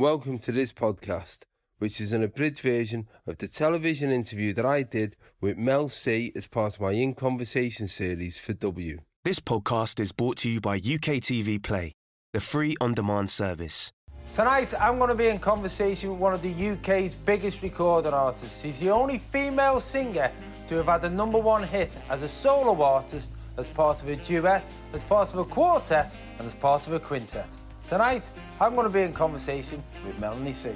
Welcome 0.00 0.38
to 0.38 0.52
this 0.52 0.72
podcast, 0.72 1.40
which 1.76 2.00
is 2.00 2.14
an 2.14 2.22
abridged 2.22 2.62
version 2.62 3.06
of 3.26 3.36
the 3.36 3.46
television 3.46 4.10
interview 4.10 4.54
that 4.54 4.64
I 4.64 4.82
did 4.82 5.14
with 5.42 5.58
Mel 5.58 5.90
C 5.90 6.32
as 6.34 6.46
part 6.46 6.76
of 6.76 6.80
my 6.80 6.92
In 6.92 7.12
Conversation 7.12 7.86
series 7.86 8.38
for 8.38 8.54
W. 8.54 9.00
This 9.26 9.40
podcast 9.40 10.00
is 10.00 10.12
brought 10.12 10.38
to 10.38 10.48
you 10.48 10.58
by 10.58 10.76
UK 10.76 11.20
TV 11.20 11.62
Play, 11.62 11.92
the 12.32 12.40
free 12.40 12.76
on 12.80 12.94
demand 12.94 13.28
service. 13.28 13.92
Tonight, 14.32 14.72
I'm 14.80 14.96
going 14.96 15.10
to 15.10 15.14
be 15.14 15.28
in 15.28 15.38
conversation 15.38 16.12
with 16.12 16.18
one 16.18 16.32
of 16.32 16.40
the 16.40 16.70
UK's 16.70 17.14
biggest 17.14 17.62
recording 17.62 18.14
artists. 18.14 18.62
He's 18.62 18.80
the 18.80 18.88
only 18.88 19.18
female 19.18 19.80
singer 19.80 20.32
to 20.68 20.76
have 20.76 20.86
had 20.86 21.04
a 21.04 21.10
number 21.10 21.38
one 21.38 21.62
hit 21.62 21.94
as 22.08 22.22
a 22.22 22.28
solo 22.28 22.82
artist, 22.82 23.34
as 23.58 23.68
part 23.68 24.02
of 24.02 24.08
a 24.08 24.16
duet, 24.16 24.64
as 24.94 25.04
part 25.04 25.30
of 25.34 25.40
a 25.40 25.44
quartet, 25.44 26.16
and 26.38 26.48
as 26.48 26.54
part 26.54 26.86
of 26.86 26.94
a 26.94 26.98
quintet. 26.98 27.54
Tonight, 27.90 28.30
I'm 28.60 28.76
going 28.76 28.86
to 28.86 28.92
be 28.92 29.02
in 29.02 29.12
conversation 29.12 29.82
with 30.06 30.16
Melanie 30.20 30.52
C. 30.52 30.68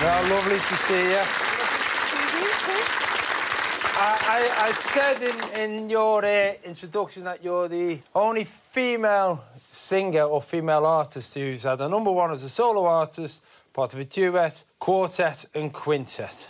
Well, 0.00 0.30
lovely 0.30 0.58
to 0.58 0.76
see 0.76 1.10
you. 1.10 1.24
I, 3.96 4.16
I, 4.28 4.68
I 4.68 4.72
said 4.74 5.22
in, 5.58 5.72
in 5.72 5.88
your 5.90 6.24
uh, 6.24 6.52
introduction 6.62 7.24
that 7.24 7.42
you're 7.42 7.66
the 7.66 7.98
only 8.14 8.44
female 8.44 9.42
singer 9.72 10.22
or 10.22 10.40
female 10.40 10.86
artist 10.86 11.34
who's 11.34 11.64
had 11.64 11.80
a 11.80 11.88
number 11.88 12.12
one 12.12 12.30
as 12.30 12.44
a 12.44 12.48
solo 12.48 12.84
artist, 12.86 13.42
part 13.74 13.92
of 13.92 13.98
a 14.00 14.04
duet, 14.04 14.64
quartet, 14.78 15.44
and 15.54 15.72
quintet. 15.72 16.46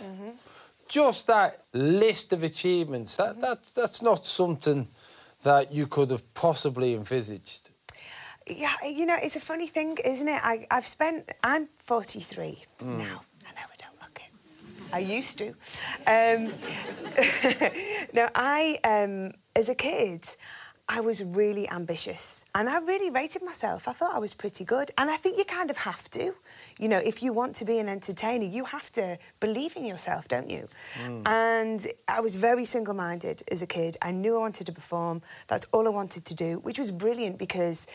Just 0.87 1.27
that 1.27 1.63
list 1.73 2.31
of 2.31 2.43
achievements, 2.43 3.17
that, 3.17 3.41
that's, 3.41 3.71
that's 3.71 4.01
not 4.01 4.25
something 4.25 4.87
that 5.43 5.73
you 5.73 5.87
could 5.87 6.11
have 6.11 6.33
possibly 6.35 6.93
envisaged. 6.93 7.71
Yeah, 8.47 8.73
you 8.85 9.07
know, 9.07 9.17
it's 9.21 9.35
a 9.35 9.39
funny 9.39 9.67
thing, 9.67 9.97
isn't 10.05 10.27
it? 10.27 10.39
I, 10.43 10.67
I've 10.69 10.85
spent, 10.85 11.31
I'm 11.43 11.67
43 11.77 12.63
now. 12.81 12.85
I 12.93 13.01
know 13.01 13.65
I 13.73 13.77
don't 13.79 14.01
look 14.01 14.21
it. 14.21 14.93
I 14.93 14.99
used 14.99 15.39
to. 15.39 15.47
Um, 16.05 16.53
no, 18.13 18.29
I, 18.35 18.77
um, 18.83 19.33
as 19.55 19.69
a 19.69 19.75
kid, 19.75 20.27
I 20.87 21.01
was 21.01 21.23
really 21.23 21.67
ambitious 21.71 22.45
and 22.53 22.69
I 22.69 22.77
really 22.79 23.09
rated 23.09 23.41
myself. 23.41 23.87
I 23.87 23.93
thought 23.93 24.13
I 24.13 24.19
was 24.19 24.35
pretty 24.35 24.63
good. 24.63 24.91
And 24.99 25.09
I 25.09 25.17
think 25.17 25.39
you 25.39 25.45
kind 25.45 25.71
of 25.71 25.77
have 25.77 26.07
to. 26.11 26.35
You 26.79 26.89
know, 26.89 26.97
if 26.97 27.23
you 27.23 27.31
want 27.31 27.55
to 27.57 27.65
be 27.65 27.79
an 27.79 27.87
entertainer, 27.87 28.45
you 28.45 28.65
have 28.65 28.91
to 28.93 29.17
believe 29.39 29.77
in 29.77 29.85
yourself, 29.85 30.27
don't 30.27 30.49
you? 30.49 30.67
Mm. 31.01 31.27
And 31.27 31.87
I 32.07 32.19
was 32.19 32.35
very 32.35 32.65
single 32.65 32.93
minded 32.93 33.43
as 33.49 33.61
a 33.61 33.67
kid. 33.67 33.95
I 34.01 34.11
knew 34.11 34.35
I 34.35 34.39
wanted 34.39 34.65
to 34.67 34.73
perform. 34.73 35.21
That's 35.47 35.65
all 35.71 35.87
I 35.87 35.91
wanted 35.91 36.25
to 36.25 36.33
do, 36.33 36.59
which 36.59 36.77
was 36.77 36.91
brilliant 36.91 37.37
because 37.37 37.87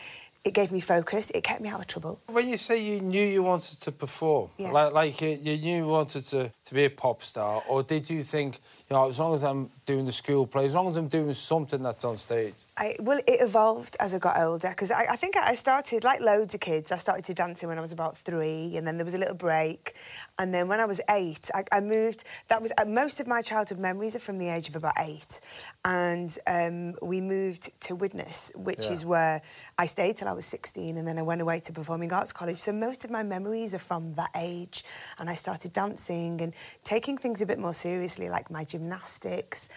it 0.43 0.53
gave 0.55 0.71
me 0.71 0.79
focus, 0.79 1.29
it 1.35 1.43
kept 1.43 1.61
me 1.61 1.69
out 1.69 1.79
of 1.79 1.87
trouble. 1.87 2.19
When 2.27 2.47
you 2.49 2.57
say 2.57 2.81
you 2.81 2.99
knew 2.99 3.23
you 3.23 3.43
wanted 3.43 3.79
to 3.81 3.91
perform, 3.91 4.49
Yeah. 4.57 4.71
like, 4.71 4.91
like 4.93 5.21
you, 5.21 5.39
you 5.41 5.57
knew 5.57 5.75
you 5.77 5.87
wanted 5.87 6.25
to, 6.25 6.51
to 6.65 6.73
be 6.73 6.85
a 6.85 6.89
pop 6.89 7.21
star, 7.23 7.61
or 7.67 7.83
did 7.83 8.09
you 8.09 8.23
think, 8.23 8.59
you 8.89 8.95
know, 8.95 9.07
as 9.07 9.19
long 9.19 9.35
as 9.35 9.43
I'm 9.43 9.69
doing 9.85 10.03
the 10.03 10.11
school 10.11 10.47
play, 10.47 10.65
as 10.65 10.73
long 10.73 10.89
as 10.89 10.97
I'm 10.97 11.07
doing 11.07 11.31
something 11.33 11.83
that's 11.83 12.03
on 12.03 12.17
stage? 12.17 12.55
I, 12.77 12.95
well, 12.99 13.19
it 13.19 13.39
evolved 13.41 13.95
as 13.99 14.15
I 14.15 14.19
got 14.19 14.39
older 14.39 14.69
because 14.69 14.89
I, 14.89 15.05
I 15.11 15.15
think 15.15 15.37
I 15.37 15.53
started, 15.53 16.03
like 16.03 16.21
loads 16.21 16.55
of 16.55 16.59
kids, 16.59 16.91
I 16.91 16.97
started 16.97 17.23
to 17.25 17.35
dancing 17.35 17.69
when 17.69 17.77
I 17.77 17.81
was 17.81 17.91
about 17.91 18.17
three, 18.17 18.75
and 18.77 18.87
then 18.87 18.97
there 18.97 19.05
was 19.05 19.13
a 19.13 19.19
little 19.19 19.35
break. 19.35 19.93
And 20.39 20.53
then 20.53 20.67
when 20.67 20.79
I 20.79 20.85
was 20.85 21.01
eight, 21.09 21.51
I, 21.53 21.63
I 21.71 21.81
moved. 21.81 22.23
That 22.47 22.61
was 22.61 22.71
uh, 22.77 22.85
most 22.85 23.19
of 23.19 23.27
my 23.27 23.41
childhood 23.41 23.79
memories 23.79 24.15
are 24.15 24.19
from 24.19 24.37
the 24.37 24.47
age 24.49 24.69
of 24.69 24.75
about 24.75 24.93
eight, 24.97 25.39
and 25.85 26.35
um, 26.47 26.95
we 27.01 27.21
moved 27.21 27.69
to 27.81 27.95
Widnes, 27.95 28.51
which 28.55 28.87
Yeah. 28.87 28.93
is 28.93 29.05
where 29.05 29.41
I 29.77 29.85
stayed 29.85 30.17
till 30.17 30.27
I 30.27 30.33
was 30.33 30.45
16, 30.45 30.97
and 30.97 31.07
then 31.07 31.19
I 31.19 31.21
went 31.21 31.41
away 31.41 31.59
to 31.59 31.73
Performing 31.73 32.11
Arts 32.11 32.31
College. 32.31 32.59
So 32.59 32.71
most 32.71 33.05
of 33.05 33.11
my 33.11 33.23
memories 33.23 33.73
are 33.75 33.79
from 33.79 34.13
that 34.15 34.31
age, 34.35 34.83
and 35.19 35.29
I 35.29 35.35
started 35.35 35.73
dancing 35.73 36.41
and 36.41 36.53
taking 36.83 37.17
things 37.17 37.41
a 37.41 37.45
bit 37.45 37.59
more 37.59 37.73
seriously, 37.73 38.29
like 38.29 38.49
my 38.49 38.63
gymnastics. 38.63 39.69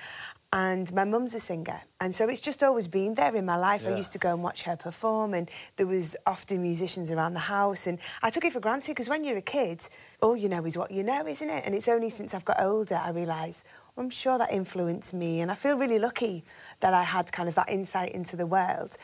And 0.56 0.92
my 0.94 1.02
mum's 1.02 1.34
a 1.34 1.40
singer, 1.40 1.80
and 2.00 2.14
so 2.14 2.28
it's 2.28 2.40
just 2.40 2.62
always 2.62 2.86
been 2.86 3.14
there 3.14 3.34
in 3.34 3.44
my 3.44 3.56
life. 3.56 3.84
I 3.88 3.96
used 3.96 4.12
to 4.12 4.20
go 4.20 4.32
and 4.32 4.40
watch 4.40 4.62
her 4.62 4.76
perform, 4.76 5.34
and 5.34 5.50
there 5.74 5.86
was 5.88 6.14
often 6.26 6.62
musicians 6.62 7.10
around 7.10 7.34
the 7.34 7.40
house, 7.40 7.88
and 7.88 7.98
I 8.22 8.30
took 8.30 8.44
it 8.44 8.52
for 8.52 8.60
granted 8.60 8.92
because 8.92 9.08
when 9.08 9.24
you're 9.24 9.36
a 9.36 9.42
kid, 9.42 9.82
all 10.22 10.36
you 10.36 10.48
know 10.48 10.64
is 10.64 10.78
what 10.78 10.92
you 10.92 11.02
know, 11.02 11.26
isn't 11.26 11.50
it? 11.50 11.64
And 11.66 11.74
it's 11.74 11.88
only 11.88 12.08
since 12.08 12.34
I've 12.34 12.44
got 12.44 12.62
older 12.62 12.94
I 12.94 13.10
realise 13.10 13.64
I'm 13.98 14.10
sure 14.10 14.38
that 14.38 14.52
influenced 14.52 15.12
me, 15.12 15.40
and 15.40 15.50
I 15.50 15.56
feel 15.56 15.76
really 15.76 15.98
lucky 15.98 16.44
that 16.78 16.94
I 16.94 17.02
had 17.02 17.32
kind 17.32 17.48
of 17.48 17.56
that 17.56 17.68
insight 17.68 18.12
into 18.12 18.36
the 18.36 18.46
world. 18.46 18.96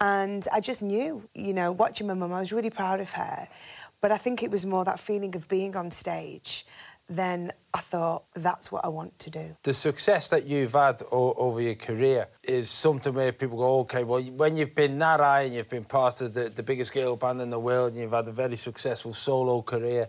And 0.00 0.46
I 0.52 0.58
just 0.58 0.82
knew, 0.82 1.28
you 1.34 1.52
know, 1.52 1.70
watching 1.70 2.08
my 2.08 2.14
mum, 2.14 2.32
I 2.32 2.40
was 2.40 2.52
really 2.52 2.70
proud 2.70 2.98
of 2.98 3.10
her, 3.12 3.46
but 4.00 4.10
I 4.10 4.18
think 4.18 4.42
it 4.42 4.50
was 4.50 4.66
more 4.66 4.84
that 4.84 4.98
feeling 4.98 5.36
of 5.36 5.46
being 5.46 5.76
on 5.76 5.92
stage. 5.92 6.66
Then 7.08 7.52
I 7.72 7.78
thought 7.78 8.24
that's 8.34 8.72
what 8.72 8.84
I 8.84 8.88
want 8.88 9.18
to 9.20 9.30
do. 9.30 9.56
The 9.62 9.74
success 9.74 10.30
that 10.30 10.44
you've 10.46 10.72
had 10.72 11.02
o- 11.12 11.34
over 11.34 11.60
your 11.60 11.76
career 11.76 12.28
is 12.42 12.68
something 12.68 13.14
where 13.14 13.32
people 13.32 13.58
go, 13.58 13.80
okay, 13.80 14.02
well, 14.02 14.22
when 14.22 14.56
you've 14.56 14.74
been 14.74 14.98
that 14.98 15.20
high 15.20 15.42
and 15.42 15.54
you've 15.54 15.68
been 15.68 15.84
part 15.84 16.20
of 16.20 16.34
the, 16.34 16.48
the 16.48 16.62
biggest 16.62 16.92
girl 16.92 17.16
band 17.16 17.40
in 17.40 17.50
the 17.50 17.60
world 17.60 17.92
and 17.92 18.00
you've 18.00 18.12
had 18.12 18.26
a 18.26 18.32
very 18.32 18.56
successful 18.56 19.14
solo 19.14 19.62
career, 19.62 20.08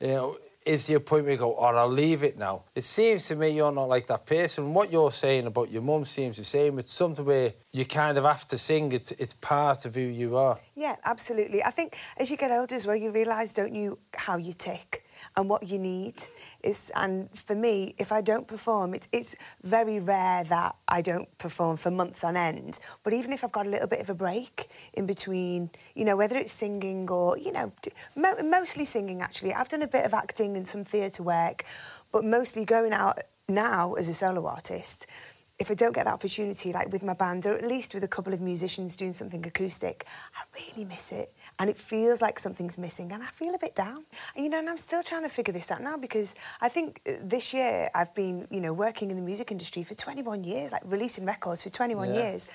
you 0.00 0.08
know, 0.08 0.38
is 0.64 0.86
there 0.86 0.98
a 0.98 1.00
point 1.00 1.24
where 1.24 1.32
you 1.32 1.38
go, 1.38 1.56
oh, 1.56 1.64
I'll 1.64 1.88
leave 1.88 2.22
it 2.22 2.38
now? 2.38 2.64
It 2.74 2.84
seems 2.84 3.26
to 3.28 3.34
me 3.34 3.48
you're 3.50 3.72
not 3.72 3.88
like 3.88 4.06
that 4.08 4.26
person. 4.26 4.74
What 4.74 4.92
you're 4.92 5.10
saying 5.10 5.46
about 5.46 5.70
your 5.70 5.82
mum 5.82 6.04
seems 6.04 6.36
the 6.36 6.44
same. 6.44 6.78
It's 6.78 6.92
something 6.92 7.24
where 7.24 7.54
you 7.72 7.86
kind 7.86 8.18
of 8.18 8.24
have 8.24 8.46
to 8.48 8.58
sing. 8.58 8.92
It's, 8.92 9.10
it's 9.12 9.32
part 9.32 9.84
of 9.86 9.94
who 9.94 10.02
you 10.02 10.36
are. 10.36 10.58
Yeah, 10.74 10.96
absolutely. 11.04 11.64
I 11.64 11.70
think 11.70 11.96
as 12.18 12.30
you 12.30 12.36
get 12.36 12.50
older 12.50 12.74
as 12.74 12.86
well, 12.86 12.96
you 12.96 13.10
realise, 13.10 13.52
don't 13.54 13.74
you, 13.74 13.98
how 14.14 14.36
you 14.36 14.52
tick 14.52 15.04
and 15.36 15.48
what 15.48 15.68
you 15.68 15.78
need. 15.78 16.14
Is 16.62 16.90
and 16.94 17.28
for 17.36 17.54
me, 17.54 17.94
if 17.98 18.12
I 18.12 18.20
don't 18.20 18.46
perform, 18.46 18.94
it's 18.94 19.08
it's 19.12 19.34
very 19.62 19.98
rare 20.00 20.44
that 20.44 20.76
I 20.88 21.02
don't 21.02 21.28
perform 21.38 21.76
for 21.76 21.90
months 21.90 22.24
on 22.24 22.36
end. 22.36 22.80
But 23.02 23.12
even 23.12 23.32
if 23.32 23.44
I've 23.44 23.52
got 23.52 23.66
a 23.66 23.70
little 23.70 23.88
bit 23.88 24.00
of 24.00 24.10
a 24.10 24.14
break 24.14 24.68
in 24.94 25.06
between, 25.06 25.70
you 25.94 26.04
know, 26.04 26.16
whether 26.16 26.36
it's 26.36 26.52
singing 26.52 27.10
or 27.10 27.38
you 27.38 27.52
know, 27.52 27.72
mo- 28.16 28.42
mostly 28.42 28.84
singing 28.84 29.22
actually. 29.22 29.54
I've 29.54 29.68
done 29.68 29.82
a 29.82 29.88
bit 29.88 30.04
of 30.04 30.14
acting 30.14 30.56
and 30.56 30.66
some 30.66 30.84
theatre 30.84 31.22
work, 31.22 31.64
but 32.12 32.24
mostly 32.24 32.64
going 32.64 32.92
out 32.92 33.18
now 33.48 33.94
as 33.94 34.08
a 34.08 34.14
solo 34.14 34.46
artist 34.46 35.06
if 35.60 35.70
I 35.70 35.74
don't 35.74 35.94
get 35.94 36.06
that 36.06 36.14
opportunity, 36.14 36.72
like 36.72 36.90
with 36.90 37.02
my 37.02 37.12
band, 37.12 37.44
or 37.44 37.54
at 37.54 37.66
least 37.66 37.92
with 37.92 38.02
a 38.02 38.08
couple 38.08 38.32
of 38.32 38.40
musicians 38.40 38.96
doing 38.96 39.12
something 39.12 39.44
acoustic, 39.46 40.06
I 40.34 40.40
really 40.58 40.86
miss 40.86 41.12
it. 41.12 41.34
And 41.60 41.68
it 41.68 41.76
feels 41.76 42.22
like 42.22 42.38
something's 42.38 42.78
missing, 42.78 43.12
and 43.12 43.22
I 43.22 43.26
feel 43.26 43.54
a 43.54 43.58
bit 43.58 43.74
down. 43.76 44.04
And, 44.34 44.44
you 44.44 44.50
know, 44.50 44.58
and 44.58 44.68
I'm 44.68 44.78
still 44.78 45.02
trying 45.02 45.24
to 45.24 45.28
figure 45.28 45.52
this 45.52 45.70
out 45.70 45.82
now 45.82 45.96
because 45.98 46.34
I 46.62 46.70
think 46.70 47.02
uh, 47.06 47.12
this 47.22 47.52
year 47.52 47.90
I've 47.94 48.14
been, 48.14 48.48
you 48.50 48.60
know, 48.60 48.72
working 48.72 49.10
in 49.10 49.16
the 49.16 49.22
music 49.22 49.52
industry 49.52 49.84
for 49.84 49.94
21 49.94 50.42
years, 50.42 50.72
like 50.72 50.82
releasing 50.86 51.26
records 51.26 51.62
for 51.62 51.68
21 51.68 52.08
Yeah. 52.14 52.22
years. 52.22 52.48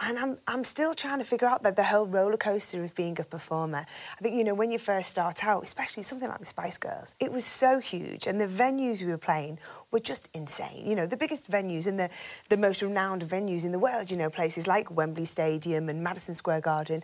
And 0.00 0.18
I'm, 0.18 0.38
I'm 0.48 0.64
still 0.64 0.92
trying 0.94 1.20
to 1.20 1.24
figure 1.24 1.46
out 1.46 1.62
that 1.62 1.76
the 1.76 1.84
whole 1.84 2.06
roller 2.06 2.36
coaster 2.36 2.82
of 2.82 2.94
being 2.96 3.16
a 3.20 3.24
performer. 3.24 3.86
I 4.18 4.22
think, 4.22 4.34
you 4.36 4.42
know, 4.42 4.54
when 4.54 4.72
you 4.72 4.78
first 4.78 5.10
start 5.10 5.44
out, 5.44 5.62
especially 5.62 6.02
something 6.02 6.28
like 6.28 6.40
the 6.40 6.46
Spice 6.46 6.78
Girls, 6.78 7.14
it 7.20 7.30
was 7.32 7.44
so 7.44 7.78
huge. 7.78 8.26
And 8.26 8.40
the 8.40 8.48
venues 8.48 9.00
we 9.00 9.06
were 9.06 9.18
playing 9.18 9.58
were 9.92 10.00
just 10.00 10.28
insane. 10.34 10.84
You 10.84 10.96
know, 10.96 11.06
the 11.06 11.16
biggest 11.16 11.48
venues 11.48 11.86
and 11.86 11.98
the, 11.98 12.10
the 12.48 12.56
most 12.56 12.82
renowned 12.82 13.22
venues 13.22 13.64
in 13.64 13.70
the 13.70 13.78
world, 13.78 14.10
you 14.10 14.16
know, 14.16 14.30
places 14.30 14.66
like 14.66 14.90
Wembley 14.90 15.26
Stadium 15.26 15.88
and 15.88 16.02
Madison 16.02 16.34
Square 16.34 16.62
Garden. 16.62 17.02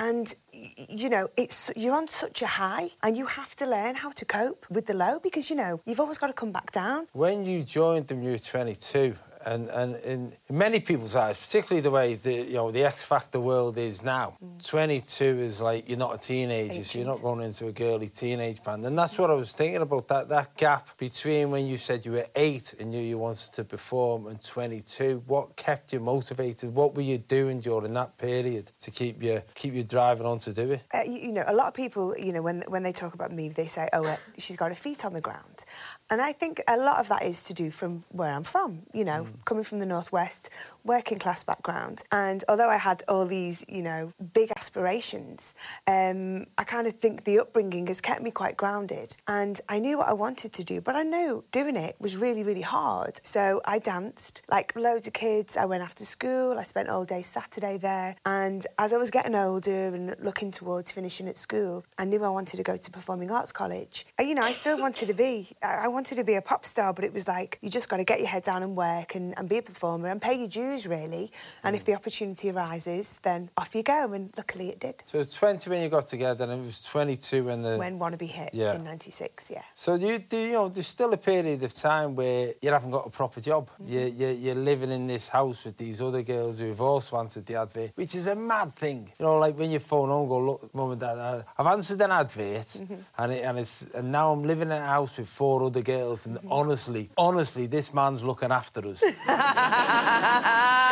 And, 0.00 0.34
you 0.52 1.10
know, 1.10 1.28
it's 1.36 1.70
you're 1.76 1.94
on 1.94 2.08
such 2.08 2.40
a 2.40 2.46
high 2.46 2.88
and 3.02 3.18
you 3.18 3.26
have 3.26 3.54
to 3.56 3.66
learn 3.66 3.94
how 3.96 4.10
to 4.20 4.24
cope 4.24 4.64
with 4.70 4.86
the 4.86 4.94
low 4.94 5.20
because, 5.20 5.50
you 5.50 5.56
know, 5.56 5.82
you've 5.84 6.00
always 6.00 6.16
got 6.16 6.28
to 6.28 6.32
come 6.32 6.52
back 6.52 6.72
down. 6.72 7.06
When 7.12 7.44
you 7.44 7.62
joined 7.62 8.06
them, 8.08 8.22
you 8.22 8.30
were 8.30 8.38
22. 8.38 9.14
And 9.44 9.68
and 9.68 9.96
in 9.96 10.32
many 10.48 10.80
people's 10.80 11.16
eyes, 11.16 11.36
particularly 11.38 11.80
the 11.80 11.90
way 11.90 12.14
the 12.14 12.32
you 12.32 12.54
know 12.54 12.70
the 12.70 12.84
X 12.84 13.02
Factor 13.02 13.40
world 13.40 13.78
is 13.78 14.02
now, 14.02 14.36
22 14.64 15.24
is 15.24 15.60
like 15.60 15.88
you're 15.88 15.98
not 15.98 16.14
a 16.14 16.18
teenager, 16.18 16.84
so 16.84 16.98
you're 16.98 17.06
not 17.06 17.16
Ancient. 17.16 17.22
going 17.22 17.44
into 17.44 17.66
a 17.68 17.72
girly 17.72 18.08
teenage 18.08 18.62
band, 18.62 18.84
and 18.86 18.98
that's 18.98 19.16
what 19.18 19.30
I 19.30 19.34
was 19.34 19.52
thinking 19.52 19.82
about 19.82 20.08
that 20.08 20.28
that 20.28 20.56
gap 20.56 20.96
between 20.98 21.50
when 21.50 21.66
you 21.66 21.78
said 21.78 22.04
you 22.04 22.12
were 22.12 22.26
eight 22.36 22.74
and 22.78 22.90
knew 22.90 23.00
you 23.02 23.18
wanted 23.18 23.52
to 23.54 23.64
perform 23.64 24.26
and 24.26 24.42
22. 24.42 25.22
What 25.26 25.56
kept 25.56 25.92
you 25.92 26.00
motivated? 26.00 26.74
What 26.74 26.94
were 26.94 27.02
you 27.02 27.18
doing 27.18 27.60
during 27.60 27.94
that 27.94 28.16
period 28.18 28.70
to 28.80 28.90
keep 28.90 29.22
you 29.22 29.42
keep 29.54 29.74
you 29.74 29.82
driving 29.84 30.26
on 30.26 30.38
to 30.40 30.52
do 30.52 30.72
it? 30.72 30.82
Uh, 30.92 31.02
you, 31.04 31.18
you 31.20 31.32
know, 31.32 31.44
a 31.46 31.54
lot 31.54 31.68
of 31.68 31.74
people, 31.74 32.16
you 32.18 32.32
know, 32.32 32.42
when 32.42 32.62
when 32.68 32.82
they 32.82 32.92
talk 32.92 33.14
about 33.14 33.32
me, 33.32 33.48
they 33.48 33.66
say, 33.66 33.88
"Oh, 33.92 34.04
uh, 34.04 34.16
she's 34.38 34.56
got 34.56 34.70
her 34.70 34.74
feet 34.74 35.04
on 35.04 35.12
the 35.12 35.20
ground," 35.20 35.64
and 36.10 36.20
I 36.20 36.32
think 36.32 36.62
a 36.66 36.76
lot 36.76 36.98
of 36.98 37.08
that 37.08 37.22
is 37.22 37.44
to 37.44 37.54
do 37.54 37.70
from 37.70 38.04
where 38.10 38.32
I'm 38.32 38.42
from. 38.42 38.82
You 38.92 39.04
know, 39.04 39.24
mm. 39.24 39.44
coming 39.44 39.64
from 39.64 39.78
the 39.78 39.86
northwest, 39.86 40.50
working 40.84 41.18
class 41.18 41.44
background, 41.44 42.02
and 42.12 42.44
although 42.48 42.68
I 42.68 42.76
had 42.76 43.02
all 43.08 43.26
these, 43.26 43.64
you 43.68 43.82
know, 43.82 44.12
big 44.32 44.52
aspirations, 44.56 45.54
um, 45.86 46.46
I 46.58 46.64
kind 46.64 46.86
of 46.86 46.94
think 46.94 47.24
the 47.24 47.38
upbringing 47.40 47.86
has 47.88 48.00
kept 48.00 48.22
me 48.22 48.30
quite 48.30 48.56
grounded, 48.56 49.16
and 49.26 49.60
I 49.68 49.78
knew 49.78 49.98
what 49.98 50.08
I 50.08 50.12
wanted 50.12 50.52
to 50.54 50.64
do, 50.64 50.80
but 50.80 50.96
I 50.96 51.02
knew 51.02 51.44
doing 51.50 51.76
it 51.76 51.96
was 51.98 52.16
really, 52.16 52.42
really 52.42 52.60
hard. 52.60 53.20
So 53.22 53.60
I 53.64 53.78
danced 53.78 54.42
like 54.50 54.74
loads 54.76 55.06
of 55.06 55.12
kids. 55.12 55.56
I 55.56 55.64
went 55.66 55.82
after 55.82 56.04
school. 56.04 56.58
I 56.58 56.62
spent 56.62 56.88
all 56.88 57.04
day 57.04 57.22
Saturday 57.22 57.76
there, 57.78 58.16
and 58.24 58.66
as 58.78 58.92
I 58.92 58.96
was 58.96 59.10
getting 59.10 59.34
older 59.34 59.88
and 59.94 60.16
looking 60.20 60.50
towards 60.50 60.90
finishing 60.90 61.28
at 61.28 61.36
school, 61.36 61.84
I 61.98 62.04
knew 62.04 62.22
I 62.24 62.28
wanted 62.28 62.56
to 62.56 62.62
go 62.62 62.76
to 62.76 62.90
performing 62.90 63.30
arts 63.30 63.52
college. 63.52 64.06
And, 64.18 64.28
you 64.28 64.34
know, 64.34 64.42
I 64.42 64.52
still 64.52 64.78
wanted 64.80 65.06
to 65.06 65.14
be. 65.14 65.50
I 65.62 65.88
wanted 65.88 66.16
to 66.16 66.24
be 66.24 66.34
a 66.34 66.42
pop 66.42 66.64
star, 66.66 66.92
but 66.92 67.04
it 67.04 67.12
was 67.12 67.26
like 67.26 67.58
you 67.62 67.70
just 67.70 67.88
got 67.88 67.98
to 67.98 68.04
get 68.04 68.18
your 68.18 68.28
head 68.28 68.42
down 68.42 68.62
and 68.62 68.76
work 68.76 69.14
and, 69.14 69.36
and 69.38 69.48
be 69.48 69.58
a 69.58 69.62
performer 69.62 70.08
and 70.08 70.20
pay 70.20 70.34
your 70.34 70.48
dues, 70.48 70.69
really. 70.86 71.30
And 71.64 71.74
if 71.76 71.84
the 71.84 71.94
opportunity 71.94 72.50
arises, 72.50 73.18
then 73.22 73.50
off 73.56 73.74
you 73.74 73.82
go. 73.82 74.12
And 74.12 74.30
luckily, 74.36 74.68
it 74.70 74.80
did. 74.80 75.02
So 75.06 75.16
it 75.18 75.20
was 75.26 75.34
20 75.34 75.70
when 75.70 75.82
you 75.82 75.88
got 75.88 76.06
together, 76.06 76.44
and 76.44 76.52
it 76.62 76.64
was 76.66 76.82
22 76.82 77.44
when 77.44 77.62
the 77.62 77.76
When 77.76 77.98
Wannabe 77.98 78.26
hit 78.26 78.50
Yeah. 78.54 78.74
in 78.74 78.84
'96, 78.84 79.50
yeah. 79.50 79.62
So 79.74 79.96
do 79.98 80.06
you, 80.06 80.18
do 80.18 80.38
you 80.38 80.52
know 80.52 80.68
there's 80.68 80.86
still 80.86 81.12
a 81.12 81.16
period 81.16 81.62
of 81.62 81.74
time 81.74 82.14
where 82.16 82.54
you 82.60 82.70
haven't 82.70 82.90
got 82.90 83.06
a 83.06 83.10
proper 83.10 83.40
job. 83.40 83.70
Mm-hmm. 83.70 83.92
You, 83.92 84.00
you, 84.00 84.28
you're 84.28 84.54
living 84.54 84.90
in 84.90 85.06
this 85.06 85.28
house 85.28 85.64
with 85.64 85.76
these 85.76 86.00
other 86.02 86.22
girls 86.22 86.58
who've 86.60 86.80
also 86.80 87.18
answered 87.18 87.46
the 87.46 87.56
advert, 87.56 87.90
which 87.94 88.14
is 88.14 88.26
a 88.26 88.34
mad 88.34 88.74
thing. 88.76 89.10
You 89.18 89.26
know, 89.26 89.38
like 89.38 89.58
when 89.58 89.70
you 89.70 89.78
phone 89.78 90.08
home, 90.08 90.20
and 90.22 90.28
go 90.28 90.38
look, 90.38 90.74
mum 90.74 90.90
and 90.92 91.00
dad, 91.00 91.44
I've 91.58 91.66
answered 91.66 92.00
an 92.02 92.12
advert, 92.12 92.66
Mm-hmm. 92.70 92.94
and 93.18 93.32
it, 93.32 93.42
and 93.44 93.58
it's 93.58 93.82
and 93.94 94.10
now 94.12 94.32
I'm 94.32 94.44
living 94.44 94.68
in 94.68 94.72
a 94.72 94.86
house 94.86 95.16
with 95.18 95.28
four 95.28 95.62
other 95.64 95.82
girls, 95.82 96.26
and 96.26 96.36
Mm-hmm. 96.38 96.52
honestly, 96.52 97.10
honestly, 97.18 97.66
this 97.66 97.92
man's 97.92 98.22
looking 98.22 98.50
after 98.52 98.80
us. 98.88 99.02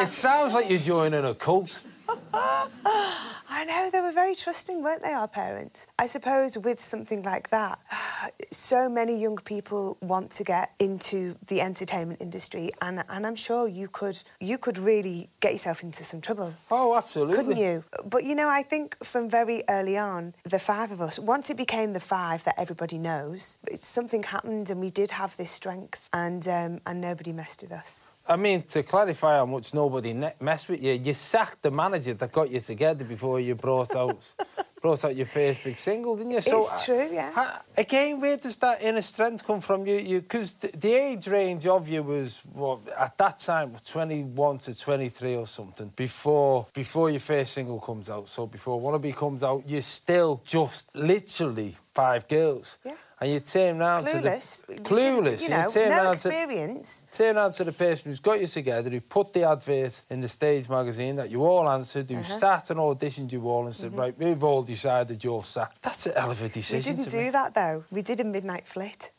it 0.02 0.12
sounds 0.12 0.54
like 0.54 0.70
you're 0.70 0.78
joining 0.78 1.24
a 1.24 1.34
cult. 1.34 1.80
I 3.50 3.64
know 3.64 3.90
they 3.90 4.00
were 4.00 4.12
very 4.12 4.34
trusting, 4.34 4.82
weren't 4.82 5.02
they, 5.02 5.12
our 5.12 5.26
parents? 5.26 5.88
I 5.98 6.06
suppose 6.06 6.56
with 6.56 6.84
something 6.84 7.22
like 7.22 7.50
that, 7.50 7.78
so 8.52 8.88
many 8.88 9.18
young 9.18 9.36
people 9.36 9.96
want 10.00 10.30
to 10.32 10.44
get 10.44 10.74
into 10.78 11.34
the 11.48 11.60
entertainment 11.60 12.20
industry, 12.20 12.70
and, 12.82 13.02
and 13.08 13.26
I'm 13.26 13.34
sure 13.34 13.66
you 13.66 13.88
could 13.88 14.18
you 14.40 14.58
could 14.58 14.78
really 14.78 15.28
get 15.40 15.52
yourself 15.52 15.82
into 15.82 16.04
some 16.04 16.20
trouble. 16.20 16.54
Oh, 16.70 16.96
absolutely. 16.96 17.36
Couldn't 17.36 17.56
you? 17.56 17.84
But 18.04 18.24
you 18.24 18.34
know, 18.34 18.48
I 18.48 18.62
think 18.62 18.96
from 19.04 19.28
very 19.28 19.64
early 19.68 19.96
on, 19.96 20.34
the 20.44 20.58
five 20.58 20.92
of 20.92 21.00
us, 21.00 21.18
once 21.18 21.50
it 21.50 21.56
became 21.56 21.94
the 21.94 22.00
five 22.00 22.44
that 22.44 22.54
everybody 22.58 22.98
knows, 22.98 23.58
something 23.74 24.22
happened 24.22 24.70
and 24.70 24.80
we 24.80 24.90
did 24.90 25.10
have 25.10 25.36
this 25.36 25.50
strength, 25.50 26.08
and 26.12 26.46
um, 26.46 26.80
and 26.86 27.00
nobody 27.00 27.32
messed 27.32 27.62
with 27.62 27.72
us. 27.72 28.10
I 28.28 28.36
mean, 28.36 28.62
to 28.62 28.82
clarify 28.82 29.36
how 29.38 29.46
much 29.46 29.72
nobody 29.72 30.12
ne- 30.12 30.34
messed 30.40 30.68
with 30.68 30.82
you, 30.82 30.92
you 30.92 31.14
sacked 31.14 31.62
the 31.62 31.70
manager 31.70 32.12
that 32.14 32.30
got 32.30 32.50
you 32.50 32.60
together 32.60 33.04
before 33.04 33.40
you 33.40 33.54
brought 33.54 33.96
out 33.96 34.20
brought 34.82 35.04
out 35.04 35.16
your 35.16 35.26
first 35.26 35.64
big 35.64 35.78
single, 35.78 36.14
didn't 36.16 36.32
you? 36.32 36.40
So, 36.40 36.60
It's 36.60 36.84
true, 36.84 37.08
yeah. 37.10 37.32
ha- 37.32 37.62
again, 37.76 38.20
where 38.20 38.36
does 38.36 38.56
that 38.58 38.80
inner 38.82 39.02
strength 39.02 39.44
come 39.44 39.60
from? 39.60 39.86
You, 39.86 39.96
you, 39.96 40.20
because 40.20 40.52
the, 40.54 40.68
the 40.68 40.92
age 40.92 41.26
range 41.26 41.66
of 41.66 41.88
you 41.88 42.02
was 42.02 42.40
what 42.52 42.80
at 42.96 43.16
that 43.18 43.38
time, 43.38 43.74
21 43.88 44.58
to 44.58 44.78
23 44.78 45.36
or 45.36 45.46
something. 45.46 45.90
Before 45.96 46.66
before 46.74 47.10
your 47.10 47.20
first 47.20 47.54
single 47.54 47.80
comes 47.80 48.10
out, 48.10 48.28
so 48.28 48.46
before 48.46 48.80
Wannabe 48.80 49.14
comes 49.16 49.42
out, 49.42 49.64
you're 49.66 49.82
still 49.82 50.42
just 50.44 50.94
literally 50.94 51.76
five 51.94 52.28
girls. 52.28 52.78
Yeah. 52.84 52.92
And 53.20 53.32
you 53.32 53.40
turn 53.40 53.78
round 53.78 54.06
Clueless. 54.06 54.64
to 54.66 54.74
the 54.74 54.80
clueless. 54.80 55.40
You 55.42 55.48
know, 55.48 55.68
turn 55.68 55.90
no 55.90 55.96
round 56.04 56.18
to- 56.18 56.28
experience. 56.28 57.04
turn 57.10 57.36
around 57.36 57.50
to 57.52 57.64
the 57.64 57.72
person 57.72 58.10
who's 58.12 58.20
got 58.20 58.40
you 58.40 58.46
together, 58.46 58.88
who 58.90 59.00
put 59.00 59.32
the 59.32 59.42
advert 59.42 60.02
in 60.08 60.20
the 60.20 60.28
stage 60.28 60.68
magazine 60.68 61.16
that 61.16 61.28
you 61.28 61.44
all 61.44 61.68
answered, 61.68 62.08
who 62.08 62.18
Uh-huh. 62.18 62.38
sat 62.38 62.70
and 62.70 62.78
auditioned 62.78 63.32
you 63.32 63.48
all 63.48 63.66
and 63.66 63.74
said, 63.74 63.98
right, 63.98 64.16
we've 64.16 64.44
all 64.44 64.62
decided 64.62 65.24
you're 65.24 65.42
sacked. 65.42 65.82
That's 65.82 66.06
a 66.06 66.12
hell 66.20 66.30
of 66.30 66.40
a 66.42 66.48
decision. 66.48 66.92
We 66.92 66.96
didn't 66.96 67.04
to 67.06 67.10
do 67.10 67.22
make. 67.24 67.32
that 67.32 67.54
though. 67.54 67.84
We 67.90 68.02
did 68.02 68.20
a 68.20 68.24
midnight 68.24 68.66
flit. 68.68 69.10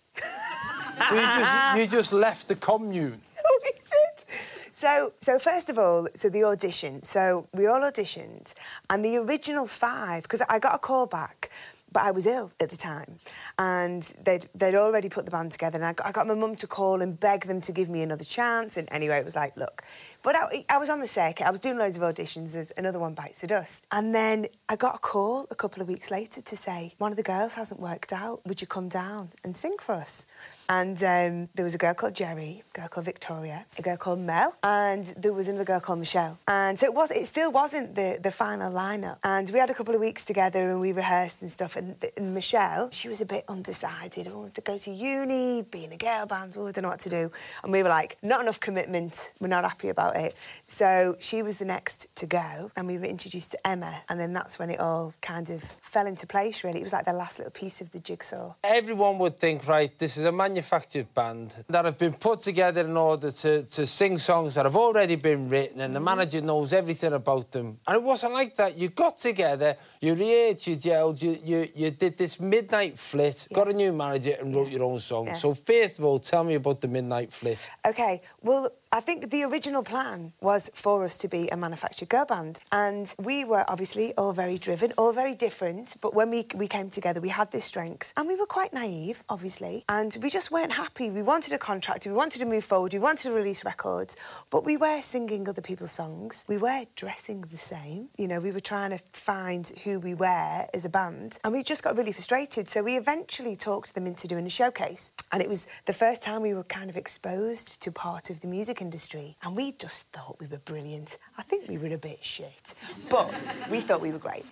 So 1.10 1.16
you, 1.16 1.22
just, 1.22 1.78
you 1.78 1.88
just 1.88 2.14
left 2.14 2.48
the 2.48 2.56
commune. 2.56 3.22
we 3.64 3.72
did. 3.72 4.26
So, 4.74 5.12
so 5.22 5.40
first 5.40 5.70
of 5.70 5.78
all, 5.80 6.08
so 6.16 6.30
the 6.30 6.44
audition. 6.46 7.04
So 7.04 7.48
we 7.54 7.68
all 7.68 7.82
auditioned, 7.82 8.54
and 8.90 9.04
the 9.04 9.18
original 9.18 9.68
five, 9.68 10.24
because 10.24 10.42
I 10.48 10.60
got 10.60 10.76
a 10.76 10.78
call 10.78 11.06
back, 11.06 11.50
but 11.92 12.04
I 12.04 12.12
was 12.12 12.26
ill 12.26 12.52
at 12.60 12.70
the 12.70 12.78
time, 12.78 13.18
and 13.58 14.04
they'd 14.24 14.48
they'd 14.56 14.76
already 14.76 15.10
put 15.10 15.26
the 15.26 15.32
band 15.32 15.52
together, 15.52 15.78
and 15.78 15.86
I 15.86 15.94
got, 15.94 16.08
I 16.08 16.12
got 16.12 16.28
my 16.28 16.34
mum 16.34 16.56
to 16.58 16.68
call 16.68 17.02
and 17.02 17.20
beg 17.20 17.46
them 17.46 17.62
to 17.62 17.72
give 17.72 17.90
me 17.90 18.02
another 18.02 18.24
chance. 18.24 18.78
And 18.78 18.88
anyway, 18.92 19.18
it 19.18 19.26
was 19.26 19.36
like, 19.36 19.56
look, 19.58 19.84
but 20.24 20.36
I, 20.36 20.66
I 20.70 20.78
was 20.78 20.90
on 20.90 21.00
the 21.00 21.08
circuit, 21.08 21.46
I 21.46 21.52
was 21.52 21.60
doing 21.60 21.78
loads 21.78 21.98
of 21.98 22.04
auditions. 22.04 22.54
There's 22.54 22.72
another 22.78 23.00
one 23.00 23.14
bites 23.14 23.42
the 23.42 23.48
dust, 23.48 23.86
and 23.92 24.14
then 24.14 24.48
I 24.68 24.76
got 24.76 24.96
a 24.96 25.00
call 25.00 25.48
a 25.50 25.56
couple 25.56 25.82
of 25.82 25.88
weeks 25.88 26.12
later 26.12 26.42
to 26.42 26.58
say 26.58 26.94
one 26.98 27.12
of 27.12 27.18
the 27.18 27.24
girls 27.24 27.54
hasn't 27.54 27.80
worked 27.80 28.14
out. 28.14 28.46
Would 28.46 28.62
you 28.62 28.68
come 28.68 28.90
down 28.90 29.32
and 29.44 29.56
sing 29.56 29.76
for 29.80 29.94
us? 29.94 30.26
And 30.70 31.04
um, 31.04 31.50
there 31.56 31.66
was 31.66 31.74
a 31.74 31.80
girl 31.80 31.96
called 31.96 32.14
Geri, 32.14 32.64
a 32.76 32.80
girl 32.80 32.88
called 32.90 33.06
Victoria, 33.06 33.66
a 33.80 33.82
girl 33.82 33.98
called 33.98 34.20
Mel, 34.20 34.56
and 34.64 35.04
there 35.18 35.34
was 35.34 35.48
another 35.48 35.64
girl 35.64 35.80
called 35.80 35.98
Michelle. 35.98 36.38
And 36.48 36.80
so 36.80 36.86
it 36.86 36.94
was, 36.94 37.10
it 37.10 37.26
still 37.26 37.52
wasn't 37.52 37.96
the, 37.96 38.20
the 38.22 38.32
final 38.32 38.72
lineup. 38.72 39.18
And 39.24 39.50
we 39.50 39.58
had 39.58 39.72
a 39.72 39.74
couple 39.74 39.96
of 39.96 40.02
weeks 40.02 40.24
together 40.24 40.70
and 40.70 40.80
we 40.80 40.92
rehearsed 40.92 41.42
and 41.42 41.52
stuff. 41.52 41.76
And, 41.76 41.96
and 42.16 42.36
Michelle, 42.36 42.90
she 42.92 43.10
was 43.10 43.20
a 43.20 43.26
bit 43.26 43.46
undecided. 43.48 44.28
I 44.28 44.32
wanted 44.32 44.54
to 44.56 44.62
go 44.62 44.78
to 44.78 44.92
uni, 44.92 45.64
be 45.64 45.86
in 45.86 45.92
a 45.92 45.98
girl 45.98 46.28
band, 46.28 46.56
we 46.56 46.66
didn't 46.68 46.84
know 46.84 46.90
what 46.90 47.00
to 47.00 47.10
do. 47.10 47.32
And 47.64 47.72
we 47.72 47.82
were 47.82 47.90
like, 47.90 48.18
not 48.22 48.42
enough 48.42 48.60
commitment. 48.60 49.34
We're 49.40 49.48
not 49.48 49.64
happy 49.64 49.90
about 49.90 50.09
it. 50.16 50.36
So 50.68 51.16
she 51.20 51.42
was 51.42 51.58
the 51.60 51.66
next 51.66 52.08
to 52.16 52.26
go, 52.26 52.72
and 52.76 52.88
we 52.88 52.98
were 52.98 53.06
introduced 53.06 53.52
to 53.52 53.68
Emma. 53.68 54.02
And 54.10 54.20
then 54.20 54.34
that's 54.34 54.60
when 54.60 54.70
it 54.70 54.80
all 54.80 55.14
kind 55.22 55.50
of 55.50 55.64
fell 55.82 56.08
into 56.08 56.28
place. 56.28 56.64
Really, 56.64 56.80
it 56.80 56.84
was 56.84 56.94
like 56.94 57.06
the 57.06 57.14
last 57.14 57.40
little 57.40 57.52
piece 57.52 57.82
of 57.82 57.92
the 57.92 58.00
jigsaw. 58.00 58.54
Everyone 58.64 59.18
would 59.20 59.38
think, 59.38 59.68
right, 59.68 59.98
this 59.98 60.18
is 60.18 60.26
a 60.26 60.32
manufactured 60.32 61.14
band 61.14 61.54
that 61.70 61.86
have 61.86 61.98
been 61.98 62.14
put 62.14 62.40
together 62.40 62.82
in 62.82 62.98
order 62.98 63.32
to, 63.32 63.64
to 63.64 63.86
sing 63.86 64.18
songs 64.18 64.56
that 64.56 64.66
have 64.66 64.76
already 64.76 65.16
been 65.16 65.50
written 65.50 65.82
and 65.82 65.96
the 65.96 66.00
mm-hmm. 66.00 66.06
manager 66.06 66.42
knows 66.42 66.74
everything 66.74 67.14
about 67.14 67.52
them. 67.52 67.78
And 67.88 67.96
it 67.96 68.04
wasn't 68.04 68.34
like 68.34 68.56
that. 68.58 68.78
You 68.78 68.90
got 68.90 69.18
together, 69.18 69.76
you 70.02 70.14
rehearsed, 70.14 70.68
you 70.68 70.76
yelled, 70.76 71.22
you, 71.22 71.38
you, 71.44 71.68
you 71.76 71.92
did 71.92 72.18
this 72.18 72.40
midnight 72.40 72.98
flit, 72.98 73.48
got 73.54 73.68
a 73.68 73.74
new 73.74 73.92
manager 73.92 74.36
and 74.40 74.56
wrote 74.56 74.70
your 74.70 74.84
own 74.84 75.00
song. 75.00 75.28
Yeah. 75.28 75.34
So 75.34 75.54
first 75.54 76.00
of 76.00 76.06
all, 76.06 76.20
tell 76.20 76.44
me 76.44 76.56
about 76.56 76.82
the 76.82 76.88
midnight 76.88 77.34
flit. 77.34 77.70
Okay, 77.86 78.22
well, 78.42 78.70
I 78.92 79.02
think 79.02 79.30
the 79.30 79.44
original 79.44 79.84
plan 79.84 80.34
was 80.42 80.72
for 80.74 81.04
us 81.04 81.16
to 81.20 81.28
be 81.28 81.48
a 81.50 81.56
manufactured 81.56 82.10
girl 82.10 82.26
band. 82.26 82.60
And 82.72 83.14
we 83.20 83.46
were 83.46 83.64
obviously 83.68 84.16
all 84.16 84.34
very 84.34 84.58
driven, 84.58 84.94
all 84.98 85.14
very 85.14 85.36
different. 85.36 85.94
But 86.02 86.16
when 86.16 86.32
we, 86.32 86.48
we 86.56 86.68
came 86.68 86.90
together, 86.90 87.22
we 87.22 87.30
had 87.30 87.52
this 87.52 87.66
strength. 87.66 88.12
And 88.18 88.28
we 88.28 88.36
were 88.36 88.48
quite 88.48 88.74
naive, 88.74 89.24
obviously. 89.30 89.86
And 89.90 90.18
we 90.24 90.32
just 90.32 90.50
weren't 90.50 90.72
happy. 90.72 91.12
We 91.12 91.22
wanted 91.22 91.54
a 91.54 91.60
contract, 91.60 92.08
we 92.08 92.14
wanted 92.14 92.40
to 92.40 92.46
move 92.46 92.66
forward, 92.66 92.94
we 92.94 92.98
wanted 92.98 93.22
to 93.24 93.32
release 93.32 93.64
records. 93.64 94.18
But 94.50 94.66
we 94.66 94.76
were 94.76 95.04
singing 95.04 95.48
other 95.48 95.62
people's 95.62 95.92
songs. 95.92 96.44
We 96.48 96.58
were 96.58 96.86
dressing 96.96 97.42
the 97.42 97.60
same. 97.60 98.10
You 98.18 98.28
know, 98.28 98.40
we 98.40 98.50
were 98.50 98.60
trying 98.60 98.90
to 98.90 99.00
find 99.14 99.68
who 99.84 100.00
we 100.00 100.16
were 100.16 100.66
as 100.74 100.86
a 100.86 100.90
band. 100.90 101.38
And 101.44 101.54
we 101.54 101.62
just 101.62 101.84
got 101.84 101.96
really 101.96 102.12
frustrated. 102.12 102.68
So 102.68 102.82
we 102.82 102.98
eventually 102.98 103.56
talked 103.56 103.94
them 103.94 104.08
into 104.08 104.28
doing 104.28 104.48
a 104.48 104.50
showcase. 104.50 105.12
And 105.32 105.44
it 105.44 105.48
was 105.48 105.68
the 105.86 105.94
first 105.94 106.24
time 106.24 106.42
we 106.42 106.56
were 106.56 106.64
kind 106.64 106.90
of 106.90 106.98
exposed 106.98 107.84
to 107.84 107.92
part 107.92 108.32
of 108.32 108.40
the 108.40 108.48
music 108.48 108.79
industry. 108.82 109.36
And 109.44 109.56
we 109.56 109.72
just 109.74 110.08
thought 110.14 110.38
we 110.40 110.48
were 110.48 110.58
brilliant. 110.58 111.18
I 111.38 111.44
think 111.44 111.68
we 111.68 111.78
were 111.78 111.94
a 111.94 111.98
bit 111.98 112.24
shit, 112.24 112.76
but 113.10 113.34
we 113.70 113.82
thought 113.82 114.02
we 114.02 114.12
were 114.12 114.20
great. 114.20 114.46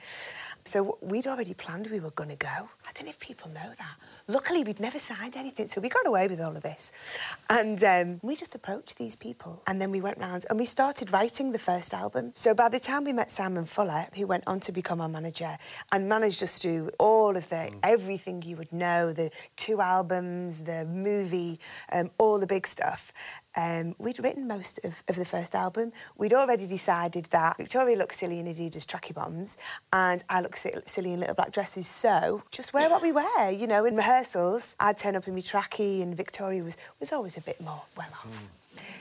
So 0.67 0.97
we'd 0.99 1.27
already 1.27 1.53
planned 1.53 1.87
we 1.87 2.01
were 2.01 2.11
going 2.11 2.29
to 2.29 2.35
go. 2.35 2.47
I 2.49 2.91
don't 2.93 3.05
know 3.05 3.09
if 3.09 3.19
people 3.19 3.49
know 3.51 3.71
that. 3.77 3.95
Luckily, 4.27 4.65
we'd 4.65 4.81
never 4.81 4.99
signed 4.99 5.37
anything, 5.37 5.69
so 5.69 5.79
we 5.79 5.87
got 5.87 6.05
away 6.05 6.27
with 6.27 6.41
all 6.41 6.57
of 6.57 6.61
this. 6.61 6.91
And 7.49 7.81
um, 7.85 8.19
we 8.21 8.35
just 8.35 8.53
approached 8.53 8.97
these 8.97 9.15
people, 9.15 9.61
and 9.67 9.79
then 9.79 9.91
we 9.91 10.01
went 10.01 10.17
round 10.17 10.45
and 10.49 10.59
we 10.59 10.65
started 10.65 11.13
writing 11.13 11.53
the 11.53 11.59
first 11.59 11.93
album. 11.93 12.33
So 12.35 12.53
by 12.53 12.67
the 12.67 12.81
time 12.81 13.05
we 13.05 13.13
met 13.13 13.31
Simon 13.31 13.63
Fuller, 13.63 14.07
who 14.13 14.27
went 14.27 14.43
on 14.45 14.59
to 14.61 14.73
become 14.73 14.99
our 14.99 15.07
manager 15.07 15.57
and 15.93 16.09
managed 16.09 16.43
us 16.43 16.61
through 16.61 16.89
all 16.99 17.37
of 17.37 17.47
the 17.47 17.71
everything 17.83 18.41
you 18.41 18.57
would 18.57 18.73
know, 18.73 19.13
the 19.13 19.31
two 19.55 19.79
albums, 19.79 20.59
the 20.59 20.83
movie, 20.83 21.61
um, 21.93 22.11
all 22.17 22.39
the 22.39 22.47
big 22.47 22.67
stuff. 22.67 23.13
Um, 23.57 23.95
we'd 23.97 24.19
written 24.19 24.47
most 24.47 24.79
of, 24.83 25.03
of 25.07 25.15
the 25.15 25.25
first 25.25 25.55
album. 25.55 25.91
We'd 26.15 26.33
already 26.33 26.67
decided 26.67 27.25
that 27.31 27.57
Victoria 27.57 27.97
looked 27.97 28.15
silly 28.15 28.39
in 28.39 28.45
Adidas 28.45 28.85
tracky 28.85 29.13
bottoms 29.13 29.57
and 29.91 30.23
I 30.29 30.41
look 30.41 30.55
silly 30.55 31.11
in 31.11 31.19
little 31.19 31.35
black 31.35 31.51
dresses. 31.51 31.87
So 31.87 32.43
just 32.51 32.71
wear 32.71 32.87
what 32.89 33.01
we 33.01 33.11
wear. 33.11 33.49
You 33.49 33.65
know, 33.65 33.83
in 33.85 33.95
rehearsals, 33.95 34.75
I'd 34.79 34.99
turn 34.99 35.15
up 35.15 35.27
in 35.27 35.33
my 35.33 35.41
tracky 35.41 36.03
and 36.03 36.15
Victoria 36.15 36.63
was, 36.63 36.77
was 36.99 37.11
always 37.11 37.35
a 37.35 37.41
bit 37.41 37.59
more 37.59 37.81
well 37.97 38.09
off. 38.13 38.49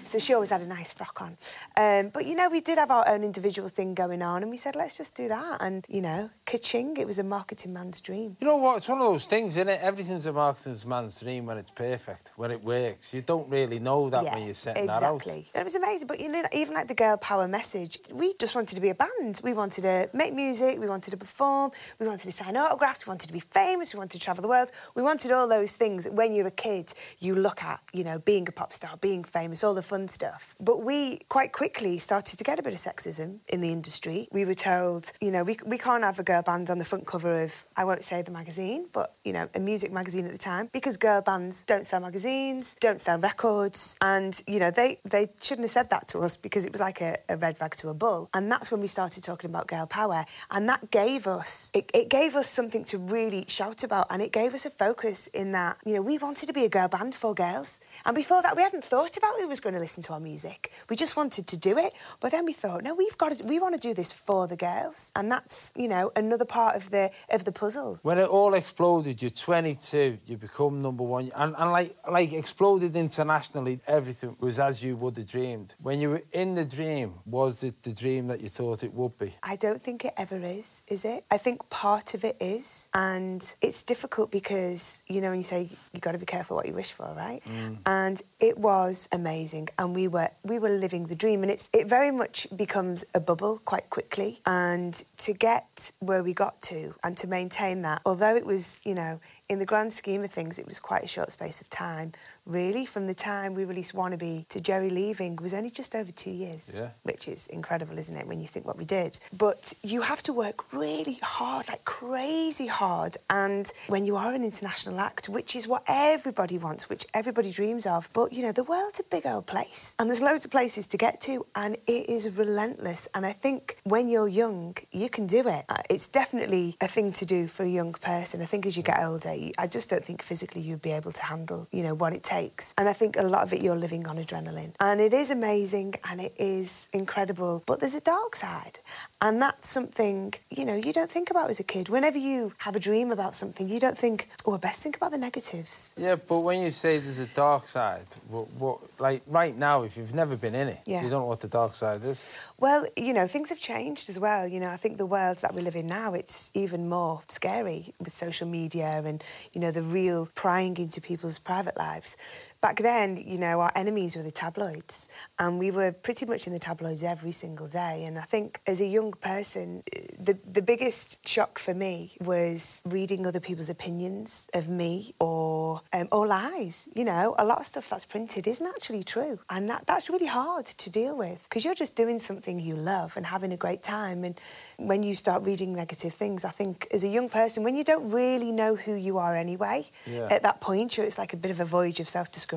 So 0.05 0.19
she 0.19 0.35
always 0.35 0.51
had 0.51 0.61
a 0.61 0.67
nice 0.67 0.93
frock 0.93 1.21
on. 1.21 1.37
Um, 1.77 2.11
but, 2.11 2.27
you 2.27 2.35
know, 2.35 2.49
we 2.49 2.61
did 2.61 2.79
have 2.79 2.91
our 2.91 3.09
own 3.09 3.25
individual 3.25 3.69
thing 3.69 3.95
going 3.95 4.23
on 4.23 4.43
and 4.43 4.51
we 4.51 4.57
said, 4.57 4.77
let's 4.77 4.97
just 4.97 5.15
do 5.15 5.29
that. 5.29 5.59
And, 5.61 5.85
you 5.89 6.01
know, 6.01 6.31
ka-ching, 6.47 6.97
it 6.97 7.07
was 7.07 7.19
a 7.19 7.25
marketing 7.25 7.73
man's 7.73 8.01
dream. 8.01 8.37
You 8.41 8.47
know 8.47 8.57
what? 8.57 8.79
It's 8.79 8.89
one 8.89 9.01
of 9.01 9.07
those 9.07 9.27
things, 9.27 9.57
isn't 9.57 9.69
it? 9.69 9.81
Everything's 9.83 10.27
a 10.27 10.33
marketing 10.33 10.77
man's 10.87 11.21
dream 11.21 11.47
when 11.47 11.59
it's 11.59 11.71
perfect, 11.71 12.33
when 12.37 12.51
it 12.51 12.63
works. 12.63 13.13
You 13.13 13.23
don't 13.23 13.49
really 13.49 13.79
know 13.79 14.09
that 14.11 14.25
when 14.25 14.45
you're 14.45 14.55
setting 14.55 14.87
that 14.87 15.03
out. 15.03 15.17
exactly. 15.17 15.49
It 15.55 15.65
was 15.65 15.75
amazing. 15.75 16.07
But 16.07 16.21
you 16.21 16.29
know, 16.29 16.43
even 16.53 16.75
like 16.75 16.89
the 16.89 16.95
girl 16.95 17.17
power 17.17 17.49
message, 17.49 17.99
we 18.13 18.35
just 18.35 18.55
wanted 18.55 18.75
to 18.75 18.81
be 18.81 18.91
a 18.91 18.95
band. 18.95 19.41
We 19.43 19.53
wanted 19.53 19.83
to 19.83 20.09
make 20.13 20.35
music. 20.35 20.79
We 20.79 20.87
wanted 20.87 21.11
to 21.11 21.17
perform. 21.17 21.73
We 21.99 22.07
wanted 22.07 22.31
to 22.31 22.33
sign 22.33 22.57
autographs. 22.57 23.07
We 23.07 23.11
wanted 23.11 23.27
to 23.27 23.33
be 23.33 23.41
famous. 23.41 23.93
We 23.93 23.99
wanted 23.99 24.19
to 24.19 24.25
travel 24.25 24.43
the 24.43 24.49
world. 24.49 24.71
We 24.95 25.03
wanted 25.03 25.33
all 25.33 25.49
those 25.49 25.73
things 25.73 26.09
when 26.09 26.35
you're 26.35 26.47
a 26.47 26.51
kid, 26.51 26.93
you 27.19 27.35
look 27.35 27.63
at, 27.63 27.81
you 27.93 28.05
know, 28.05 28.19
being 28.19 28.49
a 28.49 28.53
pop 28.53 28.73
star, 28.73 28.97
being 28.99 29.25
famous, 29.25 29.65
all 29.67 29.75
the 29.75 29.83
fun 29.83 30.09
stuff. 30.09 30.55
But 30.61 30.83
we 30.83 31.19
quite 31.29 31.53
quickly 31.53 31.99
started 31.99 32.39
to 32.39 32.45
get 32.45 32.59
a 32.59 32.63
bit 32.63 32.73
of 32.73 32.79
sexism 32.79 33.41
in 33.49 33.61
the 33.61 33.71
industry. 33.71 34.29
We 34.33 34.45
were 34.45 34.55
told, 34.55 35.13
you 35.21 35.31
know, 35.31 35.43
we, 35.43 35.59
we 35.65 35.77
can't 35.77 36.05
have 36.05 36.19
a 36.19 36.23
girl 36.23 36.43
band 36.43 36.71
on 36.71 36.79
the 36.79 36.85
front 36.85 37.07
cover 37.07 37.43
of, 37.43 37.65
I 37.77 37.85
won't 37.85 38.05
say 38.05 38.23
the 38.23 38.31
magazine, 38.31 38.87
but, 38.93 39.15
you 39.25 39.33
know, 39.33 39.49
a 39.55 39.61
music 39.61 39.93
magazine 39.93 40.25
at 40.25 40.33
the 40.33 40.39
time 40.39 40.71
because 40.73 40.97
girl 40.97 41.21
bands 41.21 41.65
don't 41.65 41.85
sell 41.85 42.01
magazines, 42.01 42.77
don't 42.81 43.01
sell 43.01 43.19
records. 43.19 43.97
And, 44.01 44.41
you 44.47 44.59
know, 44.59 44.71
they, 44.71 45.01
they 45.05 45.29
shouldn't 45.43 45.65
have 45.65 45.73
said 45.73 45.91
that 45.91 46.09
to 46.09 46.21
us 46.21 46.37
because 46.37 46.65
it 46.65 46.73
was 46.73 46.81
like 46.81 47.01
a, 47.01 47.19
a 47.29 47.37
red 47.37 47.61
rag 47.61 47.75
to 47.77 47.89
a 47.89 47.95
bull. 47.95 48.31
And 48.33 48.51
that's 48.51 48.71
when 48.71 48.81
we 48.81 48.87
started 48.87 49.23
talking 49.23 49.51
about 49.51 49.67
girl 49.67 49.87
power. 49.87 50.25
And 50.51 50.69
that 50.69 50.91
gave 50.91 51.27
us, 51.27 51.71
it, 51.75 51.91
it 51.93 52.09
gave 52.09 52.37
us 52.37 52.49
something 52.49 52.85
to 52.85 52.99
really 52.99 53.45
shout 53.49 53.83
about. 53.83 54.07
And 54.11 54.23
it 54.23 54.33
gave 54.33 54.55
us 54.55 54.65
a 54.65 54.71
focus 54.71 55.27
in 55.29 55.53
that, 55.53 55.79
you 55.85 55.95
know, 55.95 56.03
we 56.03 56.19
wanted 56.19 56.47
to 56.47 56.53
be 56.53 56.65
a 56.65 56.69
girl 56.69 56.89
band 56.89 57.15
for 57.15 57.35
girls. 57.35 57.81
And 58.05 58.15
before 58.15 58.43
that, 58.43 58.57
we 58.57 58.63
hadn't 58.63 58.85
thought 58.85 59.17
about 59.17 59.41
who 59.41 59.49
was 59.49 59.56
going 59.61 59.75
to 59.75 59.81
listen 59.81 60.03
to 60.05 60.13
our 60.13 60.21
music. 60.21 60.73
We 60.89 60.97
just 60.97 61.17
wanted 61.17 61.47
to 61.49 61.57
do 61.57 61.79
it. 61.79 61.93
But 62.21 62.33
then 62.33 62.45
we 62.45 62.53
thought, 62.53 62.83
no, 62.83 62.95
we've 62.95 63.19
got 63.19 63.39
to, 63.39 63.47
we 63.47 63.59
want 63.59 63.75
to 63.75 63.81
do 63.81 63.95
this 63.95 64.13
for 64.13 64.47
the 64.47 64.57
girls. 64.57 65.13
And 65.17 65.31
that's, 65.31 65.73
you 65.77 65.89
know, 65.89 66.13
another 66.17 66.45
part 66.45 66.77
of 66.77 66.91
the, 66.91 67.11
of 67.31 67.45
the 67.45 67.53
puzzle. 67.53 67.99
When 68.03 68.19
it 68.19 68.29
all 68.29 68.55
exploded, 68.55 69.21
you're 69.23 69.31
22, 69.31 70.19
you 70.27 70.37
become 70.37 70.83
number 70.83 71.03
one, 71.03 71.31
and, 71.35 71.55
and 71.57 71.71
like 71.71 71.97
like 72.11 72.33
exploded 72.33 72.97
internationally, 72.97 73.81
everything 73.87 74.37
was 74.41 74.59
as 74.59 74.83
you 74.83 74.97
would 74.97 75.17
have 75.17 75.31
dreamed. 75.31 75.75
When 75.83 76.01
you 76.01 76.11
were 76.11 76.23
in 76.33 76.55
the 76.55 76.65
dream, 76.65 77.15
was 77.25 77.63
it 77.63 77.83
the 77.83 77.93
dream 77.93 78.27
that 78.29 78.41
you 78.41 78.49
thought 78.49 78.83
it 78.83 78.93
would 78.93 79.19
be? 79.19 79.35
I 79.43 79.57
don't 79.57 79.83
think 79.83 80.05
it 80.05 80.15
ever 80.17 80.37
is, 80.37 80.83
is 80.89 81.05
it? 81.05 81.25
I 81.31 81.39
think 81.39 81.69
part 81.71 82.15
of 82.15 82.25
it 82.25 82.37
is. 82.41 82.89
And 82.95 83.43
it's 83.61 83.83
difficult 83.83 84.31
because, 84.31 85.03
you 85.07 85.21
know, 85.21 85.31
when 85.31 85.39
you 85.39 85.45
say 85.45 85.63
you 85.63 85.77
have 85.95 86.03
got 86.03 86.13
to 86.13 86.19
be 86.19 86.27
careful 86.27 86.57
what 86.57 86.67
you 86.67 86.75
wish 86.75 86.93
for, 86.93 87.13
right? 87.17 87.43
Mm. 87.47 87.79
And 87.87 88.23
it 88.41 88.59
was 88.59 89.09
amazing. 89.13 89.46
And 89.79 89.95
we 89.95 90.09
were 90.09 90.31
we 90.43 90.59
were 90.59 90.71
living 90.71 91.07
the 91.07 91.15
dream. 91.15 91.43
And 91.43 91.51
it's 91.51 91.69
it 91.73 91.87
very 91.87 92.11
much 92.11 92.47
becomes 92.55 93.05
a 93.15 93.21
bubble 93.21 93.61
quite 93.65 93.91
quickly. 93.91 94.41
And 94.47 95.03
to 95.19 95.33
get 95.33 95.93
where 95.99 96.23
we 96.23 96.35
got 96.35 96.61
to 96.63 96.95
and 97.03 97.17
to 97.19 97.27
maintain 97.27 97.83
that, 97.83 98.03
although 98.05 98.37
it 98.37 98.47
was, 98.47 98.81
you 98.85 98.95
know, 98.95 99.21
in 99.49 99.59
the 99.59 99.67
grand 99.67 99.93
scheme 99.93 100.25
of 100.25 100.31
things, 100.31 100.59
it 100.59 100.67
was 100.67 100.79
quite 100.79 101.05
a 101.05 101.09
short 101.09 101.33
space 101.33 101.61
of 101.61 101.71
time. 101.71 102.13
Really, 102.47 102.87
from 102.87 103.09
the 103.09 103.15
time 103.15 103.55
we 103.55 103.65
released 103.65 103.93
Wannabe 103.93 104.47
to 104.51 104.61
Geri 104.61 104.89
leaving 104.89 105.35
was 105.43 105.53
only 105.53 105.69
just 105.71 105.97
over 105.97 106.13
two 106.13 106.31
years. 106.31 106.71
Yeah. 106.73 106.91
Which 107.03 107.27
is 107.27 107.49
incredible, 107.49 107.99
isn't 107.99 108.17
it, 108.17 108.25
when 108.25 108.41
you 108.41 108.47
think 108.47 108.65
what 108.65 108.79
we 108.79 108.85
did? 108.85 109.19
But 109.37 109.73
you 109.83 110.03
have 110.03 110.23
to 110.23 110.33
work 110.33 110.73
really 110.73 111.19
hard, 111.23 111.67
like 111.67 111.85
crazy 111.85 112.69
hard. 112.69 113.17
And 113.31 113.73
when 113.89 114.07
you 114.07 114.15
are 114.15 114.33
an 114.33 114.45
international 114.45 115.01
act, 115.01 115.29
which 115.29 115.57
is 115.57 115.67
what 115.67 115.83
everybody 115.89 116.57
wants, 116.57 116.89
which 116.89 117.05
everybody 117.15 117.51
dreams 117.51 117.85
of, 117.85 118.09
but 118.13 118.33
you 118.33 118.43
know, 118.45 118.53
the 118.53 118.63
world's 118.63 119.01
a 119.01 119.05
big 119.05 119.27
old 119.27 119.47
place 119.47 119.97
and 119.99 120.09
there's 120.09 120.23
loads 120.23 120.45
of 120.45 120.53
places 120.53 120.87
to 120.87 120.97
get 120.97 121.21
to, 121.23 121.45
and 121.57 121.75
it 121.89 122.09
is 122.09 122.39
relentless. 122.39 123.09
And 123.13 123.27
I 123.27 123.33
think 123.33 123.79
when 123.83 124.09
you're 124.09 124.29
young, 124.29 124.77
you 124.93 125.09
can 125.09 125.27
do 125.27 125.49
it. 125.49 125.65
Uh, 125.69 125.83
It's 125.91 126.07
definitely 126.07 126.77
a 126.81 126.87
thing 126.87 127.13
to 127.15 127.27
do 127.27 127.49
for 127.49 127.65
a 127.65 127.69
young 127.69 127.93
person. 127.95 128.41
I 128.41 128.45
think 128.47 128.67
as 128.67 128.77
you 128.77 128.85
get 128.85 129.03
older, 129.03 129.35
I 129.59 129.67
just 129.67 129.89
don't 129.89 130.05
think 130.05 130.23
physically 130.23 130.61
you'd 130.61 130.83
be 130.83 130.93
able 130.93 131.11
to 131.11 131.23
handle, 131.25 131.67
you 131.73 131.83
know, 131.83 131.95
what 131.95 132.13
it 132.15 132.23
takes. 132.23 132.36
And 132.37 132.89
I 132.89 132.93
think 132.93 133.17
a 133.17 133.23
lot 133.23 133.43
of 133.45 133.53
it 133.55 133.63
you're 133.63 133.77
living 133.87 134.07
on 134.07 134.17
adrenaline. 134.19 134.73
And 134.79 135.01
it 135.01 135.15
is 135.15 135.31
amazing 135.31 135.95
and 136.09 136.21
it 136.21 136.35
is 136.39 136.89
incredible, 136.93 137.63
but 137.67 137.81
there's 137.81 137.95
a 137.95 138.01
dark 138.01 138.37
side. 138.37 138.79
And 139.23 139.41
that's 139.41 139.69
something, 139.69 140.35
you 140.51 140.65
know, 140.67 140.75
you 140.75 140.93
don't 140.93 141.11
think 141.11 141.31
about 141.31 141.49
as 141.49 141.61
a 141.61 141.65
kid. 141.65 141.89
Whenever 141.89 142.19
you 142.19 142.53
have 142.59 142.77
a 142.77 142.81
dream 142.81 143.11
about 143.11 143.35
something, 143.37 143.69
you 143.69 143.81
don't 143.81 143.97
think, 143.97 144.29
oh, 144.45 144.53
I 144.55 144.59
best 144.59 144.83
think 144.83 144.97
about 144.97 145.13
the 145.13 145.19
negatives. 145.19 145.95
Yeah, 145.97 146.17
but 146.17 146.41
when 146.41 146.61
you 146.61 146.71
say 146.71 146.99
there's 146.99 147.19
a 147.19 147.27
dark 147.47 147.69
side, 147.69 148.07
what, 148.29 148.51
what 148.53 148.79
like 148.99 149.23
right 149.27 149.57
now, 149.57 149.83
if 149.85 149.97
you've 149.97 150.15
never 150.15 150.37
been 150.37 150.55
in 150.55 150.69
it, 150.69 150.81
Yeah. 150.85 151.03
you 151.03 151.09
don't 151.11 151.23
know 151.23 151.27
what 151.35 151.41
the 151.41 151.49
dark 151.49 151.75
side 151.75 152.05
is. 152.05 152.37
Well, 152.59 152.87
you 152.97 153.13
know, 153.13 153.27
things 153.27 153.51
have 153.51 153.61
changed 153.61 154.09
as 154.09 154.19
well. 154.19 154.49
You 154.49 154.61
know, 154.61 154.71
I 154.71 154.79
think 154.79 154.97
the 154.97 155.05
world 155.05 155.39
that 155.39 155.55
we 155.55 155.61
live 155.61 155.77
in 155.77 155.87
now, 155.87 156.15
it's 156.15 156.51
even 156.55 156.89
more 156.89 157.21
scary 157.29 157.93
with 157.99 158.17
social 158.17 158.49
media 158.49 159.03
and, 159.05 159.23
you 159.53 159.61
know, 159.61 159.71
the 159.71 159.83
real 159.83 160.29
prying 160.35 160.77
into 160.79 161.03
people's 161.03 161.39
private 161.39 161.77
lives. 161.77 162.17
Back 162.61 162.81
then, 162.81 163.17
you 163.19 163.39
know, 163.39 163.61
our 163.61 163.71
enemies 163.77 164.17
were 164.17 164.23
the 164.23 164.31
tabloids, 164.31 165.09
and 165.39 165.59
we 165.59 165.71
were 165.71 165.93
pretty 165.93 166.25
much 166.27 166.47
in 166.47 166.53
the 166.53 166.59
tabloids 166.59 167.03
every 167.05 167.31
single 167.31 167.69
day. 167.69 168.05
And 168.07 168.19
I 168.19 168.23
think 168.23 168.61
as 168.67 168.81
a 168.81 168.87
young 168.87 169.13
person, 169.13 169.83
the, 170.19 170.37
the 170.51 170.63
biggest 170.63 171.27
shock 171.29 171.59
for 171.59 171.75
me 171.75 172.17
was 172.21 172.83
reading 172.87 173.27
other 173.27 173.41
people's 173.41 173.69
opinions 173.69 174.47
of 174.55 174.69
me 174.69 175.15
or, 175.21 175.83
um, 175.93 176.09
or 176.11 176.27
lies. 176.27 176.89
You 176.95 177.05
know, 177.05 177.35
a 177.39 177.45
lot 177.45 177.61
of 177.61 177.67
stuff 177.67 177.91
that's 177.91 178.07
printed 178.07 178.47
isn't 178.49 178.67
actually 178.67 179.05
true. 179.05 179.39
And 179.51 179.69
that, 179.69 179.87
that's 179.87 180.09
really 180.09 180.27
hard 180.27 180.65
to 180.67 180.91
deal 180.91 181.17
with 181.17 181.43
because 181.45 181.65
you're 181.65 181.75
just 181.75 181.95
doing 181.95 182.19
something 182.19 182.59
you 182.59 182.75
love 182.75 183.17
and 183.17 183.27
having 183.27 183.53
a 183.53 183.57
great 183.57 183.83
time. 183.83 184.25
And 184.25 184.41
when 184.79 185.03
you 185.03 185.15
start 185.15 185.45
reading 185.45 185.75
negative 185.75 186.15
things, 186.15 186.45
I 186.45 186.51
think 186.51 186.89
as 186.91 187.05
a 187.05 187.09
young 187.09 187.29
person, 187.29 187.63
when 187.63 187.77
you 187.77 187.85
don't 187.85 188.11
really 188.11 188.51
know 188.51 188.75
who 188.77 188.95
you 188.95 189.19
are 189.19 189.37
anyway, 189.37 189.87
Yeah. 190.07 190.29
at 190.31 190.43
that 190.43 190.61
point, 190.61 190.99
it's 190.99 191.19
like 191.19 191.33
a 191.35 191.37
bit 191.37 191.51
of 191.51 191.61
a 191.61 191.65
voyage 191.65 192.01
of 192.01 192.09
self 192.09 192.33
discovery. 192.33 192.56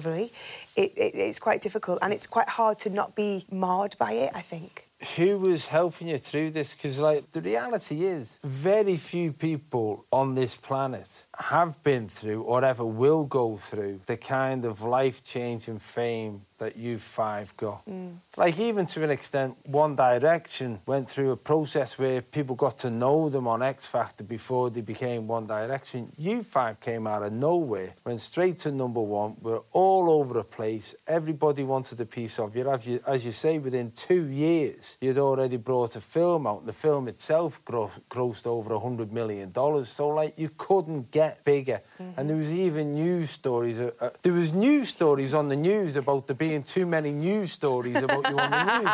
It, 0.76 0.98
it, 0.98 1.16
it's 1.16 1.40
quite 1.40 1.62
difficult 1.62 2.00
and 2.02 2.14
it's 2.14 2.28
quite 2.28 2.50
hard 2.50 2.80
to 2.80 2.90
not 2.90 3.16
be 3.16 3.46
marred 3.52 3.96
by 3.98 4.14
it, 4.14 4.32
I 4.34 4.42
think. 4.42 4.88
Who 5.16 5.38
was 5.38 5.66
helping 5.66 6.10
you 6.10 6.18
through 6.18 6.52
this? 6.52 6.74
Because, 6.74 6.98
like, 6.98 7.32
the 7.32 7.42
reality 7.42 8.06
is, 8.06 8.38
very 8.44 8.98
few 8.98 9.32
people 9.32 10.06
on 10.12 10.36
this 10.36 10.58
planet 10.58 11.26
have 11.40 11.82
been 11.84 12.10
through 12.10 12.44
or 12.44 12.64
ever 12.64 12.86
will 12.86 13.24
go 13.24 13.58
through 13.58 14.02
the 14.06 14.18
kind 14.18 14.66
of 14.66 14.82
life 14.82 15.24
changing 15.24 15.80
fame 15.80 16.42
that 16.60 16.76
you 16.76 17.00
five 17.00 17.56
got. 17.56 17.86
Mm. 17.90 18.18
Like, 18.36 18.60
even 18.60 18.86
to 18.88 19.04
an 19.04 19.10
extent, 19.10 19.58
One 19.66 19.96
Direction 19.96 20.80
went 20.86 21.10
through 21.10 21.32
a 21.32 21.38
process 21.38 21.98
where 21.98 22.22
people 22.22 22.56
got 22.56 22.78
to 22.80 22.90
know 22.90 23.30
them 23.30 23.48
on 23.48 23.64
X 23.64 23.86
Factor 23.86 24.24
before 24.24 24.70
they 24.70 24.82
became 24.82 25.28
One 25.28 25.48
Direction. 25.48 26.12
You 26.18 26.44
five 26.44 26.80
came 26.82 27.08
out 27.08 27.24
of 27.24 27.32
nowhere, 27.32 27.94
went 28.06 28.20
straight 28.20 28.58
to 28.60 28.72
number 28.72 29.02
one, 29.02 29.38
were 29.42 29.64
all 29.72 30.10
over 30.10 30.34
the 30.34 30.44
place. 30.44 30.96
Everybody 31.08 31.64
wanted 31.64 32.00
a 32.02 32.06
piece 32.06 32.38
of 32.40 32.56
you. 32.56 32.70
As 32.70 32.86
you, 32.86 33.02
as 33.08 33.26
you 33.26 33.32
say, 33.32 33.58
within 33.58 33.92
two 33.92 34.28
years, 34.28 34.98
you'd 35.00 35.18
already 35.18 35.58
brought 35.58 35.96
a 35.96 36.02
film 36.02 36.46
out, 36.46 36.60
and 36.60 36.68
the 36.68 36.74
film 36.74 37.08
itself 37.08 37.64
gro- 37.64 37.92
grossed 38.10 38.46
over 38.46 38.76
a 38.76 38.80
$100 38.80 39.12
million. 39.12 39.54
So, 39.86 40.10
like, 40.10 40.38
you 40.38 40.50
couldn't 40.58 41.12
get 41.12 41.29
bigger. 41.44 41.82
And 42.18 42.30
there 42.30 42.38
was 42.38 42.52
even 42.52 42.94
news 42.94 43.30
stories. 43.30 43.80
Uh, 43.80 43.92
uh, 44.00 44.10
there 44.22 44.34
was 44.34 44.54
news 44.54 44.90
stories 44.90 45.34
on 45.34 45.48
the 45.48 45.56
news 45.56 45.96
about 45.96 46.28
there 46.28 46.36
being 46.36 46.64
too 46.64 46.86
many 46.86 47.12
news 47.12 47.52
stories 47.52 47.98
about 47.98 48.30
you 48.30 48.38
on 48.38 48.52
the 48.52 48.80
news. 48.80 48.92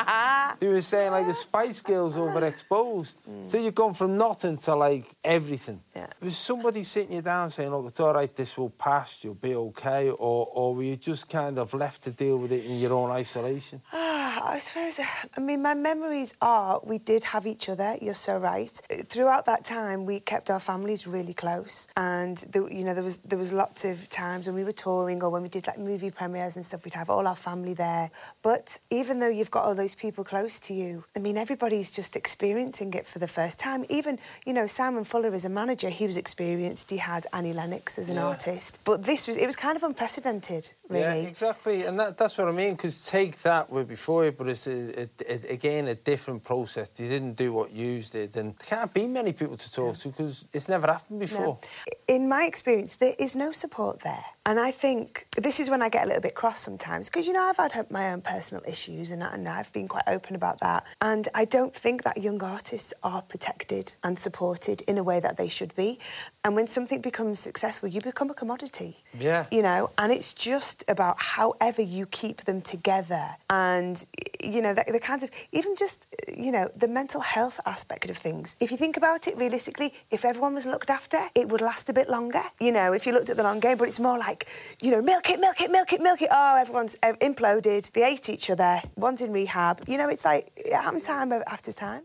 They 0.59 0.67
were 0.67 0.81
saying, 0.81 1.11
like, 1.11 1.27
the 1.27 1.33
Spice 1.33 1.81
Girls 1.81 2.15
overexposed. 2.15 3.15
So 3.43 3.57
you've 3.57 3.75
gone 3.75 3.93
from 3.93 4.17
nothing 4.17 4.57
to, 4.57 4.75
like, 4.75 5.05
everything. 5.23 5.81
Yeah. 5.95 6.07
Was 6.21 6.37
somebody 6.37 6.83
sitting 6.83 7.13
you 7.13 7.21
down 7.21 7.49
saying, 7.49 7.71
look, 7.71 7.87
it's 7.87 7.99
all 7.99 8.13
right, 8.13 8.33
this 8.33 8.57
will 8.57 8.69
pass, 8.69 9.19
you'll 9.21 9.33
be 9.33 9.53
okay? 9.55 10.09
Or, 10.09 10.47
or 10.53 10.75
were 10.75 10.83
you 10.83 10.95
just 10.95 11.27
kind 11.29 11.59
of 11.59 11.73
left 11.73 12.03
to 12.03 12.11
deal 12.11 12.37
with 12.37 12.51
it 12.51 12.63
in 12.65 12.79
your 12.79 12.93
own 12.93 13.11
isolation? 13.11 13.81
I 13.91 14.59
suppose, 14.59 14.99
I 15.35 15.39
mean, 15.39 15.61
my 15.61 15.73
memories 15.73 16.33
are 16.41 16.79
we 16.83 16.97
did 16.99 17.23
have 17.23 17.45
each 17.47 17.67
other. 17.67 17.97
You're 18.01 18.13
so 18.13 18.37
right. 18.37 18.71
Throughout 19.07 19.45
that 19.45 19.65
time, 19.65 20.05
we 20.05 20.19
kept 20.19 20.49
our 20.49 20.59
families 20.59 21.07
really 21.07 21.33
close, 21.33 21.87
and 21.97 22.24
there, 22.33 22.71
you 22.71 22.83
know 22.83 22.93
there 22.93 23.03
was 23.03 23.19
there 23.19 23.37
was 23.37 23.53
lots 23.53 23.85
of 23.85 24.09
times 24.09 24.47
when 24.47 24.55
we 24.55 24.63
were 24.63 24.71
touring 24.71 25.21
or 25.21 25.29
when 25.29 25.43
we 25.43 25.49
did 25.49 25.67
like 25.67 25.77
movie 25.77 26.09
premieres 26.09 26.55
and 26.55 26.65
stuff. 26.65 26.83
We'd 26.83 26.93
have 26.93 27.09
all 27.09 27.27
our 27.27 27.35
family 27.35 27.73
there. 27.73 28.09
But 28.45 28.77
even 28.91 29.17
though 29.21 29.27
you've 29.37 29.49
got 29.49 29.63
all 29.65 29.73
those 29.73 29.95
people 29.95 30.23
close 30.23 30.59
to 30.67 30.73
you, 30.75 31.03
I 31.15 31.19
mean 31.19 31.35
everybody's 31.35 31.91
just 31.91 32.15
experiencing 32.15 32.93
it 32.93 33.07
for 33.07 33.17
the 33.17 33.27
first 33.27 33.57
time. 33.57 33.85
Even 33.89 34.19
you 34.45 34.53
know 34.53 34.67
Simon 34.67 35.03
Fuller 35.03 35.33
as 35.33 35.45
a 35.45 35.49
manager, 35.49 35.89
he 35.89 36.05
was 36.05 36.15
experienced. 36.15 36.91
He 36.91 36.97
had 36.97 37.25
Annie 37.33 37.53
Lennox 37.53 37.97
as 37.97 38.07
an 38.11 38.17
Yeah. 38.17 38.27
artist, 38.27 38.81
but 38.83 39.01
this 39.03 39.25
was 39.27 39.35
it 39.37 39.47
was 39.47 39.55
kind 39.55 39.75
of 39.75 39.81
unprecedented, 39.81 40.69
really. 40.89 41.23
Yeah, 41.23 41.29
exactly, 41.33 41.85
and 41.87 41.99
that, 41.99 42.19
that's 42.19 42.37
what 42.37 42.47
I 42.47 42.51
mean. 42.51 42.75
Because 42.75 43.03
take 43.07 43.41
that 43.41 43.71
with 43.71 43.87
before 43.87 44.25
you, 44.25 44.31
but 44.31 44.47
it's 44.47 44.67
a, 44.67 45.01
a, 45.01 45.07
a- 45.27 45.53
again 45.57 45.87
a 45.87 45.95
different 45.95 46.43
process. 46.43 46.91
You 46.99 47.09
didn't 47.09 47.33
do 47.37 47.51
what 47.51 47.71
you 47.71 48.03
did, 48.03 48.37
and 48.37 48.53
there 48.59 48.67
can't 48.77 48.93
be 48.93 49.07
many 49.07 49.33
people 49.33 49.57
to 49.57 49.69
talk 49.73 49.97
to 49.97 50.09
because 50.09 50.45
it's 50.53 50.69
never 50.69 50.85
happened 50.85 51.19
before. 51.19 51.45
No. 51.47 51.59
In 52.07 52.29
my 52.29 52.43
experience, 52.45 52.93
there 52.93 53.15
is 53.17 53.35
no 53.35 53.51
support 53.51 54.01
there. 54.01 54.25
And 54.47 54.59
I 54.59 54.69
think 54.69 55.25
this 55.35 55.59
is 55.59 55.71
when 55.71 55.81
I 55.81 55.89
get 55.89 56.03
a 56.03 56.07
little 56.07 56.21
bit 56.21 56.35
cross 56.35 56.59
sometimes 56.59 57.09
because, 57.09 57.25
you 57.25 57.33
know, 57.33 57.41
I've 57.41 57.71
had 57.71 57.89
my 57.89 58.11
own 58.11 58.21
personal 58.21 58.63
issues 58.67 59.09
and, 59.09 59.23
and 59.23 59.49
I've 59.49 59.71
been 59.73 59.87
quite 59.87 60.03
open 60.05 60.35
about 60.35 60.59
that. 60.59 60.85
And 61.01 61.27
I 61.33 61.45
don't 61.45 61.73
think 61.73 62.03
that 62.03 62.17
young 62.17 62.43
artists 62.43 62.93
are 63.01 63.23
protected 63.23 63.95
and 64.03 64.19
supported 64.19 64.81
in 64.81 64.99
a 64.99 65.03
way 65.03 65.19
that 65.19 65.37
they 65.37 65.47
should 65.47 65.73
be. 65.75 65.97
And 66.43 66.55
when 66.55 66.67
something 66.67 67.01
becomes 67.01 67.39
successful, 67.39 67.89
you 67.89 68.01
become 68.01 68.29
a 68.29 68.35
commodity. 68.35 68.97
Yeah. 69.19 69.47
You 69.49 69.63
know, 69.63 69.89
and 69.97 70.11
it's 70.11 70.33
just 70.35 70.83
about 70.87 71.19
however 71.19 71.81
you 71.81 72.05
keep 72.05 72.43
them 72.45 72.61
together 72.61 73.25
and, 73.49 74.05
you 74.43 74.61
know, 74.61 74.75
the, 74.75 74.85
the 74.91 74.99
kind 74.99 75.23
of, 75.23 75.31
even 75.53 75.75
just, 75.75 76.05
you 76.37 76.51
know, 76.51 76.69
the 76.75 76.87
mental 76.87 77.21
health 77.21 77.59
aspect 77.65 78.11
of 78.11 78.17
things. 78.17 78.55
If 78.59 78.69
you 78.69 78.77
think 78.77 78.95
about 78.95 79.27
it 79.27 79.35
realistically, 79.37 79.91
if 80.11 80.23
everyone 80.23 80.53
was 80.53 80.67
looked 80.67 80.91
after, 80.91 81.17
it 81.33 81.49
would 81.49 81.61
last 81.61 81.89
a 81.89 81.93
bit 81.93 82.09
longer. 82.09 82.43
You 82.59 82.71
know, 82.71 82.93
if 82.93 83.07
you 83.07 83.13
looked 83.13 83.29
at 83.29 83.37
the 83.37 83.43
long 83.43 83.59
game, 83.59 83.77
but 83.77 83.87
it's 83.87 83.99
more 83.99 84.19
like, 84.19 84.34
you 84.81 84.91
know, 84.91 85.01
milk 85.01 85.29
it, 85.29 85.39
milk 85.39 85.61
it, 85.61 85.71
milk 85.71 85.93
it, 85.93 86.01
milk 86.01 86.21
it. 86.21 86.29
Oh, 86.31 86.57
everyone's 86.57 86.95
uh, 87.01 87.13
imploded. 87.21 87.91
They 87.93 88.03
ate 88.03 88.27
each 88.29 88.49
other. 88.49 88.81
One's 88.95 89.21
in 89.21 89.31
rehab. 89.31 89.83
You 89.87 89.97
know, 89.97 90.09
it's 90.09 90.25
like, 90.25 90.51
it 90.55 90.73
happened 90.73 91.03
time 91.03 91.31
after 91.31 91.71
time. 91.71 92.03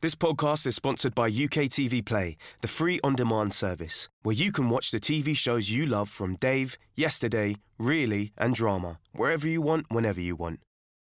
This 0.00 0.14
podcast 0.14 0.64
is 0.64 0.76
sponsored 0.76 1.12
by 1.16 1.26
UK 1.26 1.66
TV 1.66 2.04
Play, 2.04 2.36
the 2.60 2.68
free 2.68 3.00
on 3.02 3.16
demand 3.16 3.52
service, 3.52 4.08
where 4.22 4.32
you 4.32 4.52
can 4.52 4.70
watch 4.70 4.92
the 4.92 5.00
TV 5.00 5.36
shows 5.36 5.70
you 5.70 5.86
love 5.86 6.08
from 6.08 6.36
Dave, 6.36 6.78
Yesterday, 6.94 7.56
Really, 7.78 8.32
and 8.38 8.54
Drama, 8.54 9.00
wherever 9.12 9.48
you 9.48 9.60
want, 9.60 9.86
whenever 9.88 10.20
you 10.20 10.36
want. 10.36 10.60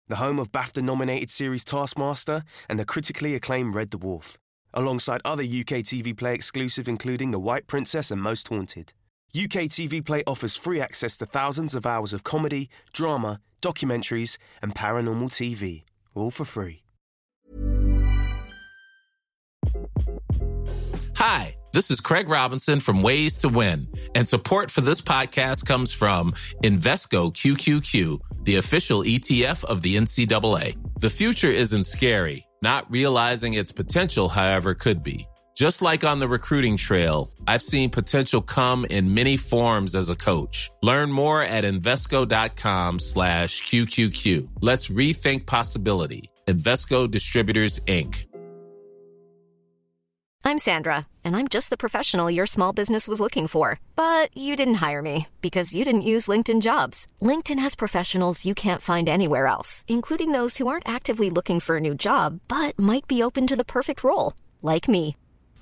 The 0.06 0.16
home 0.16 0.38
of 0.38 0.52
BAFTA 0.52 0.82
nominated 0.82 1.32
series 1.32 1.64
Taskmaster 1.64 2.44
and 2.68 2.78
the 2.78 2.84
critically 2.84 3.34
acclaimed 3.34 3.74
Red 3.74 3.90
Dwarf, 3.90 4.36
alongside 4.72 5.22
other 5.24 5.42
UK 5.42 5.82
TV 5.82 6.16
Play 6.16 6.34
exclusive 6.34 6.86
including 6.86 7.32
The 7.32 7.40
White 7.40 7.66
Princess 7.66 8.12
and 8.12 8.22
Most 8.22 8.46
Haunted. 8.46 8.92
UK 9.36 9.66
TV 9.66 10.04
Play 10.04 10.22
offers 10.28 10.54
free 10.54 10.80
access 10.80 11.16
to 11.16 11.26
thousands 11.26 11.74
of 11.74 11.86
hours 11.86 12.12
of 12.12 12.22
comedy, 12.22 12.70
drama, 12.92 13.40
documentaries, 13.60 14.38
and 14.62 14.76
paranormal 14.76 15.28
TV, 15.28 15.82
all 16.14 16.30
for 16.30 16.44
free. 16.44 16.84
Hi, 21.16 21.56
this 21.72 21.90
is 21.90 21.98
Craig 21.98 22.28
Robinson 22.28 22.78
from 22.78 23.02
Ways 23.02 23.38
to 23.38 23.48
Win, 23.48 23.88
and 24.14 24.28
support 24.28 24.70
for 24.70 24.82
this 24.82 25.00
podcast 25.00 25.66
comes 25.66 25.92
from 25.92 26.32
Invesco 26.62 27.34
QQQ, 27.34 28.20
the 28.44 28.56
official 28.56 29.02
ETF 29.02 29.64
of 29.64 29.82
the 29.82 29.96
NCAA. 29.96 30.76
The 31.00 31.10
future 31.10 31.48
isn't 31.48 31.86
scary, 31.86 32.46
not 32.62 32.88
realizing 32.88 33.54
its 33.54 33.72
potential, 33.72 34.28
however, 34.28 34.74
could 34.74 35.02
be. 35.02 35.26
Just 35.54 35.82
like 35.82 36.02
on 36.02 36.18
the 36.18 36.26
recruiting 36.26 36.76
trail, 36.76 37.30
I've 37.46 37.62
seen 37.62 37.88
potential 37.88 38.42
come 38.42 38.84
in 38.90 39.14
many 39.14 39.36
forms 39.36 39.94
as 39.94 40.10
a 40.10 40.16
coach. 40.16 40.68
Learn 40.82 41.12
more 41.12 41.42
at 41.42 41.62
Invesco.com 41.62 42.98
slash 42.98 43.62
QQQ. 43.62 44.48
Let's 44.60 44.88
rethink 44.88 45.46
possibility. 45.46 46.28
Invesco 46.48 47.08
Distributors, 47.08 47.78
Inc. 47.86 48.26
I'm 50.46 50.58
Sandra, 50.58 51.06
and 51.22 51.36
I'm 51.36 51.46
just 51.48 51.70
the 51.70 51.76
professional 51.76 52.30
your 52.30 52.46
small 52.46 52.72
business 52.72 53.06
was 53.06 53.20
looking 53.20 53.46
for. 53.46 53.78
But 53.94 54.36
you 54.36 54.56
didn't 54.56 54.82
hire 54.86 55.02
me 55.02 55.28
because 55.40 55.72
you 55.72 55.84
didn't 55.84 56.10
use 56.12 56.26
LinkedIn 56.26 56.62
jobs. 56.62 57.06
LinkedIn 57.22 57.60
has 57.60 57.76
professionals 57.76 58.44
you 58.44 58.54
can't 58.54 58.82
find 58.82 59.08
anywhere 59.08 59.46
else, 59.46 59.84
including 59.86 60.32
those 60.32 60.56
who 60.58 60.66
aren't 60.66 60.88
actively 60.88 61.30
looking 61.30 61.60
for 61.60 61.76
a 61.76 61.80
new 61.80 61.94
job 61.94 62.40
but 62.48 62.76
might 62.76 63.06
be 63.06 63.22
open 63.22 63.46
to 63.46 63.56
the 63.56 63.64
perfect 63.64 64.02
role, 64.02 64.32
like 64.60 64.88
me. 64.88 65.16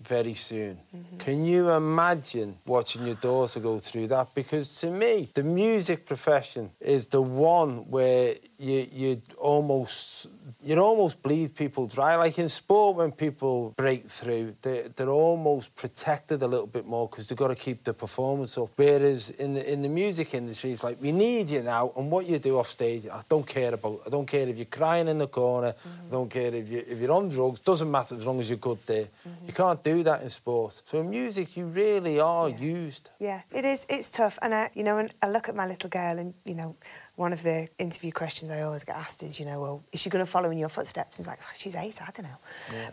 very 0.00 0.34
soon. 0.34 0.78
Mm-hmm. 0.96 1.16
Can 1.18 1.44
you 1.44 1.70
imagine 1.70 2.56
watching 2.66 3.06
your 3.06 3.16
daughter 3.16 3.60
go 3.60 3.78
through 3.78 4.08
that? 4.08 4.34
Because 4.34 4.80
to 4.80 4.90
me, 4.90 5.30
the 5.34 5.42
music 5.42 6.06
profession 6.06 6.70
is 6.80 7.06
the 7.08 7.20
one 7.20 7.90
where 7.90 8.34
you 8.58 8.86
you 8.92 9.22
almost 9.38 10.26
you 10.62 10.76
almost 10.78 11.22
bleed 11.22 11.54
people 11.54 11.86
dry. 11.86 12.16
Like 12.16 12.38
in 12.38 12.48
sport, 12.48 12.96
when 12.96 13.12
people 13.12 13.74
break 13.76 14.10
through, 14.10 14.54
they 14.62 14.90
they're 14.94 15.08
almost 15.08 15.74
protected 15.76 16.42
a 16.42 16.46
little 16.46 16.66
bit 16.66 16.86
more 16.86 17.08
because 17.08 17.28
they've 17.28 17.38
got 17.38 17.48
to 17.48 17.54
keep 17.54 17.84
the 17.84 17.94
performance 17.94 18.56
up. 18.58 18.70
Whereas 18.76 19.30
in 19.30 19.54
the 19.54 19.72
in 19.72 19.82
the 19.82 19.88
music 19.88 20.34
industry, 20.34 20.72
it's 20.72 20.84
like 20.84 21.00
we 21.00 21.12
need 21.12 21.50
you 21.50 21.62
now, 21.62 21.92
and 21.96 22.10
what 22.10 22.26
you 22.26 22.38
do 22.38 22.58
off 22.58 22.68
stage, 22.68 23.06
I 23.06 23.22
don't 23.28 23.46
care 23.46 23.74
about. 23.74 24.02
I 24.06 24.10
don't 24.10 24.26
care 24.26 24.46
if 24.48 24.56
you're 24.56 24.66
crying 24.66 25.08
in 25.08 25.18
the 25.18 25.28
corner. 25.28 25.72
Mm-hmm. 25.72 26.06
I 26.06 26.10
don't 26.10 26.30
care 26.30 26.54
if 26.54 26.68
you 26.68 26.84
if 26.86 26.98
you're 27.00 27.12
on 27.12 27.28
drugs. 27.28 27.60
Doesn't 27.60 27.90
matter 27.90 28.14
as 28.14 28.26
long 28.26 28.40
as 28.40 28.48
you're 28.48 28.58
good 28.58 28.78
there. 28.86 29.04
Mm-hmm. 29.04 29.46
You 29.46 29.52
can't 29.52 29.82
do 29.82 29.89
that 30.04 30.22
in 30.22 30.30
sports. 30.30 30.82
So 30.84 31.00
in 31.00 31.10
music, 31.10 31.56
you 31.56 31.66
really 31.66 32.20
are 32.20 32.48
used. 32.48 33.10
Yeah, 33.18 33.42
it 33.50 33.64
is. 33.64 33.86
It's 33.88 34.10
tough, 34.10 34.38
and 34.42 34.54
I, 34.54 34.70
you 34.74 34.82
know, 34.82 34.96
when 34.96 35.10
I 35.22 35.28
look 35.28 35.48
at 35.48 35.54
my 35.54 35.66
little 35.66 35.90
girl, 35.90 36.18
and 36.18 36.34
you 36.44 36.54
know, 36.54 36.76
one 37.20 37.34
of 37.34 37.42
the 37.42 37.68
interview 37.78 38.10
questions 38.10 38.50
I 38.50 38.62
always 38.62 38.82
get 38.82 38.96
asked 38.96 39.22
is, 39.22 39.38
you 39.38 39.44
know, 39.44 39.60
well, 39.60 39.84
is 39.92 40.00
she 40.00 40.08
going 40.08 40.24
to 40.24 40.30
follow 40.30 40.50
in 40.50 40.56
your 40.56 40.70
footsteps? 40.70 41.18
And 41.18 41.26
it's 41.26 41.28
like, 41.28 41.38
oh, 41.42 41.54
she's 41.58 41.76
eight. 41.76 42.00
I 42.00 42.10
don't 42.12 42.26
know. 42.26 42.38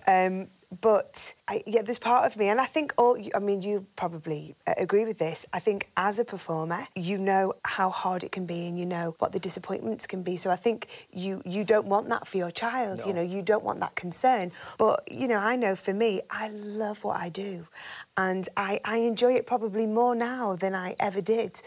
Um, 0.06 0.48
but 0.82 1.34
I, 1.48 1.64
yeah, 1.66 1.82
there's 1.82 1.98
part 1.98 2.26
of 2.26 2.36
me, 2.36 2.50
and 2.50 2.60
I 2.60 2.66
think 2.66 2.94
all. 2.98 3.18
I 3.34 3.40
mean, 3.40 3.62
you 3.62 3.86
probably 3.96 4.54
uh, 4.68 4.74
agree 4.76 5.06
with 5.06 5.18
this. 5.18 5.46
I 5.54 5.60
think 5.60 5.90
as 5.96 6.20
a 6.20 6.26
performer, 6.26 6.86
you 6.94 7.18
know 7.18 7.54
how 7.64 7.90
hard 7.90 8.26
it 8.26 8.34
can 8.34 8.46
be, 8.46 8.68
and 8.68 8.78
you 8.78 8.86
know 8.86 9.16
what 9.20 9.32
the 9.32 9.40
disappointments 9.40 10.08
can 10.08 10.24
be. 10.24 10.36
So 10.36 10.52
I 10.52 10.58
think 10.58 11.08
you 11.10 11.42
you 11.46 11.64
don't 11.64 11.88
want 11.88 12.10
that 12.10 12.28
for 12.28 12.36
your 12.36 12.52
child. 12.52 13.04
You 13.06 13.14
know, 13.14 13.22
you 13.22 13.42
don't 13.42 13.64
want 13.64 13.80
that 13.80 13.96
concern. 13.96 14.52
But 14.78 15.10
you 15.10 15.30
know, 15.30 15.38
I 15.38 15.56
know 15.56 15.78
for 15.78 15.94
me, 15.94 16.22
I 16.30 16.50
love 16.50 17.02
what 17.06 17.18
I 17.18 17.30
do, 17.30 17.66
and 18.18 18.50
I, 18.58 18.82
I 18.84 18.98
enjoy 18.98 19.36
it 19.36 19.48
probably 19.48 19.88
more 19.88 20.16
now 20.16 20.58
than 20.58 20.76
I 20.76 20.98
ever 21.00 21.22
did. 21.22 21.62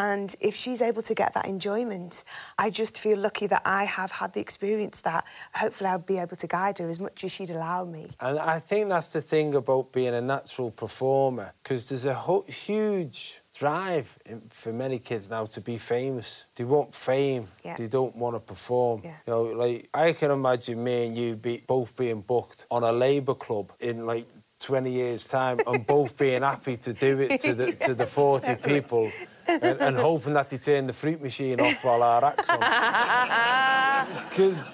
And 0.00 0.34
if 0.40 0.56
she's 0.56 0.80
able 0.80 1.02
to 1.02 1.14
get 1.14 1.34
that 1.34 1.46
enjoyment, 1.46 2.24
I 2.58 2.70
just 2.70 2.98
feel 2.98 3.18
lucky 3.18 3.46
that 3.48 3.60
I 3.66 3.84
have 3.84 4.10
had 4.10 4.32
the 4.32 4.40
experience 4.40 4.98
that 5.00 5.26
hopefully 5.54 5.90
I'll 5.90 5.98
be 5.98 6.16
able 6.16 6.36
to 6.36 6.46
guide 6.46 6.78
her 6.78 6.88
as 6.88 6.98
much 6.98 7.22
as 7.22 7.30
she'd 7.32 7.50
allow 7.50 7.84
me. 7.84 8.08
And 8.18 8.38
I 8.38 8.60
think 8.60 8.88
that's 8.88 9.12
the 9.12 9.20
thing 9.20 9.54
about 9.54 9.92
being 9.92 10.14
a 10.14 10.22
natural 10.22 10.70
performer, 10.70 11.52
because 11.62 11.90
there's 11.90 12.06
a 12.06 12.14
ho- 12.14 12.46
huge 12.48 13.42
drive 13.52 14.18
in, 14.24 14.40
for 14.48 14.72
many 14.72 14.98
kids 14.98 15.28
now 15.28 15.44
to 15.44 15.60
be 15.60 15.76
famous. 15.76 16.46
They 16.54 16.64
want 16.64 16.94
fame. 16.94 17.48
Yeah. 17.62 17.76
They 17.76 17.88
don't 17.88 18.16
want 18.16 18.36
to 18.36 18.40
perform. 18.40 19.02
Yeah. 19.04 19.16
You 19.26 19.32
know, 19.32 19.42
like 19.42 19.90
I 19.92 20.14
can 20.14 20.30
imagine 20.30 20.82
me 20.82 21.08
and 21.08 21.18
you 21.18 21.36
be, 21.36 21.62
both 21.66 21.94
being 21.94 22.22
booked 22.22 22.64
on 22.70 22.84
a 22.84 22.92
Labour 22.92 23.34
club 23.34 23.72
in 23.80 24.06
like 24.06 24.26
20 24.60 24.90
years' 24.92 25.26
time, 25.26 25.58
and 25.66 25.86
both 25.86 26.16
being 26.16 26.42
happy 26.42 26.76
to 26.76 26.92
do 26.92 27.18
it 27.20 27.40
to 27.40 27.54
the 27.54 27.72
to 27.86 27.94
the 27.94 28.06
40 28.06 28.56
people, 28.56 29.10
and, 29.48 29.80
and 29.80 29.96
hoping 29.96 30.34
that 30.34 30.50
they 30.50 30.58
turn 30.58 30.86
the 30.86 30.92
fruit 30.92 31.20
machine 31.20 31.60
off 31.60 31.82
while 31.84 32.02
our 32.02 32.24
acts 32.24 32.48
on. 32.48 34.06
Because 34.30 34.68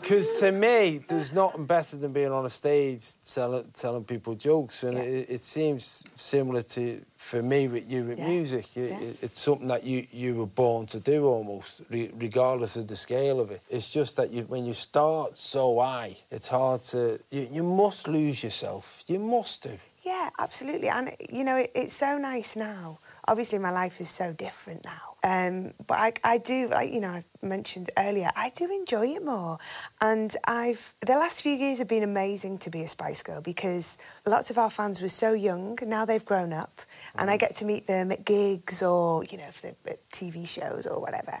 because 0.00 0.38
to 0.38 0.52
me, 0.52 0.98
there's 1.08 1.32
nothing 1.32 1.64
better 1.66 1.96
than 1.96 2.12
being 2.12 2.30
on 2.32 2.46
a 2.46 2.50
stage 2.50 3.04
telling, 3.24 3.64
telling 3.74 4.04
people 4.04 4.34
jokes. 4.36 4.84
And 4.84 4.96
Yeah. 4.96 5.04
it, 5.04 5.26
it 5.30 5.40
seems 5.40 6.04
similar 6.14 6.62
to, 6.62 7.00
for 7.22 7.42
me, 7.42 7.68
with 7.68 7.88
you 7.88 8.04
with 8.04 8.18
Yeah. 8.18 8.26
music. 8.28 8.74
You, 8.76 8.84
Yeah. 8.86 9.00
it- 9.00 9.16
it's 9.22 9.40
something 9.40 9.68
that 9.68 9.84
you, 9.84 10.06
you 10.10 10.34
were 10.34 10.46
born 10.62 10.86
to 10.86 10.98
do 11.00 11.26
almost, 11.26 11.82
re- 11.88 12.10
regardless 12.14 12.76
of 12.76 12.86
the 12.88 12.96
scale 12.96 13.38
of 13.40 13.50
it. 13.50 13.60
It's 13.70 13.88
just 13.88 14.16
that 14.16 14.30
you, 14.32 14.42
when 14.42 14.66
you 14.66 14.74
start 14.74 15.36
so 15.36 15.78
high, 15.80 16.16
it's 16.30 16.48
hard 16.48 16.82
to, 16.92 17.20
you, 17.30 17.48
you 17.50 17.62
must 17.62 18.08
lose 18.08 18.42
yourself. 18.42 19.02
You 19.06 19.18
must 19.20 19.62
do. 19.62 19.78
Yeah, 20.02 20.30
absolutely. 20.38 20.88
And, 20.88 21.14
you 21.30 21.44
know, 21.44 21.56
it, 21.56 21.70
it's 21.74 21.94
so 21.94 22.18
nice 22.18 22.56
now 22.56 22.98
obviously 23.28 23.58
my 23.58 23.70
life 23.70 24.00
is 24.00 24.08
so 24.08 24.32
different 24.32 24.84
now. 24.84 25.12
Um, 25.24 25.72
but 25.86 25.98
I, 25.98 26.12
I 26.24 26.38
do, 26.38 26.68
like 26.68 26.92
you 26.92 27.00
know, 27.00 27.10
I 27.10 27.24
mentioned 27.42 27.90
earlier, 27.96 28.30
I 28.34 28.50
do 28.50 28.64
enjoy 28.64 29.06
it 29.14 29.24
more. 29.24 29.58
And 30.00 30.36
I've 30.46 30.94
the 31.00 31.14
last 31.14 31.42
few 31.42 31.54
years 31.54 31.78
have 31.78 31.86
been 31.86 32.02
amazing 32.02 32.58
to 32.58 32.70
be 32.70 32.82
a 32.82 32.88
Spice 32.88 33.22
Girl 33.22 33.40
because 33.40 33.98
lots 34.26 34.50
of 34.50 34.58
our 34.58 34.70
fans 34.70 35.00
were 35.00 35.08
so 35.08 35.32
young. 35.32 35.78
Now 35.86 36.04
they've 36.04 36.24
grown 36.24 36.52
up, 36.52 36.80
and 37.14 37.30
I 37.30 37.36
get 37.36 37.54
to 37.56 37.64
meet 37.64 37.86
them 37.86 38.10
at 38.10 38.24
gigs 38.24 38.82
or 38.82 39.22
you 39.24 39.38
know, 39.38 39.50
for 39.52 39.68
the, 39.68 39.90
at 39.92 40.10
TV 40.10 40.46
shows 40.46 40.86
or 40.86 41.00
whatever. 41.00 41.38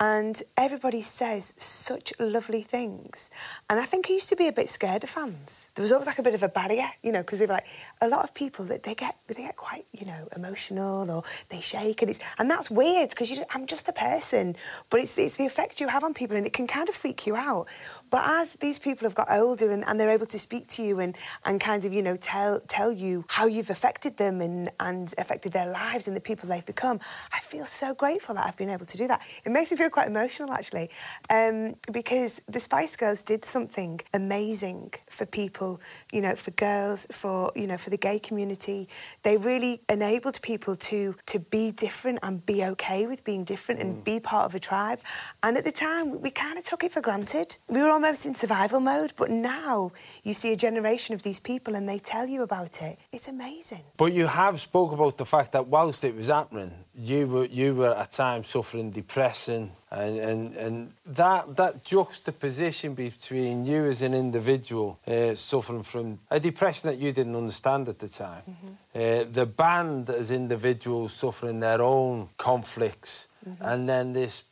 And 0.00 0.40
everybody 0.56 1.02
says 1.02 1.54
such 1.56 2.12
lovely 2.20 2.62
things. 2.62 3.30
And 3.68 3.80
I 3.80 3.84
think 3.84 4.06
I 4.08 4.12
used 4.12 4.28
to 4.28 4.36
be 4.36 4.46
a 4.46 4.52
bit 4.52 4.70
scared 4.70 5.02
of 5.02 5.10
fans. 5.10 5.70
There 5.74 5.82
was 5.82 5.90
always 5.90 6.06
like 6.06 6.20
a 6.20 6.22
bit 6.22 6.34
of 6.34 6.44
a 6.44 6.48
barrier, 6.48 6.88
you 7.02 7.10
know, 7.10 7.20
because 7.20 7.40
they 7.40 7.46
were 7.46 7.54
like 7.54 7.66
a 8.00 8.06
lot 8.06 8.22
of 8.22 8.32
people 8.32 8.64
that 8.66 8.84
they 8.84 8.94
get 8.94 9.16
they 9.26 9.34
get 9.34 9.56
quite, 9.56 9.86
you 9.92 10.06
know, 10.06 10.28
emotional 10.36 11.10
or 11.10 11.24
they 11.48 11.60
shake 11.60 12.00
and 12.02 12.10
it's 12.10 12.20
and 12.38 12.48
that's 12.48 12.70
weird 12.70 13.10
because 13.10 13.32
I'm 13.50 13.66
just 13.66 13.88
a 13.88 13.92
person, 13.92 14.54
but 14.88 15.00
it's 15.00 15.18
it's 15.18 15.34
the 15.34 15.46
effect 15.46 15.80
you 15.80 15.88
have 15.88 16.04
on 16.04 16.14
people 16.14 16.36
and 16.36 16.46
it 16.46 16.52
can 16.52 16.68
kind 16.68 16.88
of 16.88 16.94
freak 16.94 17.26
you 17.26 17.34
out. 17.34 17.66
But 18.10 18.24
as 18.26 18.54
these 18.54 18.78
people 18.78 19.06
have 19.06 19.14
got 19.14 19.30
older 19.30 19.70
and, 19.70 19.84
and 19.86 19.98
they're 19.98 20.10
able 20.10 20.26
to 20.26 20.38
speak 20.38 20.66
to 20.68 20.82
you 20.82 21.00
and, 21.00 21.16
and 21.44 21.60
kind 21.60 21.84
of, 21.84 21.92
you 21.92 22.02
know, 22.02 22.16
tell 22.16 22.60
tell 22.68 22.90
you 22.92 23.24
how 23.28 23.46
you've 23.46 23.70
affected 23.70 24.16
them 24.16 24.40
and, 24.40 24.70
and 24.80 25.14
affected 25.18 25.52
their 25.52 25.70
lives 25.70 26.08
and 26.08 26.16
the 26.16 26.20
people 26.20 26.48
they've 26.48 26.64
become, 26.66 27.00
I 27.32 27.40
feel 27.40 27.66
so 27.66 27.94
grateful 27.94 28.34
that 28.36 28.46
I've 28.46 28.56
been 28.56 28.70
able 28.70 28.86
to 28.86 28.96
do 28.96 29.06
that. 29.08 29.22
It 29.44 29.50
makes 29.50 29.70
me 29.70 29.76
feel 29.76 29.90
quite 29.90 30.08
emotional, 30.08 30.52
actually, 30.52 30.90
um, 31.30 31.76
because 31.92 32.40
the 32.48 32.60
Spice 32.60 32.96
Girls 32.96 33.22
did 33.22 33.44
something 33.44 34.00
amazing 34.14 34.92
for 35.08 35.26
people, 35.26 35.80
you 36.12 36.20
know, 36.20 36.34
for 36.34 36.50
girls, 36.52 37.06
for, 37.10 37.52
you 37.54 37.66
know, 37.66 37.76
for 37.76 37.90
the 37.90 37.96
gay 37.96 38.18
community. 38.18 38.88
They 39.22 39.36
really 39.36 39.82
enabled 39.88 40.40
people 40.42 40.76
to, 40.76 41.14
to 41.26 41.38
be 41.38 41.72
different 41.72 42.20
and 42.22 42.44
be 42.44 42.64
okay 42.64 43.06
with 43.06 43.24
being 43.24 43.44
different 43.44 43.80
mm. 43.80 43.84
and 43.84 44.04
be 44.04 44.20
part 44.20 44.46
of 44.46 44.54
a 44.54 44.60
tribe. 44.60 45.00
And 45.42 45.56
at 45.56 45.64
the 45.64 45.72
time, 45.72 46.20
we 46.20 46.30
kind 46.30 46.58
of 46.58 46.64
took 46.64 46.84
it 46.84 46.92
for 46.92 47.00
granted. 47.00 47.56
We 47.68 47.80
were 47.82 47.90
almost 47.98 48.26
in 48.26 48.32
survival 48.32 48.78
mode, 48.78 49.12
but 49.16 49.28
now 49.28 49.90
you 50.22 50.32
see 50.32 50.52
a 50.52 50.56
generation 50.56 51.16
of 51.16 51.24
these 51.24 51.40
people 51.40 51.74
and 51.74 51.88
they 51.88 51.98
tell 51.98 52.28
you 52.28 52.42
about 52.42 52.80
it. 52.80 52.96
It's 53.10 53.26
amazing. 53.26 53.82
But 53.96 54.12
you 54.12 54.28
have 54.28 54.60
spoke 54.60 54.92
about 54.92 55.18
the 55.18 55.26
fact 55.26 55.50
that 55.50 55.66
whilst 55.66 56.04
it 56.04 56.14
was 56.14 56.28
happening, 56.28 56.70
you 56.94 57.26
were 57.26 57.46
you 57.46 57.74
were 57.74 57.94
at 57.96 58.12
times 58.12 58.46
suffering 58.50 58.92
depression 58.92 59.72
and, 59.90 60.16
and, 60.18 60.56
and 60.56 60.92
that 61.06 61.56
that 61.56 61.84
juxtaposition 61.84 62.94
between 62.94 63.66
you 63.66 63.86
as 63.86 64.00
an 64.02 64.14
individual 64.14 65.00
uh, 65.08 65.34
suffering 65.34 65.82
from 65.82 66.20
a 66.30 66.38
depression 66.38 66.90
that 66.90 66.98
you 66.98 67.10
didn't 67.12 67.34
understand 67.34 67.88
at 67.88 67.98
the 67.98 68.08
time, 68.08 68.42
mm-hmm. 68.48 68.74
uh, 68.94 69.24
the 69.32 69.46
band 69.46 70.08
as 70.10 70.30
individuals 70.30 71.12
suffering 71.14 71.58
their 71.58 71.82
own 71.82 72.28
conflicts, 72.36 73.26
mm-hmm. 73.48 73.64
and 73.64 73.88
then 73.88 74.12
this 74.12 74.44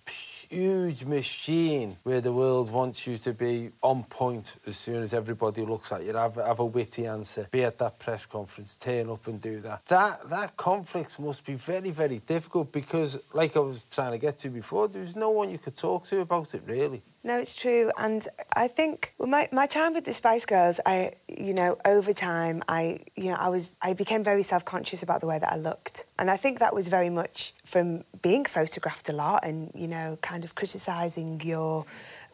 huge 0.48 1.04
machine 1.04 1.96
where 2.02 2.20
the 2.20 2.32
world 2.32 2.70
wants 2.70 3.06
you 3.06 3.18
to 3.18 3.32
be 3.32 3.70
on 3.82 4.04
point 4.04 4.56
as 4.66 4.76
soon 4.76 5.02
as 5.02 5.14
everybody 5.14 5.62
looks 5.62 5.92
at 5.92 6.04
you. 6.04 6.14
Have, 6.14 6.36
have 6.36 6.58
a 6.58 6.64
witty 6.64 7.06
answer, 7.06 7.46
be 7.50 7.64
at 7.64 7.78
that 7.78 7.98
press 7.98 8.26
conference, 8.26 8.76
turn 8.76 9.10
up 9.10 9.26
and 9.26 9.40
do 9.40 9.60
that. 9.60 9.84
That 9.86 10.28
that 10.28 10.56
conflict 10.56 11.18
must 11.18 11.44
be 11.44 11.54
very, 11.54 11.90
very 11.90 12.18
difficult 12.18 12.72
because, 12.72 13.18
like 13.32 13.56
I 13.56 13.60
was 13.60 13.84
trying 13.84 14.12
to 14.12 14.18
get 14.18 14.38
to 14.38 14.48
before, 14.48 14.88
there's 14.88 15.16
no 15.16 15.30
one 15.30 15.50
you 15.50 15.58
could 15.58 15.76
talk 15.76 16.06
to 16.08 16.20
about 16.20 16.54
it, 16.54 16.62
really. 16.66 17.02
No, 17.26 17.40
it's 17.40 17.54
true. 17.54 17.90
And 17.98 18.28
I 18.54 18.68
think 18.68 19.12
well, 19.18 19.28
my, 19.28 19.48
my 19.50 19.66
time 19.66 19.94
with 19.94 20.04
the 20.04 20.12
Spice 20.12 20.46
Girls, 20.46 20.78
I, 20.86 21.14
you 21.26 21.54
know, 21.54 21.76
over 21.84 22.12
time, 22.12 22.62
I, 22.68 23.00
you 23.16 23.30
know, 23.30 23.36
I 23.40 23.48
was, 23.48 23.72
I 23.82 23.94
became 23.94 24.22
very 24.22 24.44
self-conscious 24.44 25.02
about 25.02 25.22
the 25.22 25.26
way 25.26 25.36
that 25.40 25.52
I 25.52 25.56
looked. 25.56 26.06
And 26.20 26.30
I 26.30 26.36
think 26.36 26.60
that 26.60 26.72
was 26.72 26.86
very 26.86 27.10
much 27.10 27.52
from 27.64 28.04
being 28.22 28.44
photographed 28.44 29.08
a 29.08 29.12
lot 29.12 29.44
and, 29.44 29.72
you 29.74 29.88
know, 29.88 30.18
kind 30.22 30.44
of 30.44 30.54
criticising 30.54 31.40
your, 31.40 31.84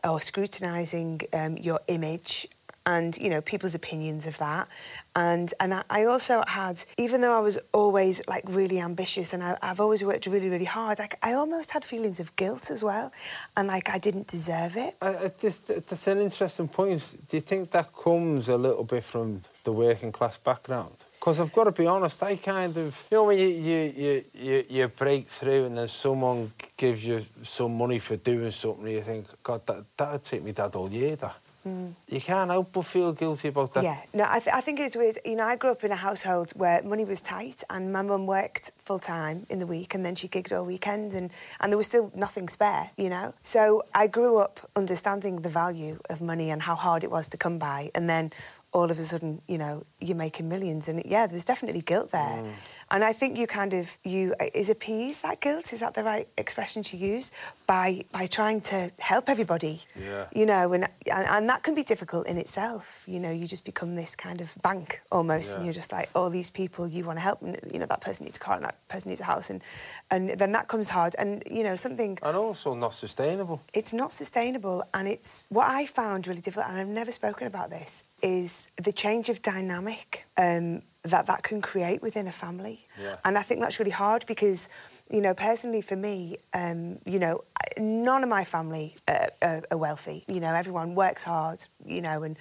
or 0.05 0.21
scrutinising 0.21 1.23
um, 1.33 1.57
your 1.57 1.81
image 1.87 2.47
and 2.87 3.17
you 3.19 3.29
know 3.29 3.41
people's 3.41 3.75
opinions 3.75 4.27
of 4.27 4.39
that. 4.39 4.69
And 5.15 5.53
and 5.61 5.85
I, 5.91 6.05
also 6.05 6.43
had 6.47 6.83
even 6.97 7.21
though 7.21 7.37
I 7.37 7.41
was 7.41 7.59
always 7.73 8.23
like 8.29 8.45
really 8.47 8.81
ambitious 8.81 9.33
and 9.33 9.43
I, 9.45 9.57
have 9.63 9.81
always 9.81 10.03
worked 10.03 10.27
really 10.27 10.49
really 10.49 10.65
hard 10.65 10.99
like 10.99 11.19
I 11.23 11.35
almost 11.35 11.71
had 11.71 11.85
feelings 11.85 12.19
of 12.21 12.35
guilt 12.37 12.71
as 12.71 12.83
well. 12.83 13.13
And 13.57 13.69
like 13.69 13.91
I 13.91 13.99
didn't 13.99 14.27
deserve 14.27 14.77
it. 14.77 14.97
Uh, 15.01 15.29
this, 15.41 15.59
that's 15.59 16.07
an 16.07 16.19
interesting 16.19 16.69
point. 16.69 17.17
Do 17.29 17.37
you 17.37 17.41
think 17.41 17.71
that 17.73 17.95
comes 17.95 18.49
a 18.49 18.57
little 18.57 18.85
bit 18.85 19.05
from 19.05 19.41
the 19.65 19.73
working 19.73 20.13
class 20.13 20.37
background? 20.37 20.95
Because 21.23 21.39
I've 21.39 21.53
got 21.53 21.65
to 21.65 21.73
be 21.73 21.87
honest, 21.87 22.21
I 22.23 22.35
kind 22.35 22.77
of, 22.77 23.01
you 23.09 23.17
know, 23.17 23.25
when 23.25 23.39
you, 23.39 23.47
you, 23.47 23.93
you, 23.97 24.25
you, 24.35 24.65
you 24.69 24.89
break 24.89 25.29
through 25.29 25.67
and 25.67 25.79
then 25.79 25.87
someone 25.87 26.53
gives 26.77 27.05
you 27.05 27.25
some 27.43 27.77
money 27.77 28.01
for 28.01 28.17
doing 28.17 28.51
something, 28.51 28.89
you 28.89 29.03
think, 29.03 29.27
God, 29.41 29.65
that, 29.67 29.85
that'd 29.97 30.25
take 30.25 30.43
me 30.43 30.51
that 30.51 30.75
all 30.75 30.91
year, 30.91 31.15
that. 31.17 31.37
Mm. 31.67 31.95
You 32.09 32.21
can't 32.21 32.51
help 32.51 32.73
but 32.73 32.83
feel 32.83 33.13
guilty 33.13 33.49
about 33.49 33.75
that. 33.75 33.85
Yeah, 33.85 33.99
no, 34.13 34.27
I, 34.29 34.41
th 34.41 34.49
I 34.53 34.61
think 34.61 34.81
it's 34.81 34.97
weird. 34.97 35.19
You 35.25 35.37
know, 35.37 35.45
I 35.45 35.57
grew 35.57 35.71
up 35.71 35.85
in 35.85 35.93
a 35.93 36.03
household 36.09 36.53
where 36.57 36.83
money 36.83 37.05
was 37.05 37.21
tight 37.21 37.63
and 37.71 37.93
my 37.93 38.03
mum 38.03 38.27
worked 38.27 38.73
full 38.85 38.99
time 38.99 39.47
in 39.49 39.59
the 39.59 39.67
week 39.67 39.95
and 39.95 40.05
then 40.05 40.15
she 40.15 40.29
gigged 40.29 40.53
all 40.57 40.65
weekend 40.65 41.15
and, 41.15 41.31
and 41.61 41.71
there 41.71 41.79
was 41.79 41.87
still 41.87 42.11
nothing 42.15 42.49
spare, 42.49 42.91
you 42.97 43.09
know? 43.09 43.33
So 43.43 43.85
I 43.95 44.09
grew 44.09 44.39
up 44.39 44.61
understanding 44.75 45.37
the 45.37 45.49
value 45.49 45.99
of 46.11 46.21
money 46.21 46.51
and 46.51 46.61
how 46.61 46.75
hard 46.75 47.05
it 47.05 47.11
was 47.11 47.29
to 47.29 47.37
come 47.37 47.59
by 47.59 47.91
and 47.95 48.09
then 48.09 48.33
all 48.73 48.91
of 48.91 48.99
a 48.99 49.05
sudden, 49.05 49.41
you 49.47 49.59
know, 49.59 49.85
you're 50.03 50.17
making 50.17 50.49
millions. 50.49 50.89
And 50.89 51.03
yeah, 51.05 51.27
there's 51.27 51.45
definitely 51.45 51.83
guilt 51.83 52.11
there. 52.11 52.21
Mm. 52.21 52.53
And 52.91 53.05
I 53.05 53.13
think 53.13 53.39
you 53.39 53.47
kind 53.47 53.73
of, 53.73 53.97
you, 54.05 54.35
is 54.53 54.69
appease 54.69 55.21
that 55.23 55.41
guilt, 55.41 55.73
is 55.73 55.81
that 55.81 55.95
the 55.95 56.05
right 56.05 56.29
expression 56.37 56.83
to 56.85 56.97
use? 56.97 57.31
By, 57.67 58.05
by 58.13 58.27
trying 58.27 58.61
to 58.63 58.91
help 58.99 59.31
everybody, 59.31 59.81
yeah. 59.99 60.27
you 60.35 60.45
know, 60.45 60.75
and, 60.75 60.85
and, 61.11 61.27
and 61.27 61.49
that 61.49 61.63
can 61.63 61.75
be 61.75 61.83
difficult 61.83 62.27
in 62.27 62.37
itself. 62.37 63.03
You 63.07 63.19
know, 63.19 63.31
you 63.31 63.47
just 63.47 63.65
become 63.65 63.95
this 63.97 64.15
kind 64.15 64.43
of 64.43 64.55
bank 64.63 65.01
almost, 65.11 65.51
yeah. 65.51 65.57
and 65.57 65.65
you're 65.65 65.73
just 65.73 65.91
like, 65.91 66.11
all 66.15 66.29
these 66.29 66.51
people 66.51 66.87
you 66.87 67.05
want 67.05 67.17
to 67.17 67.23
help, 67.23 67.41
and, 67.41 67.59
you 67.73 67.79
know, 67.79 67.87
that 67.87 68.03
person 68.03 68.27
needs 68.27 68.37
a 68.37 68.41
car 68.41 68.57
and 68.57 68.65
that 68.65 68.77
person 68.89 69.09
needs 69.09 69.23
a 69.23 69.25
house, 69.25 69.49
and, 69.49 69.63
and 70.11 70.31
then 70.31 70.53
that 70.53 70.69
comes 70.69 70.91
hard. 70.91 71.17
And, 71.19 71.43
you 71.51 71.63
know, 71.63 71.77
something... 71.77 72.19
And 72.23 72.37
also 72.37 72.75
not 72.75 72.95
sustainable. 72.95 73.63
It's 73.73 73.95
not 73.95 74.13
sustainable, 74.13 74.85
and 74.93 75.09
it's... 75.09 75.47
What 75.49 75.69
I 75.69 75.87
found 75.87 76.29
really 76.29 76.43
difficult, 76.43 76.69
and 76.69 76.79
I've 76.79 76.89
never 76.89 77.13
spoken 77.13 77.47
about 77.47 77.71
this, 77.71 78.05
is 78.21 78.69
the 78.77 78.93
change 78.93 79.31
of 79.31 79.41
dynamic 79.43 79.92
um, 80.37 80.83
that 81.05 81.27
that 81.27 81.43
can 81.43 81.61
create 81.61 82.03
within 82.03 82.29
a 82.29 82.33
family. 82.33 82.87
Yeah. 83.01 83.17
And 83.25 83.37
I 83.37 83.43
think 83.43 83.61
that's 83.61 83.79
really 83.79 83.91
hard 83.91 84.25
because, 84.27 84.69
you 85.11 85.21
know, 85.21 85.35
personally 85.35 85.81
for 85.81 85.97
me, 85.97 86.39
um, 86.55 86.99
you 87.05 87.19
know, 87.19 87.45
none 87.79 88.23
of 88.23 88.29
my 88.29 88.45
family 88.45 88.97
uh, 89.09 89.27
are, 89.43 89.63
are 89.71 89.79
wealthy. 89.79 90.25
You 90.29 90.41
know, 90.41 90.55
everyone 90.55 90.95
works 90.95 91.25
hard, 91.25 91.65
you 91.85 92.01
know, 92.01 92.23
and 92.23 92.37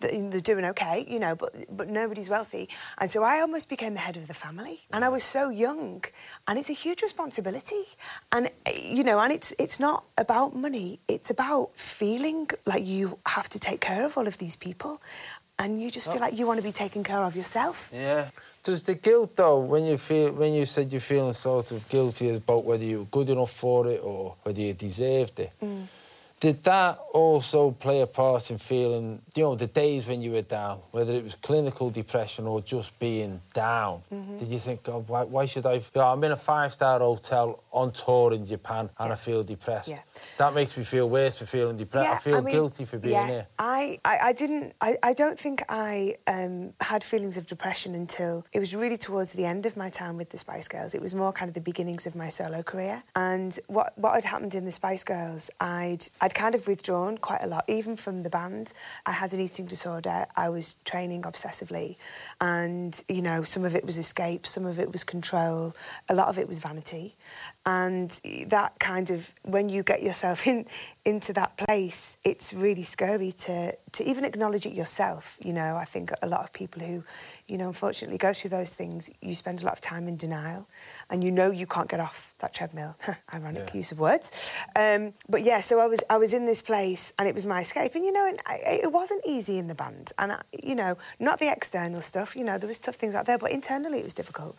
they're 0.00 0.40
doing 0.40 0.64
okay, 0.64 1.06
you 1.08 1.18
know, 1.18 1.34
but 1.34 1.54
but 1.76 1.88
nobody's 1.88 2.28
wealthy. 2.28 2.68
And 2.98 3.10
so 3.10 3.22
I 3.22 3.40
almost 3.40 3.68
became 3.68 3.94
the 3.94 4.00
head 4.00 4.16
of 4.16 4.26
the 4.26 4.34
family. 4.34 4.80
And 4.92 5.04
I 5.04 5.08
was 5.08 5.24
so 5.24 5.48
young, 5.48 6.04
and 6.46 6.58
it's 6.58 6.70
a 6.70 6.74
huge 6.74 7.02
responsibility. 7.02 7.84
And 8.32 8.50
you 8.74 9.04
know, 9.04 9.18
and 9.18 9.32
it's 9.32 9.54
it's 9.58 9.80
not 9.80 10.04
about 10.18 10.54
money. 10.54 11.00
It's 11.08 11.30
about 11.30 11.70
feeling 11.74 12.48
like 12.66 12.84
you 12.86 13.18
have 13.26 13.48
to 13.50 13.58
take 13.58 13.80
care 13.80 14.04
of 14.04 14.18
all 14.18 14.26
of 14.26 14.38
these 14.38 14.56
people 14.56 15.00
and 15.58 15.80
you 15.80 15.90
just 15.90 16.06
feel 16.06 16.16
oh. 16.16 16.20
like 16.20 16.38
you 16.38 16.46
want 16.46 16.58
to 16.58 16.62
be 16.62 16.72
taken 16.72 17.04
care 17.04 17.22
of 17.22 17.36
yourself. 17.36 17.90
Yeah. 17.92 18.30
Does 18.62 18.82
the 18.82 18.94
guilt 18.94 19.36
though, 19.36 19.60
when 19.60 19.84
you 19.84 19.98
feel 19.98 20.32
when 20.32 20.54
you 20.54 20.64
said 20.64 20.90
you're 20.90 21.00
feeling 21.00 21.34
sort 21.34 21.70
of 21.70 21.86
guilty 21.88 22.30
about 22.30 22.64
whether 22.64 22.84
you 22.84 23.00
were 23.00 23.04
good 23.06 23.28
enough 23.28 23.52
for 23.52 23.86
it 23.88 24.00
or 24.02 24.36
whether 24.42 24.60
you 24.60 24.72
deserved 24.72 25.38
it? 25.40 25.52
Mm. 25.62 25.86
Did 26.44 26.62
that 26.64 26.98
also 27.14 27.70
play 27.70 28.02
a 28.02 28.06
part 28.06 28.50
in 28.50 28.58
feeling, 28.58 29.22
you 29.34 29.44
know, 29.44 29.54
the 29.54 29.66
days 29.66 30.06
when 30.06 30.20
you 30.20 30.32
were 30.32 30.42
down, 30.42 30.80
whether 30.90 31.14
it 31.14 31.24
was 31.24 31.34
clinical 31.36 31.88
depression 31.88 32.46
or 32.46 32.60
just 32.60 32.98
being 32.98 33.40
down? 33.54 34.02
Mm-hmm. 34.12 34.36
Did 34.36 34.48
you 34.48 34.58
think, 34.58 34.82
God, 34.82 35.08
why, 35.08 35.22
why 35.22 35.46
should 35.46 35.64
I? 35.64 35.76
You 35.76 35.82
know, 35.96 36.02
I'm 36.02 36.22
in 36.22 36.32
a 36.32 36.36
five-star 36.36 36.98
hotel 36.98 37.62
on 37.70 37.92
tour 37.92 38.34
in 38.34 38.44
Japan 38.44 38.90
and 38.98 39.08
yeah. 39.08 39.14
I 39.14 39.16
feel 39.16 39.42
depressed. 39.42 39.88
Yeah. 39.88 40.00
That 40.36 40.52
makes 40.52 40.76
me 40.76 40.84
feel 40.84 41.08
worse 41.08 41.38
for 41.38 41.46
feeling 41.46 41.78
depressed. 41.78 42.10
Yeah, 42.10 42.14
I 42.14 42.18
feel 42.18 42.36
I 42.36 42.40
mean, 42.42 42.52
guilty 42.52 42.84
for 42.84 42.98
being 42.98 43.14
yeah, 43.14 43.26
here. 43.26 43.46
I, 43.58 43.98
I, 44.04 44.18
I 44.24 44.32
didn't. 44.34 44.74
I, 44.82 44.98
I 45.02 45.14
don't 45.14 45.40
think 45.40 45.64
I 45.70 46.16
um, 46.26 46.74
had 46.82 47.02
feelings 47.02 47.38
of 47.38 47.46
depression 47.46 47.94
until 47.94 48.44
it 48.52 48.60
was 48.60 48.76
really 48.76 48.98
towards 48.98 49.32
the 49.32 49.46
end 49.46 49.64
of 49.64 49.78
my 49.78 49.88
time 49.88 50.18
with 50.18 50.28
the 50.28 50.36
Spice 50.36 50.68
Girls. 50.68 50.94
It 50.94 51.00
was 51.00 51.14
more 51.14 51.32
kind 51.32 51.48
of 51.48 51.54
the 51.54 51.62
beginnings 51.62 52.06
of 52.06 52.14
my 52.14 52.28
solo 52.28 52.62
career. 52.62 53.02
And 53.16 53.58
what 53.68 53.96
what 53.96 54.14
had 54.14 54.26
happened 54.26 54.54
in 54.54 54.66
the 54.66 54.72
Spice 54.72 55.04
Girls, 55.04 55.48
I'd 55.58 56.04
I'd 56.20 56.33
kind 56.34 56.54
of 56.54 56.66
withdrawn 56.66 57.18
quite 57.18 57.42
a 57.42 57.46
lot, 57.46 57.64
even 57.68 57.96
from 57.96 58.22
the 58.22 58.30
band. 58.30 58.72
I 59.06 59.12
had 59.12 59.32
an 59.32 59.40
eating 59.40 59.66
disorder. 59.66 60.26
I 60.36 60.48
was 60.48 60.76
training 60.84 61.22
obsessively. 61.22 61.96
And, 62.40 63.02
you 63.08 63.22
know, 63.22 63.44
some 63.44 63.64
of 63.64 63.74
it 63.74 63.84
was 63.84 63.98
escape, 63.98 64.46
some 64.46 64.66
of 64.66 64.78
it 64.78 64.92
was 64.92 65.04
control, 65.04 65.74
a 66.08 66.14
lot 66.14 66.28
of 66.28 66.38
it 66.38 66.48
was 66.48 66.58
vanity. 66.58 67.16
And 67.66 68.10
that 68.48 68.78
kind 68.78 69.10
of, 69.10 69.32
when 69.42 69.68
you 69.68 69.82
get 69.82 70.02
yourself 70.02 70.46
in 70.46 70.66
into 71.04 71.32
that 71.34 71.56
place, 71.56 72.16
it's 72.24 72.52
really 72.54 72.82
scary 72.82 73.30
to, 73.32 73.76
to 73.92 74.04
even 74.08 74.24
acknowledge 74.24 74.66
it 74.66 74.72
yourself. 74.72 75.36
You 75.42 75.52
know, 75.52 75.76
I 75.76 75.84
think 75.84 76.10
a 76.22 76.26
lot 76.26 76.42
of 76.42 76.52
people 76.52 76.82
who, 76.82 77.04
you 77.46 77.58
know, 77.58 77.68
unfortunately 77.68 78.18
go 78.18 78.32
through 78.32 78.50
those 78.50 78.72
things, 78.72 79.10
you 79.20 79.34
spend 79.34 79.62
a 79.62 79.64
lot 79.64 79.74
of 79.74 79.80
time 79.80 80.08
in 80.08 80.16
denial 80.16 80.66
and 81.14 81.22
you 81.22 81.30
know 81.30 81.48
you 81.52 81.64
can't 81.64 81.88
get 81.88 82.00
off 82.00 82.34
that 82.40 82.52
treadmill. 82.52 82.96
Ironic 83.32 83.68
Yeah. 83.72 83.76
use 83.78 83.92
of 83.92 84.00
words. 84.00 84.50
Um, 84.74 85.14
but 85.28 85.44
yeah, 85.44 85.60
so 85.60 85.78
I 85.78 85.86
was, 85.86 86.00
I 86.10 86.16
was 86.16 86.32
in 86.34 86.44
this 86.44 86.60
place 86.60 87.12
and 87.18 87.28
it 87.28 87.34
was 87.34 87.46
my 87.46 87.60
escape. 87.60 87.94
And, 87.94 88.04
you 88.04 88.10
know, 88.10 88.26
and 88.26 88.40
I, 88.46 88.56
it 88.82 88.90
wasn't 88.92 89.22
easy 89.24 89.56
in 89.58 89.68
the 89.68 89.74
band. 89.76 90.12
And, 90.18 90.32
I, 90.32 90.42
you 90.62 90.74
know, 90.74 90.98
not 91.20 91.38
the 91.38 91.48
external 91.50 92.02
stuff, 92.02 92.34
you 92.34 92.42
know, 92.42 92.58
there 92.58 92.66
was 92.68 92.80
tough 92.80 92.96
things 92.96 93.14
out 93.14 93.26
there, 93.26 93.38
but 93.38 93.52
internally 93.52 93.98
it 94.00 94.04
was 94.04 94.12
difficult. 94.12 94.56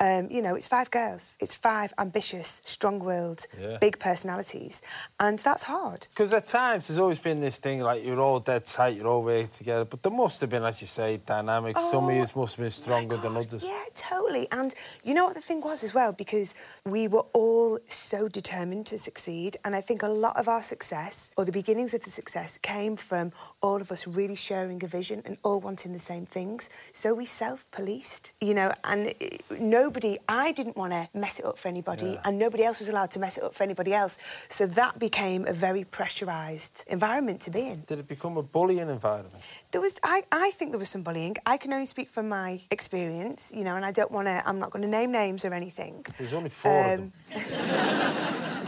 Um, 0.00 0.28
you 0.30 0.40
know, 0.40 0.54
it's 0.54 0.66
five 0.66 0.90
girls. 0.90 1.36
It's 1.40 1.54
five 1.54 1.92
ambitious, 1.98 2.62
strong-willed, 2.64 3.46
Yeah. 3.60 3.76
big 3.78 3.98
personalities. 3.98 4.80
And 5.20 5.38
that's 5.40 5.64
hard. 5.64 6.06
Because 6.14 6.32
at 6.32 6.46
times 6.46 6.88
there's 6.88 6.98
always 6.98 7.18
been 7.18 7.40
this 7.40 7.60
thing 7.60 7.80
like 7.80 8.02
you're 8.04 8.20
all 8.20 8.40
dead 8.40 8.64
tight, 8.64 8.96
you're 8.96 9.06
all 9.06 9.22
working 9.22 9.48
together. 9.48 9.84
But 9.84 10.02
there 10.02 10.12
must 10.24 10.40
have 10.40 10.48
been, 10.50 10.64
as 10.64 10.80
you 10.80 10.86
say, 10.86 11.18
dynamics. 11.26 11.82
Some 11.90 12.04
of 12.04 12.10
Oh, 12.10 12.14
you 12.14 12.20
must 12.40 12.56
have 12.56 12.64
been 12.64 12.70
stronger 12.70 13.16
than 13.18 13.36
others. 13.42 13.62
Yeah, 13.62 13.84
totally. 13.94 14.48
And 14.50 14.74
you 15.04 15.12
know 15.14 15.26
what 15.26 15.34
the 15.34 15.42
thing 15.42 15.60
was 15.60 15.84
as 15.84 15.92
well? 15.92 15.97
Because 16.16 16.54
we 16.84 17.08
were 17.08 17.24
all 17.32 17.78
so 17.88 18.28
determined 18.28 18.86
to 18.86 18.98
succeed. 18.98 19.56
And 19.64 19.74
I 19.74 19.80
think 19.80 20.02
a 20.02 20.08
lot 20.08 20.36
of 20.36 20.48
our 20.48 20.62
success, 20.62 21.30
or 21.36 21.44
the 21.44 21.52
beginnings 21.52 21.92
of 21.94 22.02
the 22.04 22.10
success, 22.10 22.58
came 22.58 22.94
from 22.96 23.32
all 23.60 23.80
of 23.80 23.90
us 23.90 24.06
really 24.06 24.36
sharing 24.36 24.82
a 24.84 24.86
vision 24.86 25.22
and 25.26 25.36
all 25.42 25.60
wanting 25.60 25.92
the 25.92 25.98
same 25.98 26.24
things. 26.26 26.70
So 26.92 27.12
we 27.14 27.24
self 27.26 27.68
policed, 27.72 28.30
you 28.40 28.54
know, 28.54 28.70
and 28.84 29.12
nobody, 29.58 30.18
I 30.28 30.52
didn't 30.52 30.76
want 30.76 30.92
to 30.92 31.08
mess 31.14 31.38
it 31.40 31.44
up 31.44 31.58
for 31.58 31.68
anybody, 31.68 32.12
Yeah. 32.12 32.20
and 32.24 32.38
nobody 32.38 32.62
else 32.64 32.78
was 32.78 32.88
allowed 32.88 33.10
to 33.12 33.18
mess 33.18 33.36
it 33.38 33.44
up 33.44 33.54
for 33.54 33.64
anybody 33.64 33.92
else. 33.92 34.18
So 34.48 34.66
that 34.66 34.98
became 34.98 35.46
a 35.46 35.52
very 35.52 35.84
pressurised 35.84 36.86
environment 36.86 37.40
to 37.42 37.50
be 37.50 37.66
in. 37.68 37.82
Did 37.86 37.98
it 37.98 38.08
become 38.08 38.36
a 38.36 38.42
bullying 38.42 38.88
environment? 38.88 39.34
There 39.70 39.82
was, 39.82 39.98
I, 40.02 40.22
I 40.32 40.50
think 40.52 40.72
there 40.72 40.78
was 40.78 40.88
some 40.88 41.02
bullying. 41.02 41.36
I 41.44 41.58
can 41.58 41.74
only 41.74 41.84
speak 41.84 42.08
from 42.08 42.28
my 42.28 42.60
experience, 42.70 43.52
you 43.54 43.64
know, 43.64 43.76
and 43.76 43.84
I 43.84 43.92
don't 43.92 44.10
want 44.10 44.26
to, 44.26 44.42
I'm 44.48 44.58
not 44.58 44.70
going 44.70 44.82
to 44.82 44.88
name 44.88 45.12
names 45.12 45.44
or 45.44 45.52
anything. 45.52 46.06
There's 46.16 46.32
only 46.32 46.48
four 46.48 46.92
of 46.92 46.98
them. 46.98 47.12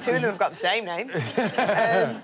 Two 0.02 0.12
of 0.12 0.20
them 0.20 0.30
have 0.30 0.38
got 0.38 0.50
the 0.50 0.56
same 0.56 0.84
name. 0.84 1.10
um, 1.56 2.22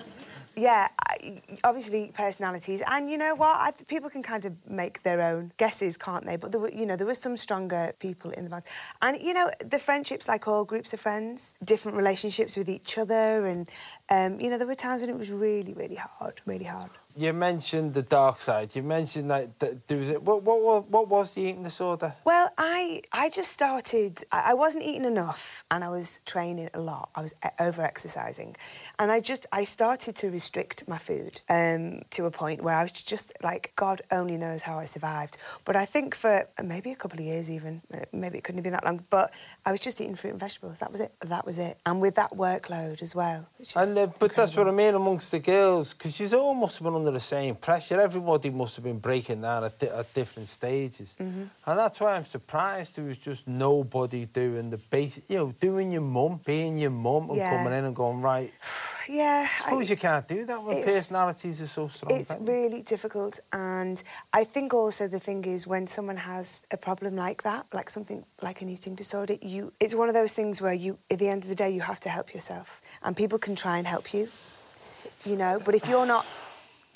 yeah, 0.55 0.87
I, 1.07 1.41
obviously 1.63 2.11
personalities, 2.15 2.81
and 2.87 3.11
you 3.11 3.17
know 3.17 3.35
what? 3.35 3.55
I, 3.57 3.71
people 3.87 4.09
can 4.09 4.23
kind 4.23 4.43
of 4.43 4.53
make 4.67 5.03
their 5.03 5.21
own 5.21 5.51
guesses, 5.57 5.97
can't 5.97 6.25
they? 6.25 6.35
But 6.35 6.51
there 6.51 6.59
were, 6.59 6.71
you 6.71 6.87
know, 6.87 6.95
there 6.95 7.05
were 7.05 7.13
some 7.13 7.37
stronger 7.37 7.93
people 7.99 8.31
in 8.31 8.43
the 8.43 8.49
band, 8.49 8.63
and 9.03 9.21
you 9.21 9.33
know, 9.33 9.51
the 9.63 9.77
friendships, 9.77 10.27
like 10.27 10.47
all 10.47 10.65
groups 10.65 10.93
of 10.93 10.99
friends, 10.99 11.53
different 11.63 11.95
relationships 11.95 12.57
with 12.57 12.69
each 12.69 12.97
other, 12.97 13.45
and 13.45 13.69
um, 14.09 14.39
you 14.39 14.49
know, 14.49 14.57
there 14.57 14.65
were 14.65 14.73
times 14.73 15.01
when 15.01 15.11
it 15.11 15.17
was 15.17 15.29
really, 15.29 15.73
really 15.73 15.95
hard, 15.95 16.41
really 16.47 16.65
hard. 16.65 16.89
You 17.19 17.33
mentioned 17.33 17.95
the 17.95 18.03
dark 18.03 18.41
side. 18.41 18.75
You 18.75 18.83
mentioned 18.83 19.31
that, 19.31 19.59
that 19.59 19.87
there 19.87 19.97
was 19.97 20.09
a, 20.09 20.19
what, 20.19 20.43
what, 20.43 20.61
what, 20.61 20.89
what 20.89 21.07
was 21.09 21.33
the 21.33 21.41
eating 21.41 21.63
disorder? 21.63 22.13
Well, 22.25 22.51
I 22.59 23.01
I 23.11 23.29
just 23.29 23.51
started. 23.51 24.23
I 24.31 24.53
wasn't 24.53 24.83
eating 24.83 25.05
enough, 25.05 25.65
and 25.71 25.83
I 25.83 25.89
was 25.89 26.21
training 26.27 26.69
a 26.75 26.79
lot. 26.79 27.09
I 27.15 27.21
was 27.21 27.33
over 27.59 27.81
exercising, 27.81 28.55
and 28.99 29.11
I 29.11 29.19
just 29.19 29.47
I 29.51 29.63
started 29.63 30.15
to 30.17 30.29
restrict 30.29 30.87
my 30.87 30.99
food 30.99 31.41
um, 31.49 32.03
to 32.11 32.25
a 32.25 32.31
point 32.31 32.61
where 32.61 32.75
I 32.75 32.83
was 32.83 32.91
just 32.91 33.33
like, 33.41 33.73
God 33.75 34.03
only 34.11 34.37
knows 34.37 34.61
how 34.61 34.77
I 34.77 34.85
survived. 34.85 35.39
But 35.65 35.75
I 35.75 35.85
think 35.85 36.13
for 36.13 36.47
maybe 36.63 36.91
a 36.91 36.95
couple 36.95 37.19
of 37.19 37.25
years, 37.25 37.49
even 37.49 37.81
maybe 38.13 38.37
it 38.37 38.43
couldn't 38.43 38.59
have 38.59 38.63
been 38.63 38.73
that 38.73 38.85
long. 38.85 39.03
But 39.09 39.31
I 39.65 39.71
was 39.71 39.81
just 39.81 39.99
eating 39.99 40.15
fruit 40.15 40.31
and 40.31 40.39
vegetables. 40.39 40.77
That 40.77 40.91
was 40.91 41.01
it. 41.01 41.11
That 41.21 41.47
was 41.47 41.57
it. 41.57 41.79
And 41.83 41.99
with 41.99 42.13
that 42.15 42.31
workload 42.33 43.01
as 43.01 43.15
well. 43.15 43.47
And 43.75 43.97
uh, 43.97 44.07
but 44.19 44.35
that's 44.35 44.55
what 44.55 44.67
I 44.67 44.71
mean 44.71 44.93
amongst 44.93 45.31
the 45.31 45.39
girls, 45.39 45.95
because 45.95 46.21
must 46.67 46.79
have 46.79 46.85
been 46.85 47.06
under 47.07 47.17
the 47.17 47.23
same 47.23 47.55
pressure. 47.55 47.99
Everybody 48.01 48.49
must 48.49 48.75
have 48.75 48.83
been 48.83 48.99
breaking 48.99 49.41
down 49.41 49.63
at, 49.63 49.79
di- 49.79 49.87
at 49.87 50.13
different 50.13 50.49
stages, 50.49 51.15
Mm-hmm. 51.19 51.43
and 51.65 51.79
that's 51.79 51.99
why 51.99 52.15
I'm 52.15 52.25
surprised 52.25 52.95
there 52.97 53.05
was 53.05 53.17
just 53.17 53.47
nobody 53.47 54.25
doing 54.25 54.69
the 54.69 54.77
basic, 54.77 55.23
you 55.29 55.37
know, 55.37 55.53
doing 55.59 55.91
your 55.91 56.01
mum, 56.01 56.39
being 56.45 56.77
your 56.77 56.91
mum, 56.91 57.29
and 57.29 57.37
Yeah. 57.37 57.49
coming 57.57 57.73
in 57.79 57.85
and 57.85 57.95
going 57.95 58.21
right. 58.21 58.51
Yeah. 59.09 59.47
I 59.49 59.61
suppose 59.63 59.89
you 59.89 59.95
can't 59.95 60.27
do 60.27 60.43
that 60.47 60.61
when 60.61 60.83
personalities 60.83 61.61
are 61.61 61.67
so 61.67 61.87
strong. 61.87 62.11
It's 62.19 62.35
really 62.41 62.81
difficult, 62.81 63.39
and 63.53 64.03
I 64.33 64.43
think 64.43 64.73
also 64.73 65.07
the 65.07 65.19
thing 65.21 65.45
is 65.45 65.65
when 65.65 65.87
someone 65.87 66.17
has 66.17 66.61
a 66.71 66.77
problem 66.77 67.15
like 67.15 67.41
that, 67.43 67.65
like 67.73 67.89
something 67.89 68.25
like 68.41 68.61
an 68.61 68.67
eating 68.69 68.95
disorder, 68.95 69.35
you 69.41 69.71
it's 69.79 69.95
one 69.95 70.09
of 70.09 70.13
those 70.13 70.33
things 70.33 70.59
where 70.61 70.73
you, 70.73 70.97
at 71.09 71.19
the 71.19 71.29
end 71.29 71.43
of 71.43 71.47
the 71.49 71.55
day, 71.55 71.69
you 71.69 71.79
have 71.79 72.01
to 72.01 72.09
help 72.09 72.33
yourself, 72.33 72.81
and 73.03 73.15
people 73.15 73.39
can 73.39 73.55
try 73.55 73.77
and 73.77 73.87
help 73.87 74.13
you, 74.13 74.27
you 75.25 75.37
know. 75.37 75.57
But 75.63 75.73
if 75.75 75.87
you're 75.87 76.05
not, 76.05 76.25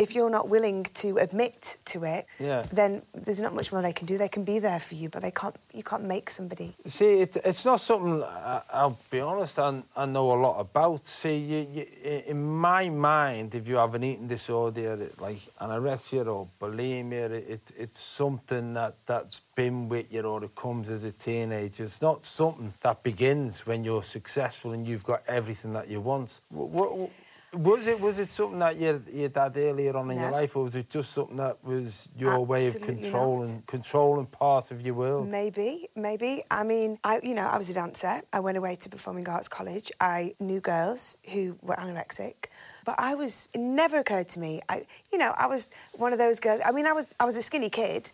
if 0.02 0.16
you're 0.16 0.32
not 0.32 0.50
willing 0.50 0.84
to 0.96 1.18
admit 1.20 1.78
to 1.86 2.04
it, 2.04 2.26
Yeah. 2.40 2.66
then 2.74 3.04
there's 3.14 3.40
not 3.40 3.54
much 3.54 3.72
more 3.72 3.82
they 3.84 3.94
can 3.94 4.08
do. 4.08 4.18
They 4.18 4.30
can 4.38 4.44
be 4.44 4.58
there 4.58 4.80
for 4.80 4.96
you, 4.96 5.10
but 5.10 5.22
they 5.22 5.30
can't. 5.32 5.56
You 5.74 5.84
can't 5.84 6.04
make 6.16 6.30
somebody. 6.30 6.74
See, 6.88 7.22
it, 7.26 7.38
it's 7.46 7.64
not 7.66 7.80
something, 7.82 8.24
I, 8.24 8.62
I'll 8.74 8.98
be 9.12 9.20
honest, 9.20 9.60
I, 9.60 9.84
I 9.96 10.06
know 10.06 10.32
a 10.32 10.40
lot 10.48 10.60
about. 10.60 11.06
See, 11.06 11.38
you, 11.38 11.68
you, 11.76 11.86
in 12.26 12.42
my 12.44 12.90
mind, 12.90 13.54
if 13.54 13.68
you 13.68 13.76
have 13.76 13.94
an 13.94 14.04
eating 14.04 14.28
disorder, 14.28 14.94
it- 15.04 15.22
like 15.22 15.38
anorexia 15.62 16.26
or 16.26 16.48
bulimia, 16.60 17.30
it, 17.30 17.50
it, 17.56 17.72
it's 17.78 18.00
something 18.00 18.74
that, 18.74 18.96
that's 19.06 19.42
been 19.56 19.88
with 19.88 20.12
you 20.12 20.22
or 20.24 20.44
it 20.44 20.56
comes 20.56 20.90
as 20.90 21.04
a 21.04 21.12
teenager. 21.12 21.84
It's 21.84 22.02
not 22.02 22.26
something 22.26 22.74
that 22.82 23.04
begins 23.04 23.68
when 23.68 23.84
you're 23.84 24.04
successful 24.04 24.72
and 24.72 24.88
you've 24.88 25.04
got 25.04 25.22
everything 25.28 25.74
that 25.74 25.88
you 25.90 26.02
want. 26.02 26.40
What, 26.50 27.12
was 27.54 27.86
it 27.86 28.00
was 28.00 28.18
it 28.18 28.28
something 28.28 28.60
that 28.60 28.78
your, 28.80 29.02
your 29.12 29.30
dad 29.30 29.58
earlier 29.58 29.96
on 29.98 30.10
in 30.10 30.20
your 30.20 30.32
life, 30.32 30.56
or 30.56 30.64
was 30.64 30.76
it 30.76 30.90
just 30.90 31.12
something 31.12 31.36
that 31.38 31.64
was 31.64 32.10
your 32.18 32.46
way 32.46 32.68
of 32.68 32.76
Absolutely 32.76 32.96
not. 32.96 33.02
controlling 33.04 33.64
controlling 33.68 34.26
part 34.28 34.72
of 34.72 34.82
your 34.82 34.96
world? 34.96 35.28
Maybe, 35.28 35.90
maybe. 35.96 36.44
I 36.50 36.64
mean, 36.64 36.98
I, 37.04 37.20
you 37.22 37.34
know, 37.34 37.48
I 37.48 37.58
was 37.58 37.70
a 37.70 37.74
dancer. 37.74 38.22
I 38.32 38.40
went 38.40 38.58
away 38.58 38.76
to 38.78 38.90
performing 38.90 39.28
arts 39.28 39.50
college. 39.50 39.92
I 40.00 40.36
knew 40.40 40.62
girls 40.62 41.18
who 41.30 41.58
were 41.62 41.76
anorexic, 41.76 42.46
but 42.86 42.96
I 42.98 43.16
was. 43.16 43.50
It 43.54 43.60
never 43.60 44.00
occurred 44.00 44.28
to 44.30 44.40
me. 44.40 44.62
I, 44.70 44.86
you 45.12 45.18
know, 45.18 45.34
I 45.38 45.48
was 45.48 45.70
one 45.94 46.14
of 46.14 46.20
those 46.20 46.40
girls. 46.40 46.62
I 46.66 46.72
mean, 46.72 46.88
I 46.88 46.94
was. 46.94 47.08
I 47.20 47.26
was 47.26 47.38
a 47.38 47.42
skinny 47.42 47.70
kid, 47.70 48.12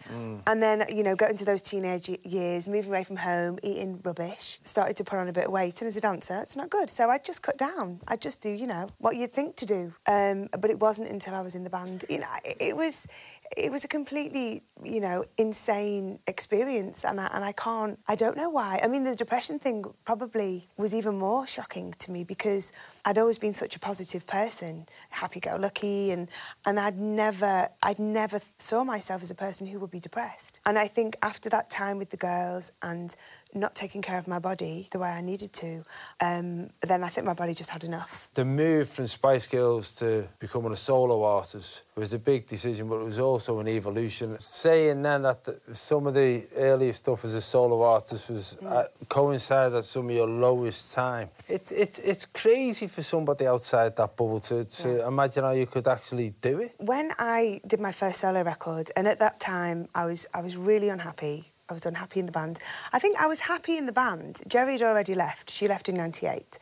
and 0.48 0.62
then 0.62 0.86
you 0.90 1.04
know, 1.04 1.16
got 1.16 1.32
into 1.32 1.46
those 1.46 1.62
teenage 1.62 2.10
years, 2.24 2.68
moving 2.68 2.90
away 2.90 3.04
from 3.04 3.18
home, 3.18 3.60
eating 3.64 4.00
rubbish, 4.04 4.60
started 4.64 4.98
to 4.98 5.04
put 5.04 5.20
on 5.20 5.28
a 5.28 5.34
bit 5.34 5.46
of 5.46 5.52
weight, 5.52 5.82
and 5.82 5.88
as 5.88 5.96
a 5.96 6.02
dancer, 6.02 6.40
it's 6.42 6.56
not 6.56 6.70
good. 6.70 6.90
So 6.90 7.10
I 7.10 7.18
just 7.18 7.42
cut 7.42 7.58
down. 7.58 8.00
I 8.08 8.16
just 8.16 8.42
do, 8.42 8.50
you 8.50 8.68
know, 8.68 8.90
what 9.00 9.16
you'd 9.16 9.34
think 9.34 9.56
to 9.58 9.66
do. 9.66 9.94
Um, 10.06 10.50
but 10.60 10.70
it 10.70 10.80
wasn't 10.80 11.10
until 11.10 11.36
I 11.36 11.42
was 11.42 11.56
in 11.56 11.64
the 11.64 11.70
band. 11.70 12.06
You 12.10 12.20
know, 12.20 12.28
it, 12.44 12.58
it 12.60 12.78
was 12.78 13.08
it 13.56 13.72
was 13.72 13.84
a 13.84 13.88
completely, 13.88 14.64
you 14.84 15.00
know, 15.00 15.26
insane 15.38 16.20
experience, 16.28 17.06
and 17.06 17.20
I, 17.22 17.30
and 17.34 17.44
I 17.44 17.52
can't, 17.52 17.98
I 18.08 18.16
don't 18.16 18.36
know 18.36 18.50
why. 18.50 18.80
I 18.84 18.88
mean, 18.88 19.04
the 19.04 19.16
depression 19.16 19.60
thing 19.60 19.86
probably 20.06 20.68
was 20.78 20.94
even 20.94 21.18
more 21.18 21.48
shocking 21.48 21.94
to 22.00 22.12
me 22.12 22.24
because 22.24 22.74
I'd 23.06 23.18
always 23.18 23.38
been 23.38 23.54
such 23.54 23.76
a 23.76 23.80
positive 23.80 24.28
person, 24.28 24.88
happy-go-lucky, 25.10 26.12
and 26.12 26.28
and 26.66 26.80
I'd 26.80 27.00
never, 27.00 27.70
I'd 27.84 28.00
never 28.00 28.42
saw 28.58 28.84
myself 28.84 29.22
as 29.22 29.32
a 29.32 29.36
person 29.36 29.66
who 29.68 29.80
would 29.80 29.92
be 29.92 30.00
depressed. 30.00 30.60
And 30.66 30.78
I 30.78 30.88
think 30.88 31.18
after 31.22 31.50
that 31.50 31.70
time 31.70 31.98
with 31.98 32.10
the 32.10 32.18
girls 32.18 32.72
and 32.82 33.16
not 33.54 33.76
taking 33.76 34.02
care 34.02 34.18
of 34.18 34.28
my 34.28 34.40
body 34.40 34.88
the 34.92 35.00
way 35.00 35.10
I 35.10 35.22
needed 35.22 35.54
to, 35.54 35.84
um, 36.22 36.70
then 36.82 37.04
I 37.04 37.10
think 37.10 37.26
my 37.26 37.34
body 37.34 37.54
just 37.54 37.70
had 37.70 37.84
enough. 37.84 38.30
the 38.34 38.46
move 38.46 38.90
from 38.90 39.08
Spice 39.08 39.48
Girls 39.48 39.96
to 39.96 40.28
becoming 40.40 40.72
a 40.72 40.76
solo 40.76 41.24
artist 41.24 41.84
was 41.96 42.14
a 42.14 42.20
big 42.20 42.48
decision, 42.48 42.88
but 42.88 42.98
it 42.98 43.06
was 43.06 43.20
also 43.20 43.60
an 43.60 43.68
evolution. 43.68 44.38
Saying 44.40 45.02
then 45.02 45.24
that 45.24 45.44
the, 45.44 45.60
some 45.74 46.08
of 46.08 46.14
the 46.14 46.44
earlier 46.56 46.94
stuff 46.94 47.26
as 47.26 47.34
a 47.34 47.42
solo 47.42 47.82
artist 47.82 48.30
was 48.30 48.58
uh, 48.58 48.86
coincided 49.10 49.78
at 49.78 49.86
some 49.86 50.10
of 50.10 50.16
your 50.16 50.28
lowest 50.28 50.94
time. 50.94 51.30
It, 51.48 51.72
it, 51.72 52.00
it's 52.04 52.26
crazy 52.26 52.88
for 52.88 53.02
somebody 53.02 53.48
outside 53.48 53.96
that 53.96 54.16
bubble 54.16 54.40
to, 54.42 54.64
to 54.64 55.08
imagine 55.08 55.44
how 55.44 55.52
you 55.52 55.66
could 55.66 55.88
actually 55.88 56.34
do 56.42 56.60
it. 56.60 56.76
when 56.78 57.12
I 57.18 57.62
did 57.66 57.80
my 57.80 57.92
first 57.92 58.20
solo 58.20 58.44
record, 58.44 58.92
and 58.96 59.08
at 59.08 59.20
that 59.20 59.40
time 59.40 59.88
I 59.96 60.06
was 60.06 60.26
I 60.34 60.42
was 60.42 60.56
really 60.56 60.90
unhappy. 60.90 61.46
I 61.70 61.74
was 61.74 61.86
unhappy 61.86 62.22
in 62.22 62.26
the 62.26 62.32
band. 62.32 62.60
I 62.94 63.00
think 63.00 63.18
I 63.20 63.28
was 63.28 63.42
happy 63.42 63.78
in 63.78 63.88
the 63.88 63.92
band. 63.92 64.42
Geri 64.48 64.74
had 64.74 64.82
already 64.82 65.16
left. 65.16 65.50
She 65.50 65.68
left 65.68 65.90
in 65.90 65.96
'98, 65.96 66.60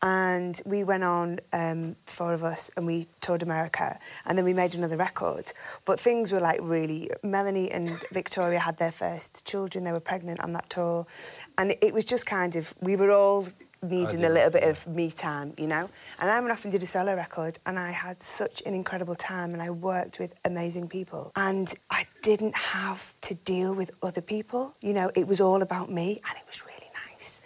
and 0.00 0.60
we 0.64 0.84
went 0.84 1.02
on 1.02 1.40
um, 1.52 1.96
four 2.06 2.32
of 2.32 2.44
us, 2.44 2.70
and 2.76 2.86
we 2.86 3.08
toured 3.20 3.42
America, 3.42 3.98
and 4.26 4.38
then 4.38 4.44
we 4.44 4.52
made 4.52 4.76
another 4.76 4.96
record. 4.96 5.52
But 5.84 5.98
things 5.98 6.30
were 6.30 6.38
like 6.38 6.60
really. 6.62 7.10
Melanie 7.24 7.70
and 7.72 8.00
Victoria 8.12 8.60
had 8.60 8.76
their 8.76 8.92
first 8.92 9.44
children. 9.44 9.82
They 9.82 9.92
were 9.92 9.98
pregnant 9.98 10.38
on 10.38 10.52
that 10.52 10.70
tour, 10.70 11.04
and 11.58 11.74
it 11.80 11.92
was 11.92 12.04
just 12.04 12.24
kind 12.24 12.54
of 12.54 12.72
we 12.80 12.94
were 12.94 13.10
all 13.10 13.48
needing 13.90 14.24
a 14.24 14.28
little 14.28 14.50
bit 14.50 14.64
of 14.64 14.86
me 14.86 15.10
time, 15.10 15.54
you 15.58 15.66
know. 15.66 15.88
And 16.18 16.30
I 16.30 16.40
went 16.40 16.52
off 16.52 16.64
and 16.64 16.72
did 16.72 16.82
a 16.82 16.86
solo 16.86 17.14
record, 17.14 17.58
and 17.66 17.78
I 17.78 17.90
had 17.90 18.22
such 18.22 18.62
an 18.66 18.74
incredible 18.74 19.14
time, 19.14 19.52
and 19.52 19.62
I 19.62 19.70
worked 19.70 20.18
with 20.18 20.34
amazing 20.44 20.88
people, 20.88 21.32
and 21.36 21.72
I 21.90 22.06
didn't 22.22 22.56
have 22.56 23.14
to 23.22 23.34
deal 23.34 23.74
with 23.74 23.90
other 24.02 24.20
people. 24.20 24.74
You 24.80 24.92
know, 24.92 25.10
it 25.14 25.26
was 25.26 25.40
all 25.40 25.62
about 25.62 25.90
me, 25.90 26.20
and 26.28 26.36
it 26.36 26.44
was 26.46 26.64
really 26.64 26.90
nice. 27.10 27.42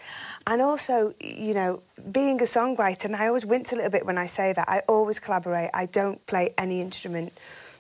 and 0.47 0.63
also, 0.63 1.15
you 1.21 1.53
know, 1.53 1.83
being 2.11 2.41
a 2.41 2.45
songwriter, 2.45 3.05
and 3.05 3.17
I 3.17 3.27
always 3.27 3.45
wince 3.45 3.73
a 3.73 3.77
little 3.77 3.91
bit 3.91 4.07
when 4.07 4.17
I 4.17 4.27
say 4.27 4.53
that. 4.55 4.69
I 4.69 4.81
always 4.89 5.19
collaborate. 5.19 5.71
I 5.75 5.87
don't 5.87 6.25
play 6.27 6.55
any 6.57 6.81
instrument. 6.81 7.33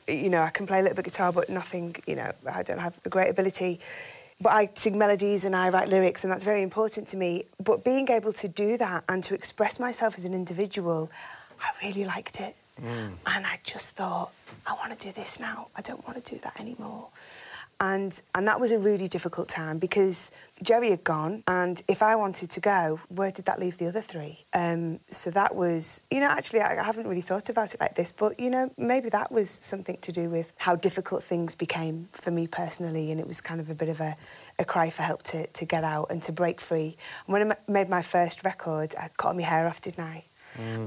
You 0.06 0.28
know, 0.28 0.42
I 0.42 0.50
can 0.50 0.66
play 0.66 0.80
a 0.80 0.82
little 0.82 0.96
bit 0.96 1.06
guitar, 1.06 1.32
but 1.32 1.48
nothing. 1.48 1.96
You 2.06 2.16
know, 2.16 2.32
I 2.50 2.62
don't 2.62 2.78
have 2.78 2.94
a 3.04 3.08
great 3.08 3.30
ability. 3.30 3.80
But 4.40 4.52
I 4.52 4.70
sing 4.74 4.96
melodies 4.96 5.44
and 5.44 5.56
I 5.56 5.68
write 5.70 5.88
lyrics, 5.88 6.22
and 6.22 6.32
that's 6.32 6.44
very 6.44 6.62
important 6.62 7.08
to 7.08 7.16
me. 7.16 7.44
But 7.62 7.82
being 7.84 8.08
able 8.08 8.32
to 8.34 8.48
do 8.48 8.76
that 8.76 9.04
and 9.08 9.24
to 9.24 9.34
express 9.34 9.80
myself 9.80 10.16
as 10.16 10.24
an 10.24 10.34
individual, 10.34 11.10
I 11.60 11.70
really 11.84 12.04
liked 12.04 12.40
it. 12.40 12.54
Mm. 12.80 13.14
And 13.26 13.46
I 13.46 13.58
just 13.64 13.90
thought, 13.90 14.30
I 14.66 14.74
want 14.74 14.98
to 14.98 15.06
do 15.06 15.12
this 15.12 15.40
now. 15.40 15.68
I 15.74 15.82
don't 15.82 16.06
want 16.06 16.24
to 16.24 16.34
do 16.34 16.40
that 16.42 16.60
anymore. 16.60 17.08
And 17.80 18.20
and 18.34 18.46
that 18.48 18.60
was 18.60 18.72
a 18.72 18.78
really 18.78 19.08
difficult 19.08 19.48
time 19.48 19.78
because 19.78 20.30
Geri 20.62 20.90
had 20.90 21.04
gone, 21.04 21.42
and 21.46 21.82
if 21.88 22.02
I 22.02 22.16
wanted 22.16 22.50
to 22.50 22.60
go, 22.60 23.00
where 23.08 23.30
did 23.30 23.44
that 23.46 23.58
leave 23.58 23.78
the 23.78 23.86
other 23.86 24.00
three? 24.00 24.44
Um, 24.52 25.00
so 25.10 25.30
that 25.30 25.54
was, 25.54 26.02
you 26.10 26.20
know, 26.20 26.26
actually 26.28 26.60
I, 26.60 26.80
I 26.80 26.82
haven't 26.82 27.06
really 27.06 27.20
thought 27.20 27.48
about 27.48 27.74
it 27.74 27.80
like 27.80 27.94
this, 27.94 28.12
but 28.12 28.38
you 28.40 28.50
know, 28.50 28.70
maybe 28.76 29.08
that 29.10 29.30
was 29.30 29.50
something 29.50 29.98
to 30.00 30.12
do 30.12 30.28
with 30.28 30.52
how 30.56 30.76
difficult 30.76 31.22
things 31.22 31.54
became 31.54 32.08
for 32.12 32.30
me 32.30 32.46
personally, 32.46 33.10
and 33.10 33.20
it 33.20 33.26
was 33.26 33.40
kind 33.40 33.60
of 33.60 33.70
a 33.70 33.74
bit 33.74 33.88
of 33.88 34.00
a, 34.00 34.16
a 34.58 34.64
cry 34.64 34.90
for 34.90 35.02
help 35.02 35.22
to 35.24 35.46
to 35.46 35.64
get 35.64 35.84
out 35.84 36.06
and 36.10 36.22
to 36.24 36.32
break 36.32 36.60
free. 36.60 36.96
And 37.26 37.32
when 37.32 37.52
I 37.52 37.56
made 37.68 37.88
my 37.88 38.02
first 38.02 38.44
record, 38.44 38.94
I 38.98 39.10
cut 39.16 39.36
my 39.36 39.42
hair 39.42 39.66
off, 39.66 39.80
didn't 39.80 40.04
I? 40.04 40.24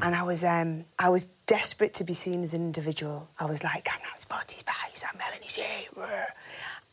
And 0.04 0.16
I 0.16 0.24
was 0.24 0.44
um, 0.44 0.86
I 1.00 1.10
was 1.10 1.28
desperate 1.46 1.94
to 1.96 2.04
be 2.04 2.14
seen 2.14 2.44
as 2.44 2.54
an 2.54 2.62
individual. 2.62 3.30
I 3.40 3.46
was 3.46 3.64
like, 3.64 3.88
I'm 3.92 4.02
not 4.04 4.20
Sporty 4.20 4.58
Spice, 4.58 5.04
I'm 5.10 5.18
Melanie 5.18 5.48
C. 5.48 5.62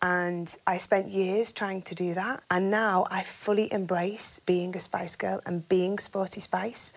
brr." 0.01 0.09
And 0.09 0.57
I 0.67 0.77
spent 0.79 1.09
years 1.09 1.53
trying 1.53 1.83
to 1.83 1.95
do 1.95 2.15
that. 2.15 2.43
And 2.51 2.71
now 2.71 3.07
I 3.11 3.23
fully 3.23 3.73
embrace 3.73 4.41
being 4.47 4.77
a 4.77 4.79
Spice 4.79 5.17
Girl 5.17 5.41
and 5.47 5.69
being 5.69 5.99
Sporty 5.99 6.41
Spice. 6.41 6.93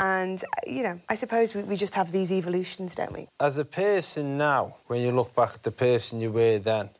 And, 0.00 0.42
uh, 0.42 0.46
you 0.66 0.82
know, 0.82 1.00
I 1.08 1.14
suppose 1.14 1.54
we, 1.54 1.62
we 1.62 1.76
just 1.76 1.94
have 1.94 2.12
these 2.12 2.32
evolutions, 2.32 2.94
don't 2.94 3.12
we? 3.12 3.28
As 3.40 3.58
a 3.58 3.64
person 3.64 4.36
now, 4.38 4.76
when 4.86 5.00
you 5.02 5.12
look 5.12 5.34
back 5.34 5.54
at 5.54 5.62
the 5.62 5.70
person 5.70 6.20
you 6.20 6.30
were 6.32 6.58
then, 6.58 6.90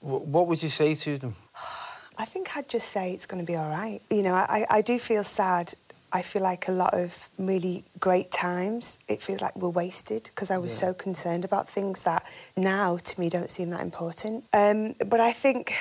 wh- 0.00 0.26
what 0.26 0.46
would 0.46 0.62
you 0.62 0.70
say 0.70 0.94
to 0.94 1.18
them? 1.18 1.34
I 2.20 2.24
think 2.24 2.56
I'd 2.56 2.68
just 2.68 2.88
say 2.88 3.12
it's 3.12 3.26
going 3.26 3.44
to 3.44 3.46
be 3.46 3.56
all 3.56 3.70
right. 3.70 4.00
You 4.10 4.22
know, 4.22 4.34
I, 4.34 4.66
I 4.68 4.82
do 4.82 4.98
feel 4.98 5.22
sad. 5.22 5.74
I 6.12 6.22
feel 6.22 6.42
like 6.42 6.68
a 6.68 6.72
lot 6.72 6.94
of 6.94 7.28
really 7.38 7.84
great 8.00 8.30
times, 8.32 8.98
it 9.08 9.22
feels 9.22 9.40
like 9.40 9.54
were 9.56 9.68
wasted 9.68 10.24
because 10.24 10.50
I 10.50 10.56
was 10.56 10.72
so 10.72 10.94
concerned 10.94 11.44
about 11.44 11.68
things 11.68 12.02
that 12.02 12.24
now 12.56 12.96
to 12.96 13.20
me 13.20 13.28
don't 13.28 13.50
seem 13.50 13.70
that 13.70 13.82
important. 13.82 14.44
Um, 14.52 14.94
but 15.06 15.20
I 15.20 15.32
think, 15.32 15.74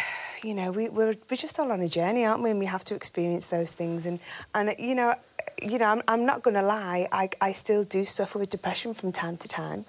you 0.43 0.53
know, 0.53 0.71
we, 0.71 0.89
we're, 0.89 1.15
we're 1.29 1.37
just 1.37 1.59
all 1.59 1.71
on 1.71 1.79
a 1.81 1.87
journey, 1.87 2.25
aren't 2.25 2.43
we? 2.43 2.49
And 2.49 2.59
we 2.59 2.65
have 2.65 2.83
to 2.85 2.95
experience 2.95 3.47
those 3.47 3.73
things. 3.73 4.05
And, 4.05 4.19
and 4.53 4.75
you 4.77 4.95
know, 4.95 5.15
you 5.61 5.77
know, 5.77 5.85
I'm, 5.85 6.03
I'm 6.07 6.25
not 6.25 6.43
going 6.43 6.55
to 6.55 6.61
lie, 6.61 7.07
I, 7.11 7.29
I 7.39 7.51
still 7.53 7.83
do 7.83 8.03
suffer 8.05 8.37
with 8.37 8.49
depression 8.49 8.93
from 8.93 9.11
time 9.11 9.37
to 9.37 9.47
time. 9.47 9.85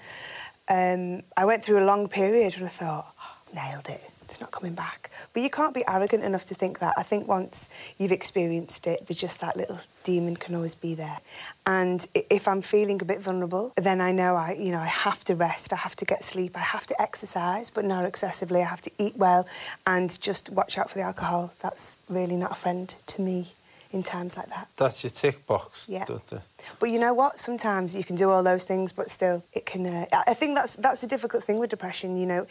Um, 0.68 1.22
I 1.36 1.44
went 1.46 1.64
through 1.64 1.82
a 1.82 1.86
long 1.86 2.08
period 2.08 2.54
when 2.56 2.66
I 2.66 2.68
thought, 2.68 3.14
"Oh, 3.18 3.54
nailed 3.54 3.88
it. 3.88 4.02
It's 4.28 4.40
not 4.40 4.50
coming 4.50 4.74
back. 4.74 5.10
But 5.32 5.42
you 5.42 5.48
can't 5.48 5.72
be 5.72 5.82
arrogant 5.88 6.22
enough 6.22 6.44
to 6.46 6.54
think 6.54 6.80
that. 6.80 6.92
I 6.98 7.02
think 7.02 7.26
once 7.26 7.70
you've 7.96 8.12
experienced 8.12 8.86
it, 8.86 9.06
there's 9.06 9.18
just 9.18 9.40
that 9.40 9.56
little 9.56 9.80
demon 10.04 10.36
can 10.36 10.54
always 10.54 10.74
be 10.74 10.94
there. 10.94 11.20
And 11.64 12.06
if 12.14 12.46
I'm 12.46 12.60
feeling 12.60 13.00
a 13.00 13.06
bit 13.06 13.20
vulnerable, 13.20 13.72
then 13.76 14.02
I 14.02 14.12
know 14.12 14.36
I, 14.36 14.52
you 14.52 14.70
know, 14.70 14.80
I 14.80 14.86
have 14.86 15.24
to 15.24 15.34
rest. 15.34 15.72
I 15.72 15.76
have 15.76 15.96
to 15.96 16.04
get 16.04 16.24
sleep. 16.24 16.58
I 16.58 16.60
have 16.60 16.86
to 16.88 17.00
exercise, 17.00 17.70
but 17.70 17.86
not 17.86 18.04
excessively. 18.04 18.60
I 18.60 18.66
have 18.66 18.82
to 18.82 18.90
eat 18.98 19.16
well, 19.16 19.46
and 19.86 20.20
just 20.20 20.50
watch 20.50 20.76
out 20.76 20.90
for 20.90 20.98
the 20.98 21.04
alcohol. 21.04 21.52
That's 21.60 21.98
really 22.10 22.36
not 22.36 22.52
a 22.52 22.54
friend 22.54 22.94
to 23.06 23.22
me 23.22 23.52
in 23.92 24.02
times 24.02 24.36
like 24.36 24.50
that. 24.50 24.68
That's 24.76 25.02
your 25.02 25.10
tick 25.10 25.46
box, 25.46 25.86
Yeah. 25.88 26.04
But 26.78 26.90
you 26.90 26.98
know 26.98 27.14
what? 27.14 27.40
Sometimes 27.40 27.94
you 27.94 28.04
can 28.04 28.16
do 28.16 28.28
all 28.30 28.42
those 28.42 28.64
things, 28.64 28.92
but 28.92 29.10
still, 29.10 29.42
it 29.54 29.64
can. 29.64 29.86
Uh, 29.86 30.06
I 30.26 30.34
think 30.34 30.54
that's 30.54 30.76
that's 30.76 31.02
a 31.02 31.06
difficult 31.06 31.44
thing 31.44 31.58
with 31.58 31.70
depression. 31.70 32.18
You 32.18 32.26
know, 32.26 32.46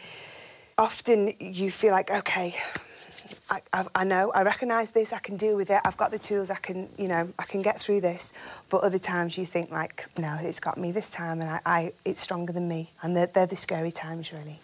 often 0.78 1.34
you 1.40 1.70
feel 1.70 1.92
like, 1.92 2.10
okay, 2.10 2.54
I, 3.50 3.60
I, 3.72 3.86
I 3.94 4.04
know, 4.04 4.30
I 4.32 4.42
recognise 4.42 4.92
this, 4.92 5.12
I 5.12 5.18
can 5.18 5.36
deal 5.36 5.56
with 5.56 5.70
it. 5.70 5.80
I've 5.84 5.96
got 5.96 6.10
the 6.10 6.18
tools, 6.18 6.50
I 6.50 6.56
can, 6.56 6.88
you 6.96 7.08
know, 7.08 7.28
I 7.38 7.42
can 7.44 7.62
get 7.62 7.80
through 7.80 8.00
this. 8.00 8.32
But 8.68 8.82
other 8.82 8.98
times 8.98 9.36
you 9.36 9.44
think 9.44 9.70
like, 9.70 10.06
no, 10.18 10.38
it's 10.40 10.60
got 10.60 10.78
me 10.78 10.92
this 10.92 11.10
time, 11.10 11.40
and 11.40 11.50
I, 11.50 11.60
I 11.66 11.92
it's 12.04 12.20
stronger 12.20 12.52
than 12.52 12.68
me. 12.68 12.90
And 13.02 13.16
they're, 13.16 13.26
they're 13.26 13.46
the 13.46 13.56
scary 13.56 13.90
times, 13.90 14.32
really. 14.32 14.60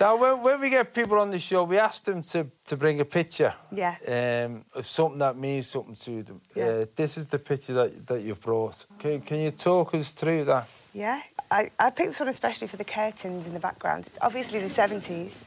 Now, 0.00 0.16
when, 0.16 0.42
when 0.42 0.60
we 0.60 0.70
get 0.70 0.94
people 0.94 1.18
on 1.18 1.30
the 1.30 1.38
show, 1.38 1.64
we 1.64 1.78
ask 1.78 2.04
them 2.04 2.22
to, 2.22 2.46
to 2.66 2.76
bring 2.78 3.00
a 3.00 3.04
picture. 3.04 3.52
Yeah. 3.70 3.96
Um, 4.08 4.64
of 4.74 4.86
something 4.86 5.18
that 5.18 5.36
means 5.36 5.66
something 5.66 5.94
to 5.94 6.22
them. 6.22 6.40
Yeah. 6.54 6.66
Uh, 6.66 6.86
this 6.96 7.18
is 7.18 7.26
the 7.26 7.38
picture 7.38 7.74
that, 7.74 8.06
that 8.06 8.22
you've 8.22 8.40
brought. 8.40 8.86
Can, 8.98 9.20
can 9.20 9.40
you 9.40 9.50
talk 9.50 9.94
us 9.94 10.12
through 10.12 10.44
that? 10.46 10.66
Yeah, 10.94 11.22
I, 11.50 11.70
I 11.78 11.90
picked 11.90 12.10
this 12.10 12.20
one 12.20 12.28
especially 12.28 12.68
for 12.68 12.76
the 12.76 12.84
curtains 12.84 13.46
in 13.46 13.54
the 13.54 13.60
background. 13.60 14.06
It's 14.06 14.18
obviously 14.20 14.60
the 14.60 14.68
70s. 14.68 15.42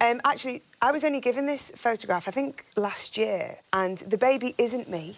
Um, 0.00 0.20
actually, 0.24 0.62
I 0.82 0.92
was 0.92 1.04
only 1.04 1.20
given 1.20 1.46
this 1.46 1.72
photograph, 1.76 2.28
I 2.28 2.32
think, 2.32 2.66
last 2.76 3.16
year, 3.16 3.56
and 3.72 3.98
the 3.98 4.18
baby 4.18 4.54
isn't 4.58 4.90
me, 4.90 5.16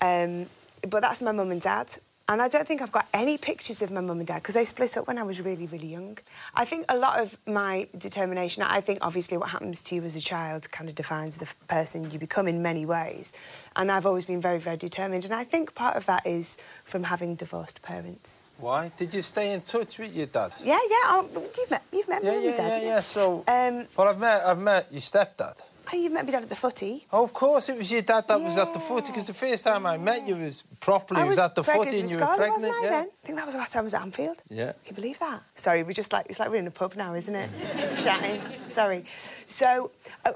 um, 0.00 0.46
but 0.82 1.00
that's 1.00 1.22
my 1.22 1.32
mum 1.32 1.50
and 1.50 1.62
dad. 1.62 1.88
And 2.28 2.42
I 2.42 2.48
don't 2.48 2.66
think 2.66 2.82
I've 2.82 2.90
got 2.90 3.06
any 3.14 3.38
pictures 3.38 3.82
of 3.82 3.92
my 3.92 4.00
mum 4.00 4.18
and 4.18 4.26
dad 4.26 4.42
because 4.42 4.56
they 4.56 4.64
split 4.64 4.96
up 4.96 5.06
when 5.06 5.16
I 5.16 5.22
was 5.22 5.40
really, 5.40 5.66
really 5.68 5.86
young. 5.86 6.18
I 6.56 6.64
think 6.64 6.84
a 6.88 6.98
lot 6.98 7.20
of 7.20 7.38
my 7.46 7.86
determination, 7.96 8.64
I 8.64 8.80
think 8.80 8.98
obviously 9.00 9.38
what 9.38 9.50
happens 9.50 9.80
to 9.82 9.94
you 9.94 10.02
as 10.02 10.16
a 10.16 10.20
child 10.20 10.68
kind 10.72 10.90
of 10.90 10.96
defines 10.96 11.36
the 11.36 11.46
person 11.68 12.10
you 12.10 12.18
become 12.18 12.48
in 12.48 12.62
many 12.62 12.84
ways. 12.84 13.32
And 13.76 13.92
I've 13.92 14.06
always 14.06 14.24
been 14.24 14.40
very, 14.40 14.58
very 14.58 14.76
determined. 14.76 15.24
And 15.24 15.32
I 15.32 15.44
think 15.44 15.76
part 15.76 15.96
of 15.96 16.04
that 16.06 16.26
is 16.26 16.56
from 16.82 17.04
having 17.04 17.36
divorced 17.36 17.80
parents. 17.80 18.42
Why? 18.58 18.90
Did 18.96 19.12
you 19.12 19.22
stay 19.22 19.52
in 19.52 19.60
touch 19.60 19.98
with 19.98 20.14
your 20.14 20.26
dad? 20.26 20.52
Yeah, 20.62 20.78
yeah. 20.88 20.96
Oh, 21.12 21.28
you've 21.58 21.70
met, 21.70 21.82
you've 21.92 22.08
met 22.08 22.24
Yeah, 22.24 22.38
me, 22.38 22.44
yeah, 22.46 22.50
Dad. 22.56 22.58
yeah, 22.58 22.68
haven't 22.68 22.86
yeah. 22.88 23.00
So, 23.00 23.44
Um, 23.46 23.86
well, 23.96 24.08
I've 24.08 24.18
met, 24.18 24.42
I've 24.44 24.58
met 24.58 24.86
your 24.90 25.00
stepdad. 25.02 25.56
oh, 25.92 25.96
you've 25.96 26.12
met 26.12 26.24
me 26.24 26.32
dad 26.32 26.42
at 26.44 26.48
the 26.48 26.56
footy. 26.56 27.06
Oh, 27.12 27.24
of 27.24 27.32
course, 27.34 27.68
it 27.68 27.76
was 27.76 27.90
your 27.92 28.00
dad 28.02 28.24
that 28.28 28.40
was 28.40 28.56
at 28.56 28.72
the 28.72 28.80
footy 28.80 29.08
because 29.08 29.26
the 29.26 29.34
first 29.34 29.62
time 29.62 29.84
I 29.86 29.98
met 29.98 30.26
you 30.26 30.36
was 30.36 30.64
properly 30.80 31.20
I 31.20 31.24
was, 31.24 31.38
at 31.38 31.54
the 31.54 31.62
footy 31.62 32.00
and 32.00 32.10
you 32.10 32.16
were 32.18 32.26
pregnant. 32.26 32.62
wasn't 32.62 32.74
I, 32.74 32.84
yeah. 32.84 32.90
then? 32.90 33.08
I 33.22 33.26
think 33.26 33.38
that 33.38 33.44
was 33.46 33.54
the 33.54 33.60
last 33.60 33.72
time 33.72 33.80
I 33.80 33.84
was 33.84 33.94
at 33.94 34.02
Anfield. 34.02 34.42
Yeah. 34.48 34.72
Can 34.72 34.74
you 34.86 34.94
believe 34.94 35.18
that? 35.18 35.42
Sorry, 35.54 35.82
we're 35.82 35.92
just 35.92 36.12
like, 36.14 36.26
it's 36.30 36.38
like 36.40 36.48
we're 36.48 36.56
in 36.56 36.66
a 36.66 36.70
pub 36.70 36.96
now, 36.96 37.14
isn't 37.14 37.34
it? 37.34 37.50
Chatting. 38.02 38.40
Sorry. 38.72 39.04
So, 39.48 39.90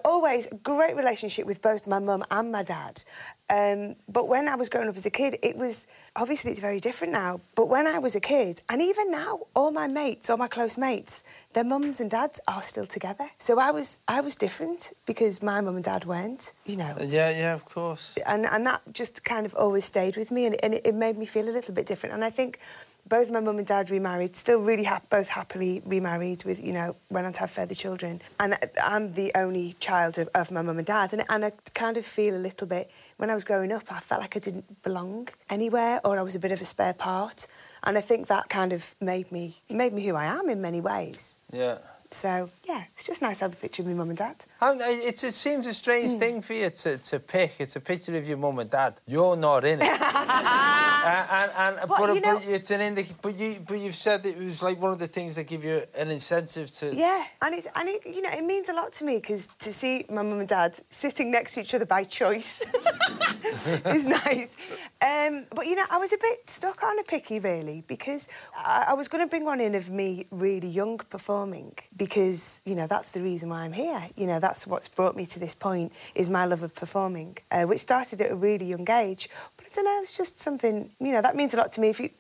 always 0.05 0.47
a 0.53 0.55
great 0.57 0.95
relationship 0.95 1.47
with 1.47 1.61
both 1.63 1.87
my 1.87 1.99
mum 1.99 2.23
and 2.31 2.53
my 2.53 2.63
dad. 2.63 3.03
Um, 3.51 3.97
but 4.09 4.29
when 4.29 4.49
I 4.49 4.55
was 4.55 4.69
growing 4.69 4.89
up 4.89 4.97
as 4.97 5.05
a 5.07 5.11
kid, 5.11 5.37
it 5.43 5.57
was 5.57 5.87
obviously 6.15 6.51
it's 6.53 6.61
very 6.61 6.79
different 6.81 7.13
now. 7.13 7.41
But 7.57 7.67
when 7.69 7.87
I 7.87 7.99
was 7.99 8.15
a 8.15 8.21
kid, 8.21 8.63
and 8.69 8.81
even 8.81 9.11
now, 9.11 9.41
all 9.57 9.73
my 9.73 9.89
mates, 9.89 10.31
all 10.31 10.37
my 10.37 10.47
close 10.49 10.79
mates, 10.79 11.25
their 11.53 11.65
mums 11.65 12.01
and 12.01 12.09
dads 12.11 12.39
are 12.47 12.63
still 12.63 12.87
together. 12.87 13.29
So 13.39 13.59
I 13.59 13.71
was, 13.73 13.99
I 14.07 14.21
was 14.21 14.37
different 14.37 14.93
because 15.05 15.43
my 15.43 15.61
mum 15.61 15.75
and 15.77 15.85
dad 15.85 16.05
weren't. 16.05 16.53
You 16.65 16.77
know, 16.77 16.95
Yeah, 17.01 17.31
yeah, 17.31 17.53
of 17.55 17.65
course. 17.65 18.15
and 18.25 18.47
and 18.47 18.65
that 18.67 18.83
just 18.93 19.25
kind 19.25 19.45
of 19.47 19.55
always 19.55 19.85
stayed 19.85 20.17
with 20.17 20.31
me, 20.31 20.47
and, 20.47 20.57
and 20.65 20.75
it, 20.75 20.87
it 20.87 20.95
made 20.95 21.19
me 21.19 21.27
feel 21.27 21.49
a 21.49 21.55
little 21.59 21.75
bit 21.75 21.87
different. 21.87 22.15
And 22.15 22.25
I 22.25 22.31
think 22.31 22.61
both 23.11 23.29
my 23.29 23.41
mum 23.41 23.59
and 23.59 23.67
dad 23.67 23.91
remarried, 23.91 24.37
still 24.37 24.61
really 24.61 24.85
hap 24.85 25.11
both 25.11 25.29
happily 25.29 25.83
remarried 25.85 26.45
with 26.45 26.65
you 26.65 26.73
know 26.73 26.97
went 27.11 27.27
on 27.27 27.35
to 27.35 27.41
have 27.41 27.51
further 27.51 27.75
children. 27.75 28.23
And 28.39 28.59
I'm 28.83 29.13
the 29.13 29.31
only 29.35 29.77
child 29.81 30.17
of, 30.17 30.31
of 30.35 30.51
my 30.51 30.63
mum 30.63 30.79
and 30.79 30.87
dad, 30.87 31.13
and 31.13 31.23
and 31.29 31.45
I 31.45 31.53
kind 31.75 31.99
of 31.99 32.07
feel 32.07 32.35
a 32.35 32.43
little 32.49 32.67
bit 32.67 32.91
when 33.21 33.29
I 33.29 33.35
was 33.35 33.45
growing 33.45 33.71
up, 33.71 33.93
I 33.93 34.01
felt 34.01 34.23
like 34.23 34.35
I 34.35 34.41
didn't 34.41 34.83
belong 34.83 35.29
anywhere, 35.51 36.01
or 36.07 36.19
I 36.19 36.23
was 36.23 36.35
a 36.35 36.39
bit 36.39 36.53
of 36.53 36.61
a 36.63 36.65
spare 36.65 36.95
part. 36.95 37.47
And 37.85 37.99
I 37.99 38.01
think 38.01 38.29
that 38.29 38.49
kind 38.49 38.73
of 38.73 38.95
made 38.99 39.31
me 39.31 39.57
made 39.69 39.93
me 39.93 40.07
who 40.07 40.15
I 40.15 40.25
am 40.25 40.49
in 40.49 40.63
many 40.63 40.81
ways. 40.81 41.39
Yeah. 41.53 41.79
So 42.11 42.49
yeah, 42.65 42.85
it's 42.97 43.07
just 43.07 43.21
nice 43.21 43.39
to 43.39 43.45
have 43.45 43.53
a 43.53 43.57
picture 43.57 43.83
of 43.83 43.89
my 43.89 43.95
mum 43.95 44.09
and 44.09 44.19
dad. 44.19 44.37
It's, 44.63 45.25
it 45.25 45.33
seems 45.33 45.67
a 45.67 45.75
strange 45.75 46.13
thing 46.19 46.43
for 46.43 46.53
you 46.53 46.71
to, 46.71 46.99
to 46.99 47.19
pick. 47.19 47.55
It's 47.59 47.77
a 47.77 47.81
picture 47.81 48.17
of 48.17 48.27
your 48.29 48.37
mum 48.37 48.59
and 48.59 48.71
dad. 48.71 48.95
You're 49.07 49.37
not 49.37 49.65
in 49.65 49.81
it. 49.83 49.91
Uh, 51.03 51.49
and, 51.57 51.79
and, 51.79 51.89
Well, 51.89 51.99
but, 52.09 52.15
you 52.15 52.21
know- 52.21 52.35
but 52.35 52.45
it's 52.47 52.71
an 52.71 52.81
indic- 52.81 53.15
but 53.23 53.35
you 53.35 53.65
but 53.67 53.79
you've 53.79 53.95
said 53.95 54.27
it 54.27 54.37
was 54.37 54.63
like 54.63 54.79
one 54.79 54.93
of 54.93 54.99
the 54.99 55.07
things 55.07 55.35
that 55.37 55.45
give 55.45 55.65
you 55.65 55.83
an 55.97 56.11
incentive 56.11 56.71
to 56.73 56.95
Yeah, 56.95 57.25
and 57.41 57.55
it, 57.55 57.67
and 57.75 57.89
it, 57.89 58.03
you 58.05 58.21
know, 58.21 58.29
it 58.29 58.45
means 58.45 58.69
a 58.69 58.75
lot 58.75 58.93
to 58.95 59.05
me 59.05 59.17
because 59.17 59.49
to 59.61 59.73
see 59.73 60.05
my 60.11 60.21
mum 60.21 60.41
and 60.41 60.49
dad 60.49 60.79
sitting 60.91 61.31
next 61.31 61.55
to 61.55 61.63
each 61.63 61.73
other 61.73 61.87
by 61.87 62.05
choice 62.05 62.61
is 63.87 64.07
nice. 64.07 64.55
Um, 65.01 65.47
but 65.55 65.67
you 65.67 65.75
know, 65.75 65.87
I 65.89 65.97
was 65.97 66.13
a 66.13 66.19
bit 66.19 66.51
stuck 66.51 66.83
on 66.83 66.99
a 66.99 67.03
picky 67.03 67.39
really 67.39 67.83
because 67.87 68.29
I, 68.55 68.87
I 68.89 68.93
was 68.93 69.09
going 69.09 69.25
to 69.25 69.31
bring 69.31 69.47
one 69.47 69.61
in 69.63 69.75
of 69.75 69.89
me 69.89 70.27
really 70.31 70.69
young 70.69 70.99
performing 70.99 71.73
because 71.97 72.61
you 72.67 72.75
know 72.75 72.87
that's 72.87 73.09
the 73.13 73.23
reason 73.23 73.49
why 73.49 73.63
I'm 73.63 73.73
here. 73.73 74.07
You 74.17 74.27
know, 74.27 74.39
that's 74.51 74.67
what's 74.67 74.89
brought 74.89 75.15
me 75.15 75.27
to 75.27 75.39
this 75.39 75.55
point 75.55 75.93
is 76.17 76.29
my 76.29 76.45
love 76.45 76.65
of 76.65 76.75
performing, 76.75 77.39
uh, 77.53 77.63
which 77.63 77.81
started 77.83 78.21
at 78.21 78.33
a 78.33 78.35
really 78.35 78.67
young 78.67 78.89
age. 78.91 79.31
But 79.57 79.67
I 79.67 79.69
don't 79.77 79.85
know, 79.85 80.01
it's 80.03 80.17
just 80.17 80.41
something, 80.41 80.91
you 80.99 81.13
know, 81.13 81.23
that 81.23 81.37
means 81.37 81.55
a 81.55 81.57
lot 81.57 81.71
to 81.75 81.81
me. 81.81 81.89
If 81.91 82.01
you 82.01 82.11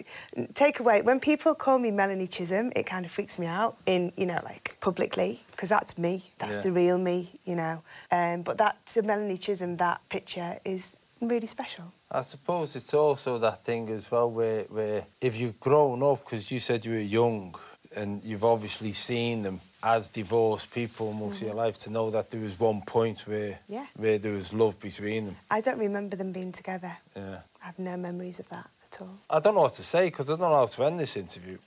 take 0.54 0.78
away, 0.78 1.02
when 1.02 1.18
people 1.18 1.56
call 1.56 1.78
me 1.80 1.90
Melanie 1.90 2.28
Chisholm, 2.28 2.72
it 2.76 2.84
kind 2.86 3.04
of 3.04 3.10
freaks 3.10 3.36
me 3.36 3.46
out 3.46 3.78
in, 3.84 4.12
you 4.16 4.26
know, 4.26 4.40
like 4.44 4.76
publicly, 4.80 5.42
because 5.50 5.68
that's 5.68 5.98
me. 5.98 6.30
That's 6.38 6.54
Yeah. 6.58 6.60
the 6.66 6.72
real 6.72 6.98
me, 6.98 7.18
you 7.44 7.56
know. 7.56 7.82
Um, 8.12 8.42
but 8.42 8.58
that, 8.58 8.74
to 8.92 9.02
Melanie 9.02 9.38
Chisholm, 9.38 9.76
that 9.78 10.00
picture 10.08 10.60
is 10.64 10.94
really 11.20 11.48
special. 11.48 11.86
I 12.12 12.22
suppose 12.22 12.76
it's 12.76 12.94
also 12.94 13.38
that 13.38 13.64
thing 13.64 13.90
as 13.90 14.08
well 14.08 14.30
where, 14.30 14.62
where 14.76 15.04
if 15.20 15.36
you've 15.36 15.58
grown 15.58 16.00
up, 16.04 16.24
because 16.24 16.48
you 16.52 16.60
said 16.60 16.84
you 16.84 16.92
were 16.92 17.08
young, 17.20 17.56
and 17.96 18.22
you've 18.22 18.44
obviously 18.44 18.92
seen 18.92 19.42
them 19.42 19.60
as 19.82 20.10
divorced 20.10 20.70
people 20.72 21.12
most 21.12 21.40
of 21.40 21.46
your 21.48 21.54
life, 21.54 21.78
to 21.78 21.90
know 21.90 22.10
that 22.10 22.30
there 22.30 22.40
was 22.40 22.58
one 22.58 22.82
point 22.82 23.20
where 23.26 23.58
Yeah. 23.68 23.86
where 23.96 24.18
there 24.18 24.32
was 24.32 24.52
love 24.52 24.78
between 24.80 25.26
them. 25.26 25.36
I 25.50 25.60
don't 25.60 25.78
remember 25.78 26.16
them 26.16 26.32
being 26.32 26.52
together. 26.52 26.96
Yeah. 27.16 27.38
I 27.62 27.66
have 27.66 27.78
no 27.78 27.96
memories 27.96 28.40
of 28.40 28.48
that 28.50 28.68
at 28.86 29.00
all. 29.00 29.14
I 29.28 29.40
don't 29.40 29.54
know 29.54 29.62
what 29.62 29.74
to 29.74 29.84
say 29.84 30.06
because 30.10 30.28
I 30.28 30.32
don't 30.32 30.40
know 30.50 30.56
how 30.56 30.66
to 30.66 30.84
end 30.84 30.98
this 31.00 31.16
interview. 31.16 31.58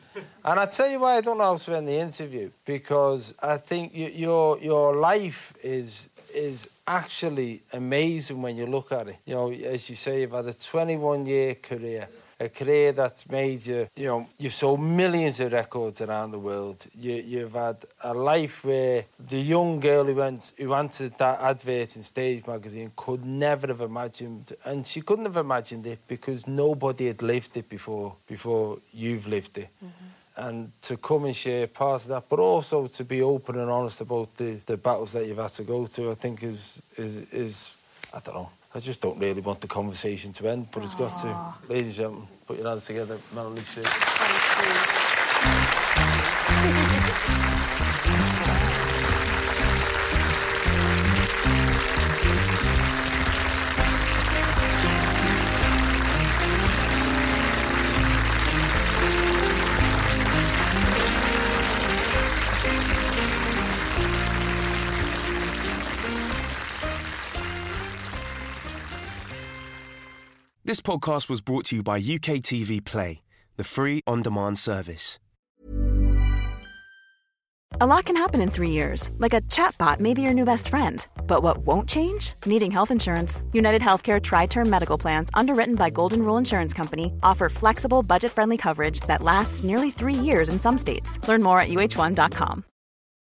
and 0.46 0.60
I 0.60 0.66
tell 0.68 0.90
you 0.90 1.00
why 1.00 1.18
I 1.18 1.22
don't 1.22 1.38
know 1.38 1.46
how 1.46 1.58
to 1.58 1.76
end 1.78 1.88
the 1.88 1.98
interview 2.00 2.52
because 2.66 3.34
I 3.42 3.58
think 3.58 3.94
y- 3.96 4.12
your 4.16 4.58
your 4.60 4.96
life 4.96 5.54
is 5.64 6.10
is 6.34 6.68
actually 6.88 7.62
amazing 7.74 8.42
when 8.42 8.58
you 8.58 8.66
look 8.66 8.92
at 8.92 9.08
it. 9.08 9.18
You 9.26 9.36
know, 9.36 9.52
as 9.52 9.88
you 9.90 9.96
say, 9.96 10.22
you've 10.22 10.32
had 10.32 10.48
a 10.48 10.54
21 10.54 11.26
year 11.28 11.56
career. 11.56 12.08
A 12.44 12.50
career 12.50 12.92
that's 12.92 13.30
made 13.30 13.66
you, 13.66 13.88
you 13.96 14.08
know, 14.08 14.28
you've 14.38 14.54
sold 14.54 14.82
millions 14.82 15.40
of 15.40 15.54
records 15.54 16.02
around 16.02 16.32
the 16.32 16.40
world. 16.40 16.86
You, 17.00 17.14
you've 17.16 17.54
had 17.54 17.78
a 18.02 18.14
life 18.14 18.66
where 18.66 19.06
the 19.18 19.40
young 19.40 19.80
girl 19.80 20.04
who 20.04 20.16
went, 20.16 20.52
who 20.58 20.74
answered 20.74 21.18
that 21.20 21.40
advert 21.40 21.96
in 21.96 22.04
Stage 22.04 22.46
magazine 22.46 22.92
could 22.98 23.26
never 23.26 23.68
have 23.68 23.80
imagined, 23.80 24.52
and 24.66 24.86
she 24.86 25.00
couldn't 25.00 25.24
have 25.26 25.38
imagined 25.38 25.88
it 25.88 26.00
because 26.08 26.46
nobody 26.46 27.08
had 27.08 27.22
lived 27.22 27.56
it 27.56 27.70
before, 27.70 28.16
before 28.28 28.80
you've 28.92 29.26
lived 29.26 29.58
it. 29.58 29.70
Mm-hmm. 29.78 30.46
And 30.46 30.72
to 30.82 30.98
come 30.98 31.26
and 31.26 31.36
share 31.36 31.68
part 31.68 32.02
of 32.02 32.08
that, 32.10 32.24
but 32.28 32.40
also 32.40 32.88
to 32.88 33.04
be 33.06 33.22
open 33.22 33.58
and 33.58 33.70
honest 33.70 34.02
about 34.02 34.36
the, 34.36 34.60
the 34.66 34.76
battles 34.76 35.14
that 35.14 35.26
you've 35.28 35.38
had 35.38 35.50
to 35.52 35.64
go 35.64 35.86
to, 35.86 36.12
I 36.12 36.16
think 36.16 36.44
is, 36.44 36.82
is, 36.98 37.18
is 37.32 37.76
I 38.14 38.20
don't 38.20 38.36
know. 38.36 38.50
I 38.76 38.80
just 38.80 39.02
don't 39.02 39.20
really 39.20 39.42
want 39.42 39.62
the 39.62 39.68
conversation 39.68 40.34
to 40.34 40.48
end, 40.50 40.70
but 40.72 40.82
it's 40.82 40.96
got 40.96 41.10
to. 41.22 41.54
Ladies 41.72 41.86
and 41.88 41.96
gentlemen, 41.96 42.28
put 42.48 42.58
your 42.58 42.68
hands 42.68 42.86
together, 42.86 43.20
Melanie 43.32 43.62
Sue. 43.62 43.84
This 70.74 70.82
podcast 70.82 71.30
was 71.30 71.40
brought 71.40 71.66
to 71.66 71.76
you 71.76 71.84
by 71.84 71.98
UK 71.98 72.42
TV 72.42 72.84
Play, 72.84 73.22
the 73.58 73.64
free 73.64 74.02
on 74.08 74.24
demand 74.24 74.58
service. 74.58 75.20
A 77.80 77.86
lot 77.86 78.06
can 78.06 78.18
happen 78.18 78.42
in 78.42 78.50
three 78.50 78.72
years, 78.72 79.12
like 79.20 79.36
a 79.36 79.42
chatbot 79.42 80.00
may 80.00 80.16
be 80.16 80.24
your 80.24 80.34
new 80.34 80.46
best 80.46 80.70
friend. 80.70 81.06
But 81.28 81.44
what 81.44 81.60
won't 81.60 81.88
change? 81.88 82.34
Needing 82.48 82.72
health 82.72 82.90
insurance. 82.90 83.44
United 83.54 83.84
Healthcare 83.84 84.20
Tri 84.20 84.48
Term 84.48 84.68
Medical 84.68 84.98
Plans, 84.98 85.30
underwritten 85.36 85.76
by 85.76 85.92
Golden 85.92 86.26
Rule 86.26 86.38
Insurance 86.38 86.74
Company, 86.74 87.14
offer 87.22 87.50
flexible, 87.50 88.02
budget 88.02 88.32
friendly 88.32 88.58
coverage 88.58 89.00
that 89.02 89.22
lasts 89.22 89.64
nearly 89.64 89.92
three 89.92 90.16
years 90.16 90.50
in 90.50 90.60
some 90.60 90.80
states. 90.80 91.20
Learn 91.28 91.44
more 91.44 91.60
at 91.60 91.70
uh1.com. 91.70 92.64